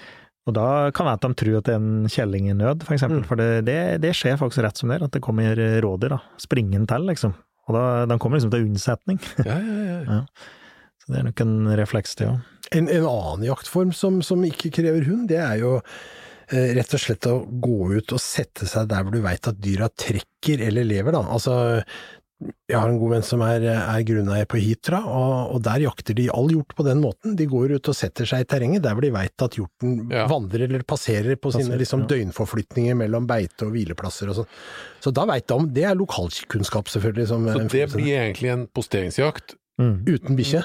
Og 0.48 0.52
da 0.56 0.90
kan 0.96 1.06
være 1.06 1.16
at 1.16 1.22
de 1.24 1.36
tror 1.40 1.54
at 1.58 1.66
det 1.68 1.72
er 1.72 1.80
en 1.80 2.08
kjelling 2.12 2.50
i 2.50 2.56
nød, 2.56 2.82
for 2.84 2.96
eksempel. 2.96 3.22
Mm. 3.22 3.26
For 3.28 3.40
det, 3.40 3.48
det, 3.64 3.76
det 4.04 4.14
skjer 4.16 4.36
faktisk 4.40 4.60
rett 4.64 4.80
som 4.80 4.88
det 4.92 4.98
er, 4.98 5.06
at 5.06 5.14
det 5.16 5.22
kommer 5.24 5.60
rådyr, 5.84 6.12
da. 6.12 6.18
Springende 6.40 6.88
til, 6.88 7.04
liksom. 7.08 7.32
Og 7.68 7.76
da, 7.76 7.82
de 8.08 8.18
kommer 8.20 8.40
liksom 8.40 8.52
til 8.52 8.64
unnsetning. 8.64 9.20
Ja, 9.44 9.56
ja, 9.56 9.98
ja. 10.04 10.20
Så 11.08 11.14
det 11.14 11.22
er 11.22 11.28
nok 11.30 11.40
en 11.40 11.56
refleks, 11.80 12.14
det 12.20 12.26
òg. 12.28 12.40
En, 12.76 12.88
en 12.92 13.06
annen 13.08 13.46
jaktform 13.48 13.94
som, 13.96 14.18
som 14.20 14.42
ikke 14.44 14.68
krever 14.76 15.06
hund, 15.08 15.24
det 15.30 15.38
er 15.40 15.54
jo 15.62 15.78
eh, 15.78 16.74
rett 16.76 16.92
og 16.92 17.00
slett 17.00 17.24
å 17.30 17.38
gå 17.48 17.94
ut 17.96 18.12
og 18.12 18.20
sette 18.20 18.68
seg 18.68 18.90
der 18.90 19.06
hvor 19.06 19.16
du 19.16 19.22
veit 19.24 19.48
at 19.48 19.56
dyra 19.56 19.88
trekker 19.88 20.66
eller 20.66 20.84
lever, 20.84 21.16
da. 21.16 21.22
Altså, 21.32 21.54
jeg 22.68 22.76
har 22.76 22.90
en 22.92 22.98
god 23.00 23.14
venn 23.16 23.24
som 23.24 23.40
er, 23.42 23.64
er 23.72 24.02
grunneier 24.06 24.44
på 24.52 24.60
Hitra, 24.60 25.00
og, 25.00 25.54
og 25.56 25.62
der 25.64 25.80
jakter 25.86 26.14
de 26.14 26.28
all 26.30 26.52
hjort 26.52 26.76
på 26.76 26.84
den 26.86 27.00
måten. 27.02 27.38
De 27.40 27.48
går 27.50 27.72
ut 27.78 27.88
og 27.90 27.96
setter 27.96 28.28
seg 28.28 28.44
i 28.44 28.48
terrenget 28.52 28.84
der 28.84 28.94
hvor 28.94 29.02
de 29.08 29.14
veit 29.16 29.46
at 29.48 29.56
hjorten 29.58 29.96
Ja. 30.12 30.26
vandrer 30.30 30.68
eller 30.68 30.84
passerer 30.86 31.40
på 31.40 31.50
sine 31.56 31.80
liksom, 31.80 32.04
ja. 32.04 32.12
døgnforflytninger 32.12 33.00
mellom 33.00 33.26
beite 33.26 33.64
og 33.66 33.72
hvileplasser 33.74 34.28
og 34.28 34.42
sånn. 34.42 34.52
Så 35.02 35.10
da 35.16 35.24
veit 35.32 35.48
de 35.48 35.56
om 35.56 35.66
Det 35.72 35.88
er 35.88 35.96
lokalkunnskap, 35.98 36.92
selvfølgelig. 36.92 37.26
Som, 37.32 37.48
Så 37.48 37.64
det 37.72 37.88
blir 37.96 38.12
egentlig 38.26 38.52
en 38.52 38.68
posteringsjakt 38.76 39.56
Mm. 39.78 40.00
Uten 40.10 40.34
bikkje. 40.34 40.64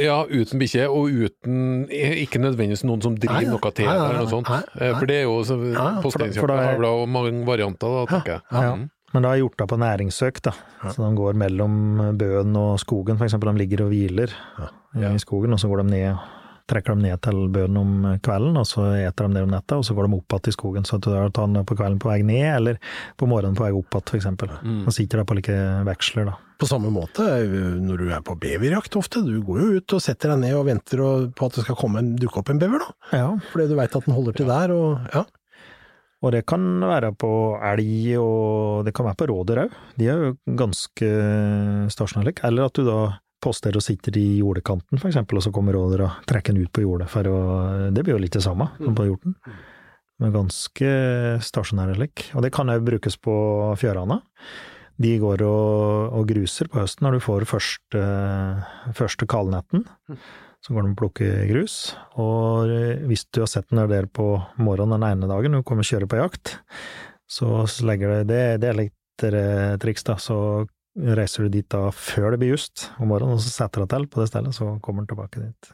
Ja, 0.00 0.24
uten 0.24 0.58
bikkje, 0.58 0.86
og 0.88 1.10
uten 1.12 1.86
Ikke 1.92 2.40
nødvendigvis 2.40 2.84
noen 2.88 3.02
som 3.04 3.14
driver 3.20 3.44
noe 3.52 3.70
til 3.76 3.86
eller 3.86 4.16
noe 4.22 4.30
sånt. 4.30 4.48
Eh, 4.80 4.94
For 4.98 5.06
det 5.06 5.16
er 5.20 5.22
jo 5.28 5.34
så- 5.44 5.58
Ja, 5.72 5.76
for 5.76 5.92
da- 5.94 6.02
Posteringsjakt 6.02 6.40
for 6.40 6.46
da 6.48 6.54
er- 6.54 6.80
har 6.80 7.06
mange 7.06 7.44
varianter, 7.46 8.06
da, 8.06 8.06
tenker 8.16 8.32
jeg. 8.32 8.42
Mm. 8.50 8.90
Men 9.14 9.22
da 9.22 9.28
er 9.32 9.38
hjorta 9.42 9.66
på 9.68 9.78
næringssøk, 9.78 10.40
da. 10.42 10.52
Så 10.90 10.96
de 11.08 11.16
går 11.16 11.34
mellom 11.34 12.16
bøen 12.18 12.56
og 12.56 12.78
skogen, 12.80 13.16
eksempel. 13.18 13.52
De 13.52 13.58
ligger 13.66 13.84
og 13.84 13.90
hviler 13.92 14.30
i 14.96 15.18
skogen, 15.18 15.52
og 15.52 15.58
så 15.60 15.68
går 15.68 15.82
de 15.84 15.90
ned 15.90 16.18
trekker 16.70 16.96
de 16.96 17.06
ned 17.06 17.20
til 17.24 17.44
bøen 17.54 17.78
om 17.80 17.92
kvelden, 18.24 18.58
og 18.60 18.66
så 18.68 18.88
eter 18.98 19.28
de 19.28 19.38
det 19.38 19.44
om 19.46 19.52
natta, 19.54 19.78
og 19.78 19.86
så 19.86 19.94
går 19.96 20.08
de 20.08 20.18
opp 20.18 20.36
igjen 20.36 20.50
i 20.50 20.56
skogen. 20.56 20.88
Så 20.88 20.98
du 20.98 21.10
tar 21.10 21.46
den 21.46 21.62
på 21.66 21.76
kvelden 21.78 22.00
på 22.02 22.10
vei 22.10 22.20
ned, 22.26 22.48
eller 22.56 22.80
på 23.18 23.28
morgenen 23.30 23.56
på 23.58 23.66
vei 23.66 23.72
opp 23.76 23.98
igjen, 24.00 24.18
eksempel. 24.20 24.52
Mm. 24.62 24.82
Og 24.84 24.96
sitter 24.96 25.22
der 25.22 25.28
på 25.28 25.38
like 25.38 25.56
veksler, 25.86 26.30
da. 26.32 26.36
På 26.56 26.68
samme 26.68 26.88
måte 26.88 27.20
når 27.84 28.00
du 28.00 28.06
er 28.16 28.22
på 28.24 28.32
beverjakt 28.40 28.94
ofte. 28.96 29.20
Du 29.20 29.42
går 29.44 29.58
jo 29.60 29.80
ut 29.80 29.94
og 29.98 30.00
setter 30.00 30.32
deg 30.32 30.46
ned 30.46 30.54
og 30.56 30.68
venter 30.70 31.02
på 31.36 31.48
at 31.48 31.58
det 31.58 31.66
skal 31.66 31.76
komme 31.76 32.00
en, 32.00 32.14
dukke 32.16 32.40
opp 32.40 32.52
en 32.52 32.62
bever, 32.62 32.84
da. 32.84 32.94
Ja. 33.12 33.26
Fordi 33.52 33.68
du 33.68 33.76
veit 33.76 33.96
at 33.96 34.08
den 34.08 34.16
holder 34.16 34.38
til 34.38 34.48
der, 34.50 34.72
og 34.76 35.10
ja. 35.12 35.26
Og 36.24 36.32
det 36.32 36.46
kan 36.48 36.62
være 36.80 37.12
på 37.12 37.30
elg, 37.60 38.16
og 38.18 38.86
det 38.86 38.94
kan 38.96 39.04
være 39.06 39.18
på 39.20 39.26
rådyr 39.30 39.60
òg. 39.66 39.74
De 40.00 40.08
er 40.08 40.22
jo 40.24 40.30
ganske 40.58 41.10
stasjonære. 41.92 42.38
Eller 42.48 42.70
at 42.70 42.78
du 42.78 42.86
da 42.88 43.00
posterer 43.46 43.78
og 43.78 43.86
sitter 43.86 44.18
i 44.18 44.26
jordekanten, 44.40 44.98
eksempel, 44.98 45.38
og 45.38 45.46
så 45.46 45.54
kommer 45.54 45.76
råder 45.76 46.04
og 46.08 46.28
trekker 46.28 46.54
den 46.54 46.66
ut 46.66 46.74
på 46.74 46.84
jordet 46.84 47.08
for 47.12 47.30
å 47.30 47.40
Det 47.94 48.02
blir 48.02 48.16
jo 48.16 48.22
litt 48.22 48.36
det 48.36 48.44
samme 48.44 48.68
som 48.80 48.96
på 48.96 49.06
hjorten. 49.08 49.36
Men 50.22 50.32
ganske 50.32 50.90
stasjonære 51.44 51.98
lik. 52.00 52.30
Og 52.34 52.44
det 52.44 52.52
kan 52.56 52.72
òg 52.72 52.84
brukes 52.86 53.18
på 53.20 53.36
fjørane. 53.76 54.22
De 54.96 55.12
går 55.20 55.44
og, 55.44 56.16
og 56.16 56.28
gruser 56.30 56.70
på 56.72 56.80
høsten 56.80 57.04
når 57.04 57.18
du 57.18 57.24
får 57.26 57.44
første, 57.50 58.04
første 58.96 59.28
kalnetten. 59.28 59.84
Så 60.64 60.72
går 60.72 60.86
de 60.86 60.94
og 60.94 60.98
plukker 60.98 61.42
grus. 61.50 61.76
Og 62.18 62.72
hvis 63.10 63.26
du 63.28 63.42
har 63.42 63.50
sett 63.52 63.68
den 63.70 63.84
der 63.92 64.08
på 64.08 64.30
morgenen 64.56 64.96
den 64.96 65.10
ene 65.10 65.28
dagen, 65.30 65.52
du 65.52 65.66
kommer 65.66 65.84
og 65.84 65.90
kjører 65.90 66.10
på 66.10 66.22
jakt, 66.22 66.56
så 67.28 67.66
legger 67.84 68.16
det 68.16 68.22
Det, 68.30 68.40
det 68.62 68.70
er 68.70 68.80
litt 68.80 69.26
eh, 69.28 69.76
triks, 69.82 70.06
da. 70.06 70.16
Så 70.22 70.38
reiser 70.96 71.46
du 71.46 71.56
dit 71.58 71.68
da 71.72 71.90
før 71.92 72.32
det 72.32 72.40
blir 72.40 72.54
just 72.54 72.90
om 73.00 73.10
morgenen, 73.12 73.36
og 73.36 73.42
så 73.44 73.52
setter 73.52 73.84
du 73.84 73.90
til 73.92 74.06
på 74.08 74.22
det 74.22 74.30
stedet, 74.30 74.54
så 74.56 74.76
kommer 74.84 75.04
han 75.04 75.10
tilbake 75.10 75.42
dit. 75.42 75.72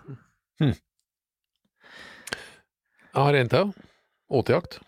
Jeg 3.13 3.21
har 3.21 3.39
en 3.39 3.53
til. 3.53 3.73
Åtejakt. 4.33 4.81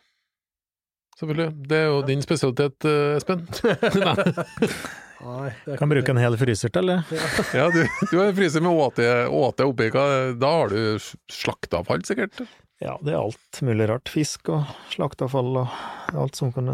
Selvfølgelig. 1.20 1.50
Det 1.68 1.78
er 1.78 1.90
jo 1.92 2.02
din 2.08 2.22
spesialitet, 2.24 2.86
eh, 2.88 3.16
Espen. 3.18 3.44
Nei. 5.24 5.50
Kan 5.78 5.88
bruke 5.88 6.12
en 6.12 6.20
hel 6.20 6.36
fryser 6.36 6.72
til, 6.74 6.90
det. 6.90 7.20
Ja, 7.56 7.68
du, 7.72 7.84
du 8.10 8.16
har 8.18 8.34
fryser 8.36 8.64
med 8.64 8.76
åte, 8.76 9.06
åte 9.30 9.68
oppi. 9.70 9.88
Da 9.94 10.50
har 10.58 10.72
du 10.72 10.98
slakteavfall, 11.32 12.04
sikkert? 12.04 12.42
Ja, 12.84 12.98
det 13.00 13.14
er 13.14 13.20
alt 13.22 13.60
mulig 13.64 13.86
rart. 13.88 14.10
Fisk 14.12 14.50
og 14.52 14.66
slakteavfall 14.92 15.56
og 15.62 16.14
alt 16.20 16.36
som 16.36 16.50
kan 16.52 16.68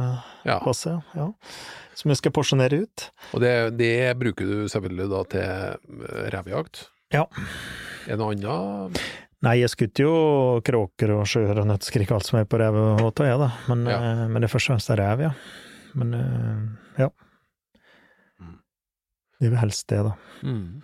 Ja. 0.44 0.58
passe. 0.64 0.96
Ja. 1.14 1.28
Som 1.94 2.10
jeg 2.10 2.18
skal 2.18 2.32
porsjonere 2.34 2.82
ut. 2.82 3.04
Og 3.36 3.40
det, 3.44 3.52
det 3.78 3.92
bruker 4.18 4.48
du 4.48 4.64
selvfølgelig 4.72 5.08
da 5.12 5.20
til 5.30 5.44
eh, 5.46 6.30
revejakt? 6.34 6.88
Ja. 7.14 7.26
Er 8.08 8.16
det 8.16 8.18
noe 8.18 8.32
annet? 8.34 9.00
Nei, 9.40 9.54
jeg 9.62 9.70
skutter 9.72 10.04
jo 10.04 10.14
kråker 10.66 11.14
og 11.14 11.26
sjøer 11.30 11.62
og 11.62 11.68
nøttskrik, 11.70 12.10
alt 12.12 12.26
som 12.28 12.40
er 12.40 12.44
på 12.50 12.58
rev 12.60 12.74
og 12.76 13.00
åte, 13.06 13.24
jeg, 13.28 13.38
da. 13.40 13.50
Men, 13.70 13.86
Ja. 13.88 13.98
eh, 14.00 14.24
men 14.28 14.42
det 14.42 14.50
er 14.50 14.54
først 14.58 14.68
og 14.68 14.74
fremst 14.74 14.90
rev, 15.00 15.20
ja. 15.28 15.32
Men 15.94 16.14
eh, 16.14 17.04
ja. 17.06 17.08
Det 19.40 19.46
er 19.48 19.54
vel 19.54 19.62
helst 19.62 19.86
det, 19.88 20.02
da. 20.04 20.16
Mm. 20.44 20.82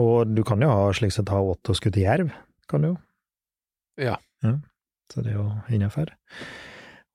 Og 0.00 0.34
du 0.36 0.42
kan 0.44 0.60
jo 0.60 0.68
ha 0.68 0.90
slik 0.92 1.12
sett 1.14 1.30
ha 1.32 1.38
åtte 1.40 1.72
og 1.72 1.78
skutt 1.78 1.96
jerv, 1.96 2.28
kan 2.68 2.82
du 2.84 2.90
jo. 2.92 2.96
Ja. 4.00 4.16
Så 5.10 5.22
det 5.24 5.32
er 5.34 5.38
jo 5.40 5.46
innafor. 5.74 6.10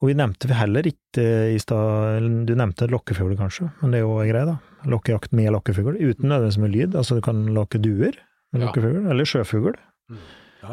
Og 0.04 0.10
vi 0.10 0.15
nevnte 0.19 0.50
vi 0.52 0.56
heller 0.60 0.86
ikke 0.89 1.24
i 1.56 1.60
stad 1.63 2.26
Du 2.45 2.52
nevnte 2.60 2.89
lokkefugl, 2.91 3.38
kanskje, 3.39 3.69
men 3.82 3.93
det 3.93 4.02
er 4.02 4.04
jo 4.04 4.17
en 4.19 4.28
greie, 4.30 4.45
da. 4.50 4.58
Lokkejakt 4.91 5.32
med 5.34 5.54
lokkefugl, 5.56 5.95
uten 5.98 6.28
nødvendigvis 6.30 6.60
med 6.62 6.74
lyd. 6.76 6.98
Altså 7.00 7.15
du 7.17 7.21
kan 7.26 7.45
lokke 7.56 7.80
duer 7.82 8.17
med 8.54 8.62
Ja. 8.62 8.65
lokkefugl, 8.67 9.08
eller 9.10 9.26
sjøfugl. 9.26 9.77
Ja, 10.12 10.17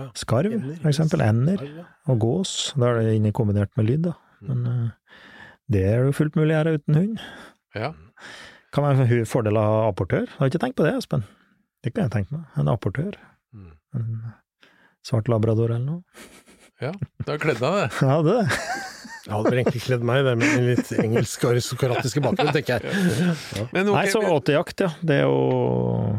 ja. 0.03 0.09
Skarv, 0.19 0.53
for 0.83 0.91
eksempel. 0.91 1.23
Ender 1.25 1.63
og 2.09 2.19
gås. 2.21 2.73
Da 2.77 2.91
er 2.91 3.01
det 3.03 3.15
inne 3.21 3.33
kombinert 3.33 3.71
med 3.79 3.87
lyd, 3.89 4.03
da. 4.11 4.13
Men 4.43 4.67
eh, 4.67 5.17
det 5.71 5.85
er 5.87 6.05
jo 6.05 6.13
fullt 6.19 6.35
mulig 6.37 6.57
å 6.57 6.59
gjøre 6.59 6.75
uten 6.81 6.99
hund. 6.99 7.21
Ja. 7.79 7.93
Kan 8.75 8.85
være 8.85 9.07
en 9.07 9.27
fordel 9.29 9.57
av 9.61 9.93
apportør. 9.93 10.27
Jeg 10.27 10.39
Har 10.39 10.51
ikke 10.51 10.63
tenkt 10.67 10.77
på 10.81 10.85
det, 10.89 10.97
Espen? 10.99 11.23
Det 11.85 11.95
kan 11.95 12.09
jeg 12.09 12.13
tenke 12.19 12.33
meg. 12.35 12.45
En 12.59 12.69
apportør. 12.73 13.15
Mm. 13.55 13.71
En 13.95 14.33
svart 15.07 15.29
labrador 15.31 15.73
eller 15.75 15.85
noe. 15.85 16.29
Ja, 16.83 16.91
du 17.23 17.29
har 17.31 17.39
kledd 17.43 17.61
deg, 17.63 17.77
det. 17.79 17.89
Ja, 18.09 18.17
det. 18.27 18.41
Jeg 19.23 19.31
hadde 19.37 19.51
vel 19.53 19.61
egentlig 19.61 19.83
kledd 19.85 20.03
meg 20.07 20.25
det 20.27 20.33
med 20.35 20.49
min 20.51 20.65
litt 20.73 20.89
engelsk 20.99 21.45
aristokratiske 21.47 22.23
bakgrunn, 22.25 22.51
tenker 22.57 22.83
jeg. 22.83 23.05
Men 23.71 23.87
Okay, 23.87 23.95
Nei, 23.95 24.07
så 24.11 24.23
åtejakt, 24.27 24.83
ja. 24.83 24.89
Det 24.99 25.21
er 25.21 25.29
jo 25.29 26.17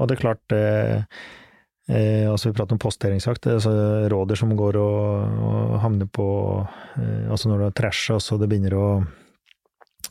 Og 0.00 0.08
det 0.08 0.16
er 0.16 0.22
klart 0.22 0.40
det 0.48 0.62
eh, 1.92 2.24
Altså, 2.30 2.48
vi 2.48 2.56
prater 2.56 2.78
om 2.78 2.80
posteringsjakt. 2.80 3.42
Det 3.44 3.52
er 3.52 3.58
altså 3.58 3.74
rådyr 4.14 4.40
som 4.40 4.54
går 4.56 4.78
og, 4.80 5.36
og 5.50 5.76
havner 5.84 6.08
på 6.08 6.28
eh, 6.96 7.26
Altså, 7.28 7.50
når 7.52 7.66
det 7.66 7.68
er 7.68 7.76
trash, 7.82 8.08
og 8.16 8.24
så 8.24 8.40
det 8.40 8.48
begynner 8.48 8.78
å 8.78 8.86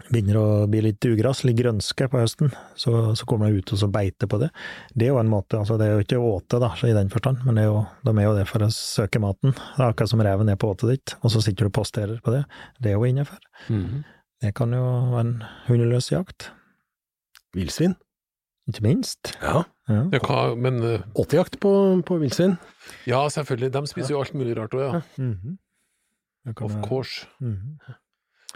begynner 0.09 0.37
å 0.39 0.45
bli 0.71 0.81
litt 0.81 1.05
ugras, 1.05 1.43
litt 1.43 1.57
grønske 1.59 2.07
på 2.09 2.21
høsten, 2.21 2.53
så, 2.79 3.13
så 3.19 3.25
kommer 3.29 3.49
de 3.51 3.59
ut 3.59 3.73
og 3.75 3.81
så 3.81 3.89
beiter 3.91 4.29
på 4.31 4.39
det. 4.41 4.49
Det 4.95 5.05
er 5.05 5.11
jo 5.13 5.19
en 5.21 5.29
måte, 5.29 5.59
altså 5.59 5.77
det 5.77 5.85
er 5.89 5.97
jo 5.97 6.05
ikke 6.05 6.21
åte 6.23 6.59
da, 6.63 6.71
i 6.87 6.93
den 6.95 7.11
forstand, 7.13 7.43
men 7.45 7.55
det 7.59 7.65
er 7.65 7.69
jo, 7.69 7.81
de 8.07 8.13
er 8.15 8.27
jo 8.29 8.35
det 8.37 8.45
for 8.49 8.63
å 8.65 8.69
søke 8.73 9.19
maten. 9.21 9.51
Det 9.51 9.83
er 9.83 9.89
akkurat 9.91 10.09
som 10.13 10.23
reven 10.25 10.49
er 10.49 10.59
på 10.61 10.71
åtet 10.71 10.89
ditt, 10.95 11.15
og 11.21 11.33
så 11.35 11.43
sitter 11.45 11.67
du 11.67 11.71
og 11.73 11.75
posterer 11.81 12.21
på 12.25 12.33
det. 12.33 12.45
Det 12.79 12.93
er 12.93 12.97
jo 12.97 13.05
innafor. 13.09 13.37
Mm 13.67 13.83
-hmm. 13.85 14.03
Det 14.41 14.53
kan 14.55 14.71
jo 14.73 14.83
være 15.11 15.19
en 15.19 15.43
hundeløs 15.67 16.11
jakt, 16.11 16.51
Villsvin. 17.53 17.95
ikke 18.69 18.83
minst. 18.83 19.33
Ja. 19.41 19.63
Ja. 19.89 20.03
Ja, 20.13 20.19
hva, 20.19 20.55
men 20.55 20.83
eh, 20.83 21.01
Åtejakt 21.15 21.59
på, 21.59 22.01
på 22.05 22.17
villsvin. 22.21 22.57
ja, 23.07 23.27
selvfølgelig, 23.29 23.73
de 23.73 23.87
spiser 23.87 24.13
jo 24.13 24.19
alt 24.21 24.33
mulig 24.33 24.57
rart 24.57 24.73
òg, 24.73 24.81
ja. 24.93 25.01
Mhm. 25.17 25.57
Det 26.45 26.55
kan 26.55 26.65
Of 26.65 26.71
course. 26.71 26.87
course. 26.87 27.27
Mhm. 27.41 27.77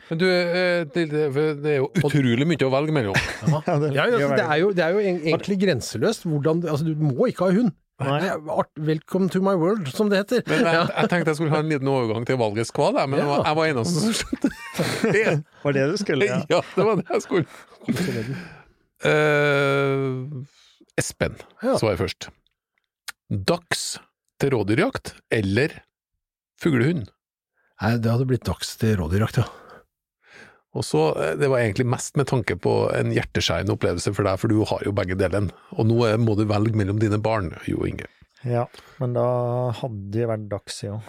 Men 0.10 0.20
du, 0.20 0.26
eh, 0.28 0.84
det, 0.94 1.04
er 1.14 1.78
jo 1.78 1.88
utrolig 2.02 2.48
mye 2.50 2.66
å 2.66 2.72
velge 2.74 2.96
mellom. 2.96 3.18
Ja, 3.46 3.62
det, 3.80 3.94
Ja, 3.96 4.08
altså, 4.10 4.34
det, 4.36 4.44
er 4.44 4.60
jo, 4.62 4.72
det 4.76 4.84
er 4.84 4.98
jo 4.98 5.04
egentlig 5.06 5.60
grenseløst 5.62 6.26
hvordan 6.28 6.64
Altså, 6.66 6.88
du 6.90 7.00
må 7.00 7.30
ikke 7.32 7.48
ha 7.48 7.56
hund. 7.56 7.72
Welcome 8.04 9.30
to 9.30 9.40
my 9.46 9.54
world, 9.56 9.88
som 9.94 10.10
det 10.12 10.24
heter. 10.24 10.42
Men 10.50 10.66
jeg, 10.66 10.90
jeg 10.90 11.12
tenkte 11.12 11.32
jeg 11.32 11.40
skulle 11.40 11.54
ha 11.54 11.62
en 11.64 11.70
liten 11.72 11.88
overgang 11.88 12.26
til 12.28 12.40
valgets 12.42 12.74
kval, 12.76 12.98
men 13.08 13.22
var, 13.30 13.46
jeg 13.46 13.60
var 13.60 13.70
eneste 13.70 14.02
som 14.02 14.18
skjønte 14.18 14.52
det. 15.16 15.38
var 15.64 15.78
det 15.78 15.88
du 15.94 15.96
skulle, 16.02 16.28
ja. 16.28 16.42
Ja, 16.52 16.62
det 16.74 16.88
var 16.90 17.00
det 17.00 17.08
jeg 17.14 17.26
skulle. 17.30 17.48
Uh, 19.04 20.44
Espen 21.00 21.38
Ja. 21.62 21.78
svarer 21.78 22.02
først. 22.02 22.30
Dags 23.30 23.86
til 24.42 24.54
rådyrjakt 24.58 25.16
eller 25.34 25.80
fuglehund? 26.62 27.08
Nei, 27.84 27.98
det 28.00 28.12
hadde 28.12 28.28
blitt 28.30 28.46
dags 28.48 28.76
til 28.80 28.98
rådyrjakt, 29.00 29.42
ja. 29.42 29.48
Og 30.74 30.84
så, 30.84 31.02
eh, 31.22 31.36
Det 31.36 31.50
var 31.50 31.60
egentlig 31.60 31.86
mest 31.86 32.18
med 32.18 32.28
tanke 32.28 32.56
på 32.56 32.74
en 32.96 33.14
hjerteskjærende 33.14 33.76
opplevelse 33.76 34.14
for 34.14 34.24
deg, 34.24 34.40
for 34.40 34.48
du 34.48 34.64
har 34.66 34.84
jo 34.86 34.92
begge 34.92 35.18
delene. 35.18 35.54
Og 35.78 35.88
nå 35.88 36.00
eh, 36.08 36.18
må 36.18 36.36
du 36.38 36.46
velge 36.50 36.76
mellom 36.76 37.00
dine 37.00 37.22
barn, 37.22 37.54
Jo 37.68 37.86
Inge. 37.86 38.10
Ja, 38.44 38.66
men 39.00 39.14
da 39.16 39.72
hadde 39.72 40.12
det 40.12 40.28
vært 40.28 40.50
dags, 40.52 40.82
ja. 40.84 41.00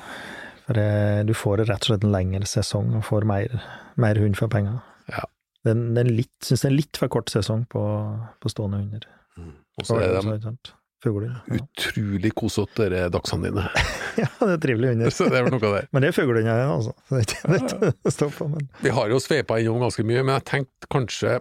For 0.67 0.79
eh, 0.79 1.25
du 1.25 1.35
får 1.35 1.65
rett 1.65 1.83
og 1.83 1.91
slett 1.91 2.05
en 2.05 2.15
lengre 2.15 2.47
sesong 2.47 2.95
og 2.95 3.05
får 3.09 3.27
mer, 3.27 3.65
mer 3.97 4.21
hund 4.21 4.37
for 4.39 4.53
penger. 4.53 4.81
Ja. 5.09 5.25
Den, 5.65 5.95
den 5.97 6.13
litt, 6.15 6.35
synes 6.45 6.63
det 6.63 6.71
er 6.71 6.79
litt 6.79 7.01
for 7.01 7.09
kort 7.09 7.33
sesong 7.33 7.65
på, 7.73 7.83
på 8.41 8.53
stående 8.53 8.83
hunder. 8.85 9.09
Og 9.81 9.89
så 9.89 9.99
er 9.99 10.21
de 10.21 10.49
Fuglehund. 11.05 11.37
Ja. 11.53 11.61
utrolig 11.61 12.31
kosete, 12.39 12.89
de 12.93 13.03
dagsene 13.13 13.51
dine. 13.51 13.65
ja, 14.23 14.29
det 14.41 14.51
er 14.55 14.61
trivelige 14.63 14.95
hunder. 14.95 15.13
Så 15.15 15.29
det 15.29 15.39
er 15.41 15.47
vel 15.47 15.55
noe 15.59 15.63
der. 15.77 15.89
Men 15.93 16.05
det 16.07 16.11
er 16.11 16.17
fuglehunder, 16.17 16.61
ja, 16.65 16.71
altså. 16.73 16.95
Det 17.13 17.19
er 17.21 17.59
ikke 17.61 17.81
det 17.85 17.91
er 17.93 18.13
ikke 18.15 18.31
på, 18.39 18.49
men 18.55 18.69
Vi 18.85 18.93
har 18.99 19.13
jo 19.13 19.21
sveipa 19.23 19.59
innom 19.61 19.85
ganske 19.85 20.07
mye, 20.09 20.23
men 20.25 20.39
jeg 20.39 20.47
tenkte 20.51 20.91
kanskje 20.95 21.39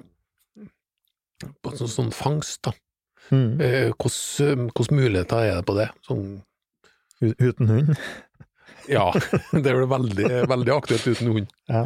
på 1.64 1.74
sånn, 1.80 1.92
sånn 1.92 2.12
fangst, 2.16 2.62
da. 2.68 2.72
mm. 3.32 3.50
Eh, 3.64 3.90
hvordan 3.98 5.00
muligheter 5.00 5.48
er 5.48 5.58
det 5.62 5.66
på 5.68 5.76
det? 5.80 5.90
Sånn, 6.08 6.28
Uten 7.24 7.70
hund. 7.72 7.94
ja, 8.92 9.06
det 9.56 9.64
er 9.72 9.78
vel 9.80 9.88
veldig, 9.92 10.28
veldig 10.52 10.74
aktuelt 10.76 11.06
uten 11.08 11.30
hund. 11.32 11.52
Ja. 11.72 11.86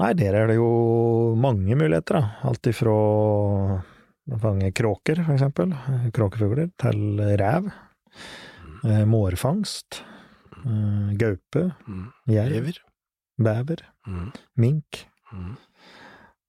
Nei, 0.00 0.08
der 0.18 0.34
er 0.34 0.48
det 0.50 0.56
jo 0.56 0.70
mange 1.38 1.76
muligheter, 1.78 2.16
da. 2.18 2.48
Alt 2.48 2.66
ifra 2.70 2.94
fange 4.38 4.70
kråker, 4.72 5.24
for 5.24 5.34
eksempel, 5.34 5.72
kråkefugler, 6.14 6.70
til 6.78 7.20
rev, 7.40 7.70
Mm. 8.82 9.08
mårfangst, 9.10 10.02
Gaupe. 11.20 11.72
gaupe, 11.86 12.12
jerv, 12.28 12.50
Lever. 12.52 12.78
bever, 13.38 13.82
Mm. 14.08 14.32
mink, 14.56 15.06
Mm. 15.32 15.56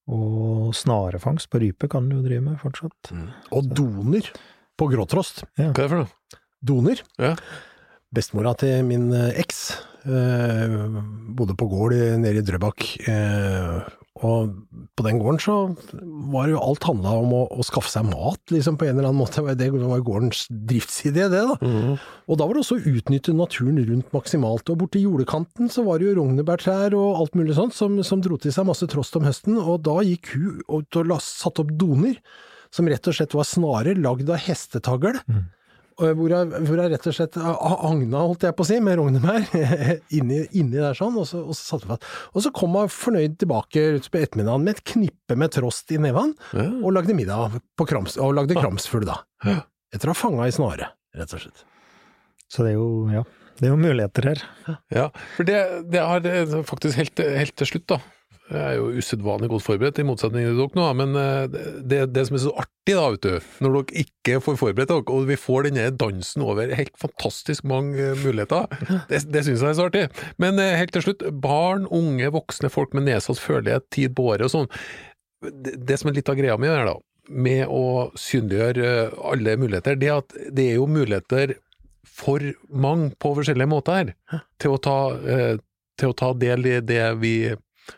og 0.08 0.74
snarefangst 0.74 1.50
på 1.50 1.60
rype 1.62 1.90
kan 1.90 2.08
du 2.10 2.18
jo 2.18 2.24
drive 2.24 2.42
med 2.42 2.60
fortsatt. 2.60 3.12
Og 3.52 3.64
doner 3.74 4.22
på 4.78 4.88
gråtrost. 4.92 5.44
Hva 5.58 5.70
er 5.70 5.74
det 5.74 5.90
for 5.90 5.98
noe? 5.98 6.10
Doner. 6.64 7.02
Ja. 7.20 7.36
Bestemora 8.14 8.56
til 8.58 8.84
min 8.84 9.12
eh, 9.14 9.40
eks 9.40 9.78
eh, 10.06 10.68
bodde 11.36 11.56
på 11.56 11.68
gård 11.70 11.94
nede 12.20 12.38
i 12.38 12.42
Drøbak. 12.42 13.08
Eh, 13.08 13.90
og 14.20 14.52
på 15.00 15.06
den 15.06 15.22
gården 15.22 15.40
så 15.40 15.54
var 16.34 16.50
jo 16.52 16.60
alt 16.60 16.84
handla 16.84 17.14
om 17.22 17.32
å, 17.32 17.40
å 17.56 17.64
skaffe 17.64 17.88
seg 17.90 18.10
mat, 18.10 18.42
liksom 18.52 18.76
på 18.78 18.86
en 18.90 18.98
eller 18.98 19.08
annen 19.08 19.22
måte. 19.22 19.44
Det 19.56 19.70
var 19.72 20.04
gårdens 20.04 20.44
driftsidé, 20.52 21.30
det 21.32 21.46
da. 21.48 21.56
Og 22.28 22.38
da 22.38 22.46
var 22.46 22.58
det 22.58 22.64
også 22.66 22.78
å 22.82 22.92
utnytte 22.92 23.34
naturen 23.38 23.80
rundt 23.88 24.12
maksimalt. 24.12 24.68
Og 24.70 24.82
borti 24.84 25.06
jordekanten 25.06 25.72
så 25.72 25.86
var 25.88 26.02
det 26.02 26.10
jo 26.10 26.18
rognebærtrær 26.20 26.94
og 27.00 27.22
alt 27.24 27.40
mulig 27.40 27.56
sånt 27.58 27.78
som, 27.78 27.96
som 28.04 28.22
dro 28.22 28.36
til 28.42 28.52
seg 28.54 28.68
masse 28.68 28.86
trost 28.92 29.16
om 29.18 29.26
høsten, 29.26 29.56
og 29.58 29.86
da 29.88 30.02
gikk 30.04 30.34
hun 30.36 30.60
ut 30.68 31.02
og 31.02 31.16
satte 31.24 31.64
opp 31.64 31.72
doner, 31.80 32.20
som 32.72 32.88
rett 32.92 33.08
og 33.08 33.16
slett 33.16 33.34
var 33.36 33.48
snarer 33.48 33.98
lagd 34.00 34.30
av 34.32 34.44
hestetagl. 34.44 35.24
Og 35.24 35.61
Hvor 36.00 36.30
jeg, 36.32 36.48
hvor 36.66 36.80
jeg 36.82 36.92
rett 36.94 37.08
og 37.12 37.14
slett 37.18 37.36
a- 37.38 37.80
agna, 37.90 38.22
holdt 38.24 38.46
jeg 38.48 38.56
på 38.58 38.64
å 38.64 38.68
si, 38.70 38.78
med 38.82 38.98
rognebær 38.98 39.44
inni, 40.18 40.40
inni 40.58 40.78
der 40.80 40.96
sånn, 40.98 41.18
og 41.20 41.28
så, 41.30 41.42
og 41.44 41.54
så 41.58 41.66
satte 41.76 41.86
vi 41.88 41.92
fast. 41.96 42.08
Og 42.34 42.46
så 42.46 42.52
kom 42.56 42.78
hun 42.80 42.88
fornøyd 42.92 43.36
tilbake 43.44 43.84
utpå 44.00 44.22
ettermiddagen 44.24 44.64
med 44.66 44.78
et 44.78 44.84
knippe 44.94 45.38
med 45.38 45.52
trost 45.54 45.92
i 45.94 46.00
neven, 46.02 46.34
Ja. 46.56 46.70
og 46.82 46.96
lagde 46.96 47.14
middag 47.18 47.60
på 47.78 47.86
krams, 47.92 48.16
og 48.22 48.34
lagde 48.40 48.56
kramsfugl 48.58 49.06
da. 49.10 49.20
Ja. 49.46 49.60
Etter 49.94 50.10
å 50.10 50.16
ha 50.16 50.22
fanga 50.22 50.48
i 50.48 50.56
snare, 50.56 50.90
rett 51.20 51.36
og 51.36 51.44
slett. 51.44 51.66
Så 52.52 52.64
det 52.66 52.74
er 52.74 52.80
jo, 52.80 52.88
ja, 53.12 53.22
det 53.60 53.68
er 53.68 53.74
jo 53.76 53.82
muligheter 53.84 54.30
her. 54.32 54.42
Ja, 54.96 55.06
for 55.36 55.48
det, 55.48 55.60
det 55.92 56.02
er 56.02 56.64
faktisk 56.68 56.98
helt, 57.00 57.20
helt 57.44 57.56
til 57.62 57.70
slutt, 57.76 57.86
da. 57.94 58.00
Jeg 58.52 58.60
er 58.60 58.80
jo 58.82 58.90
usedvanlig 59.00 59.48
godt 59.54 59.64
forberedt, 59.64 60.00
i 60.02 60.06
motsetning 60.06 60.44
til 60.44 60.58
dere 60.58 60.76
nå, 60.76 60.88
men 61.00 61.14
eh, 61.20 61.54
det, 61.88 62.00
det 62.12 62.26
som 62.28 62.36
er 62.36 62.42
så 62.44 62.52
artig, 62.60 62.96
da, 62.98 63.06
vet 63.14 63.24
du, 63.24 63.46
når 63.64 63.78
dere 63.78 64.02
ikke 64.04 64.42
får 64.44 64.58
forberedt 64.60 64.92
dere, 64.92 65.06
og 65.16 65.30
vi 65.30 65.38
får 65.40 65.70
denne 65.70 65.86
dansen 65.96 66.44
over 66.44 66.74
helt 66.76 66.98
fantastisk 67.00 67.64
mange 67.72 68.10
eh, 68.10 68.20
muligheter, 68.26 68.68
det, 69.12 69.22
det 69.32 69.46
syns 69.48 69.64
jeg 69.64 69.70
er 69.70 69.78
så 69.80 69.88
artig. 69.88 70.04
Men 70.44 70.60
eh, 70.60 70.76
helt 70.82 70.92
til 70.98 71.06
slutt, 71.08 71.24
barn, 71.46 71.88
unge, 71.88 72.34
voksne 72.36 72.74
folk 72.74 72.98
med 72.98 73.08
nedsatt 73.08 73.40
følelighet, 73.40 73.88
tid 73.96 74.18
på 74.20 74.28
året 74.34 74.50
og 74.50 74.54
sånn, 74.58 74.70
det, 75.48 75.78
det 75.88 76.02
som 76.02 76.12
er 76.12 76.20
litt 76.20 76.34
av 76.34 76.40
greia 76.42 76.60
mi 76.60 76.68
her, 76.68 76.92
da, 76.92 76.98
med 77.32 77.72
å 77.72 78.12
synliggjøre 78.20 78.94
alle 79.32 79.58
muligheter, 79.64 79.96
det 79.96 80.12
at 80.18 80.40
det 80.52 80.74
er 80.74 80.80
jo 80.82 80.92
muligheter 80.92 81.56
for 82.04 82.44
mange 82.68 83.14
på 83.16 83.32
forskjellige 83.38 83.72
måter 83.72 84.02
her, 84.02 84.16
til 84.60 84.76
å 84.76 84.80
ta, 84.84 84.98
til 86.02 86.12
å 86.12 86.18
ta 86.18 86.34
del 86.36 86.68
i 86.68 86.80
det 86.84 87.06
vi 87.22 87.36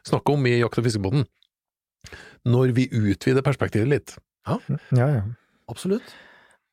snakker 0.08 0.38
om 0.38 0.50
i 0.50 0.58
Jakt- 0.60 0.82
og 0.82 0.88
fiskebåten, 0.89 1.26
når 2.50 2.74
vi 2.76 2.89
utvider 2.91 3.46
perspektivet 3.46 3.91
litt. 3.91 4.18
Ja, 4.48 4.60
ja. 4.91 5.24
Absolutt. 5.72 6.14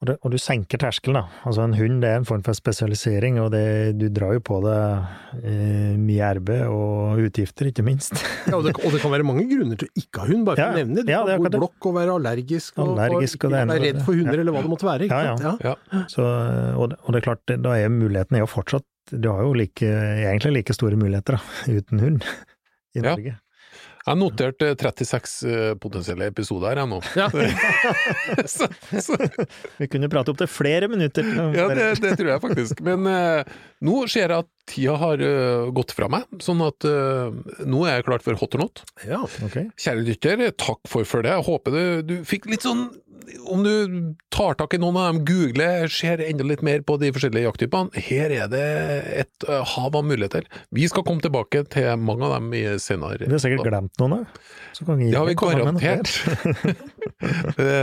Og, 0.00 0.06
det, 0.08 0.14
og 0.24 0.32
du 0.32 0.38
senker 0.40 0.80
terskelen, 0.80 1.18
da. 1.18 1.40
Altså 1.44 1.60
en 1.66 1.74
hund 1.76 1.98
det 2.00 2.08
er 2.08 2.22
en 2.22 2.24
form 2.24 2.40
for 2.40 2.56
spesialisering, 2.56 3.36
og 3.42 3.50
det, 3.52 3.60
du 4.00 4.06
drar 4.16 4.32
jo 4.38 4.40
på 4.48 4.56
deg 4.64 5.42
eh, 5.44 5.98
mye 6.00 6.22
arbeid 6.24 6.62
og 6.72 7.20
utgifter, 7.26 7.68
ikke 7.68 7.84
minst. 7.84 8.16
Ja, 8.48 8.56
og, 8.56 8.64
det, 8.64 8.72
og 8.80 8.94
det 8.94 9.02
kan 9.02 9.12
være 9.12 9.26
mange 9.28 9.44
grunner 9.50 9.76
til 9.76 9.90
å 9.90 10.00
ikke 10.00 10.22
ha 10.22 10.28
hund, 10.30 10.46
bare 10.48 10.56
for 10.56 10.64
Ja, 10.64 10.70
å 10.72 10.78
nevne 10.80 10.96
det. 11.02 11.04
Du 11.04 11.12
ja, 11.12 11.18
det 11.28 11.34
er 11.34 11.42
kan 11.42 11.44
bo 11.44 11.50
i 11.52 11.60
blokk 11.60 11.88
og 11.90 11.96
være 11.98 12.14
allergisk, 12.16 12.78
og, 12.80 12.94
Allergisk 12.96 13.44
og 13.44 13.50
og 13.50 13.52
det 13.52 13.60
og 13.60 13.72
være 13.74 13.84
redd 13.84 14.00
for 14.06 14.16
hunder, 14.16 14.32
ja. 14.32 14.40
eller 14.40 14.56
hva 14.56 14.62
det 14.64 14.72
måtte 14.72 14.88
være. 14.88 15.08
Ikke 15.10 15.20
Ja, 15.26 15.34
sant? 15.36 15.66
Ja. 15.68 16.00
Så, 16.14 16.24
og, 16.24 16.86
det, 16.94 16.98
og 17.04 17.12
det 17.12 17.20
er 17.20 17.26
klart, 17.28 17.54
da 17.68 17.76
er 17.76 17.92
muligheten 17.92 18.40
er 18.40 18.42
jo 18.46 18.48
fortsatt 18.50 18.88
Du 19.12 19.28
har 19.28 19.44
jo 19.44 19.52
like, 19.58 19.84
egentlig 20.24 20.54
like 20.62 20.74
store 20.80 20.96
muligheter 20.96 21.36
da, 21.36 21.44
uten 21.76 22.00
hund 22.06 22.24
i 22.96 23.02
Ja. 23.02 23.12
Norge. 23.12 23.36
Jeg 24.00 24.08
har 24.08 24.16
notert 24.16 24.62
eh, 24.64 24.72
36 24.80 25.32
eh, 25.46 25.72
potensielle 25.78 26.26
episoder 26.30 26.72
her, 26.72 26.80
jeg 26.80 26.88
nå. 26.88 27.00
Ja. 27.20 27.28
så, 28.54 28.66
så, 28.96 29.18
Vi 29.76 29.88
kunne 29.92 30.08
prate 30.10 30.32
opp 30.32 30.40
til 30.40 30.48
flere 30.50 30.88
minutter. 30.90 31.26
ja, 31.54 31.68
det, 31.68 31.90
det 32.00 32.14
tror 32.18 32.32
jeg 32.32 32.42
faktisk. 32.46 32.80
Men 32.86 33.04
uh, 33.06 33.58
nå 33.84 34.00
ser 34.10 34.32
jeg 34.32 34.40
at 34.40 34.48
tida 34.70 34.96
har 35.00 35.20
uh, 35.22 35.68
gått 35.74 35.94
fra 35.96 36.08
meg, 36.12 36.26
sånn 36.42 36.62
at 36.64 36.86
uh, 36.88 37.28
nå 37.66 37.84
er 37.84 37.98
jeg 37.98 38.08
klart 38.08 38.26
for 38.26 38.38
hot 38.40 38.56
or 38.56 38.64
not. 38.64 38.82
Ja. 39.04 39.22
okay. 39.46 39.68
Kjære 39.80 40.06
lytter, 40.06 40.48
takk 40.58 40.82
for 40.90 41.08
følget. 41.08 41.34
Jeg 41.36 41.48
håper 41.50 41.76
du, 41.76 41.84
du 42.06 42.16
fikk 42.28 42.50
litt 42.50 42.66
sånn 42.66 42.88
om 43.46 43.62
du 43.62 44.14
tar 44.28 44.56
tak 44.58 44.74
i 44.74 44.78
noen 44.80 44.96
av 44.98 45.08
dem, 45.10 45.20
googler, 45.28 45.90
ser 45.92 46.22
enda 46.24 46.46
litt 46.46 46.62
mer 46.66 46.82
på 46.86 46.96
de 47.00 47.12
forskjellige 47.14 47.46
jakttypene, 47.46 48.02
her 48.08 48.34
er 48.34 48.50
det 48.50 48.64
et 49.22 49.46
uh, 49.48 49.60
hav 49.74 49.96
av 49.98 50.06
muligheter. 50.06 50.48
Vi 50.74 50.88
skal 50.90 51.04
komme 51.06 51.22
tilbake 51.24 51.62
til 51.70 51.92
mange 52.00 52.26
av 52.26 52.38
dem 52.38 52.50
i 52.56 52.64
senere. 52.82 53.26
Vi 53.26 53.34
har 53.34 53.42
sikkert 53.42 53.66
glemt 53.68 54.02
noen 54.02 54.20
òg. 54.20 54.40
Det 54.80 55.16
har 55.16 55.28
vi 55.28 55.36
garantert. 55.38 56.12
det, 57.58 57.74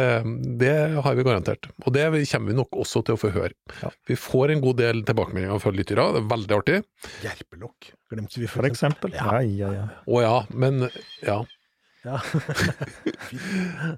det 0.61 0.75
har 1.03 1.17
vi 1.17 1.25
garantert. 1.27 1.69
Og 1.85 1.93
det 1.95 2.07
kommer 2.31 2.53
vi 2.53 2.57
nok 2.57 2.79
også 2.83 3.03
til 3.07 3.17
å 3.17 3.21
få 3.21 3.33
høre. 3.35 3.53
Ja. 3.81 3.91
Vi 4.09 4.17
får 4.19 4.55
en 4.55 4.63
god 4.63 4.79
del 4.81 5.03
tilbakemeldinger 5.07 5.61
fra 5.63 5.75
lyttere, 5.75 6.07
det 6.15 6.23
er 6.23 6.31
veldig 6.33 6.57
artig. 6.57 6.79
Jerpelokk 7.25 7.91
glemte 8.11 8.41
vi 8.41 8.49
For 8.51 8.67
eksempel. 8.69 9.13
Ja, 9.17 9.39
ja, 9.43 9.73
ja. 9.75 9.85
Å 10.07 10.23
ja, 10.23 10.35
men 10.55 10.87
ja. 11.25 11.43
Ja. 12.07 12.21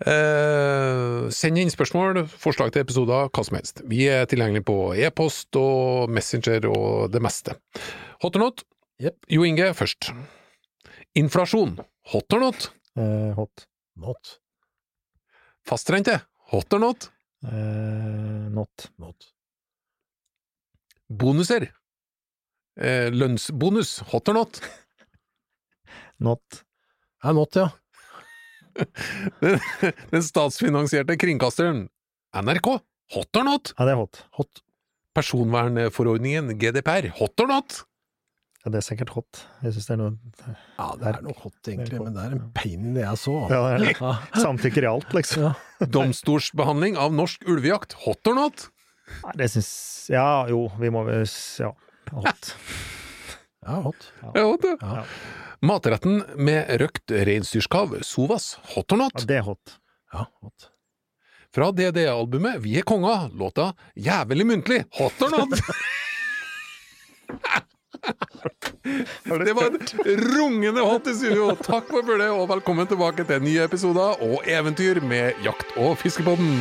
Eh, 0.09 1.27
send 1.35 1.59
inn 1.61 1.69
spørsmål, 1.69 2.23
forslag 2.41 2.71
til 2.73 2.81
episoder, 2.81 3.27
hva 3.29 3.43
som 3.45 3.57
helst. 3.59 3.83
Vi 3.89 4.05
er 4.09 4.25
tilgjengelige 4.29 4.65
på 4.65 4.77
e-post 4.97 5.55
og 5.59 6.09
Messenger 6.13 6.65
og 6.71 7.11
det 7.13 7.21
meste. 7.21 7.57
Hot 8.23 8.39
or 8.39 8.45
not? 8.47 8.63
Yep. 9.03 9.17
Jo 9.35 9.45
Inge 9.45 9.69
først. 9.77 10.09
Inflasjon. 11.19 11.77
Hot 12.13 12.35
or 12.35 12.45
not? 12.47 12.69
Eh, 12.97 13.31
hot. 13.37 13.67
Not. 13.99 14.39
Fastrente. 15.69 16.21
Hot 16.51 16.73
or 16.73 16.79
not? 16.79 17.11
Uh, 17.45 18.49
not. 18.49 18.91
Not. 18.97 19.27
Bonuser. 21.07 21.67
Eh, 22.79 23.09
lønnsbonus. 23.13 23.99
Hot 24.09 24.29
or 24.29 24.33
not? 24.33 24.61
Not. 26.17 26.41
Er 27.23 27.33
not, 27.35 27.55
ja. 27.55 27.65
Den, 29.41 29.59
den 30.11 30.23
statsfinansierte 30.23 31.17
kringkasteren. 31.19 31.89
NRK. 32.31 32.69
Hot 33.11 33.35
or 33.35 33.43
not? 33.43 33.73
Ja, 33.75 33.83
det 33.89 33.91
er 33.91 33.99
hot. 33.99 34.21
Hot. 34.37 34.61
Personvernforordningen 35.17 36.53
GDPR. 36.61 37.09
Hot 37.19 37.43
or 37.43 37.51
not? 37.51 37.81
Ja, 38.59 38.71
det 38.73 38.81
er 38.81 38.83
sikkert 38.83 39.13
hot. 39.15 39.39
Jeg 39.63 39.71
syns 39.75 39.85
det 39.87 39.93
er 39.93 39.99
noe 40.01 40.55
Ja, 40.75 40.87
det 40.99 41.11
er 41.13 41.21
noe 41.23 41.35
hot, 41.39 41.55
egentlig, 41.63 41.99
men 42.03 42.15
det 42.17 42.23
er 42.25 42.33
en 42.35 42.41
pain 42.57 42.89
in 42.89 42.97
the 42.97 43.05
ass 43.07 43.23
òg. 43.31 43.45
Ja, 43.53 43.61
det 43.69 43.77
er 43.77 43.85
det. 44.01 44.09
Samtykker 44.43 44.83
i 44.83 44.89
alt, 44.89 45.13
liksom. 45.15 45.45
Ja. 45.47 45.87
Domstolsbehandling 45.95 46.97
av 46.99 47.15
norsk 47.15 47.45
ulvejakt. 47.47 47.95
Hot 48.03 48.27
or 48.27 48.35
not? 48.35 48.65
Nei, 49.23 49.35
det 49.39 49.47
syns 49.55 49.69
Ja, 50.11 50.25
jo, 50.51 50.65
vi 50.81 50.91
må 50.91 51.05
vel 51.07 51.23
Ja. 51.63 51.71
Hot. 52.09 52.49
ja, 53.63 53.77
hot. 53.85 54.09
Ja, 54.33 54.43
hot, 54.43 54.65
ja. 54.81 55.05
Matretten 55.63 56.23
med 56.35 56.67
røkt 56.81 57.13
reinsdyrskav, 57.13 57.95
Sovas. 58.07 58.57
Hot 58.73 58.91
or 58.95 58.99
not? 59.05 59.15
Ja, 59.21 59.27
det 59.29 59.39
er 59.39 59.47
hot. 59.47 59.77
Ja, 60.11 60.25
hot. 60.43 60.67
Fra 61.55 61.71
DDE-albumet 61.73 62.59
Vi 62.61 62.75
er 62.77 62.83
konga, 62.85 63.23
låta 63.33 63.71
Jævlig 63.97 64.45
muntlig. 64.51 64.83
Hot 64.99 65.23
or 65.25 65.31
not? 65.37 65.63
Det 69.45 69.53
var 69.55 69.69
en 69.69 69.79
rungende 70.35 70.81
hot 70.81 71.07
i 71.07 71.13
studio. 71.13 71.51
Takk 71.63 71.89
for 71.91 72.05
følget, 72.05 72.31
og 72.31 72.47
velkommen 72.49 72.87
tilbake 72.87 73.25
til 73.27 73.43
nye 73.43 73.65
episoder 73.67 74.23
og 74.23 74.41
eventyr 74.47 75.01
med 75.01 75.37
Jakt- 75.45 75.77
og 75.77 75.97
fiskepodden. 75.97 76.55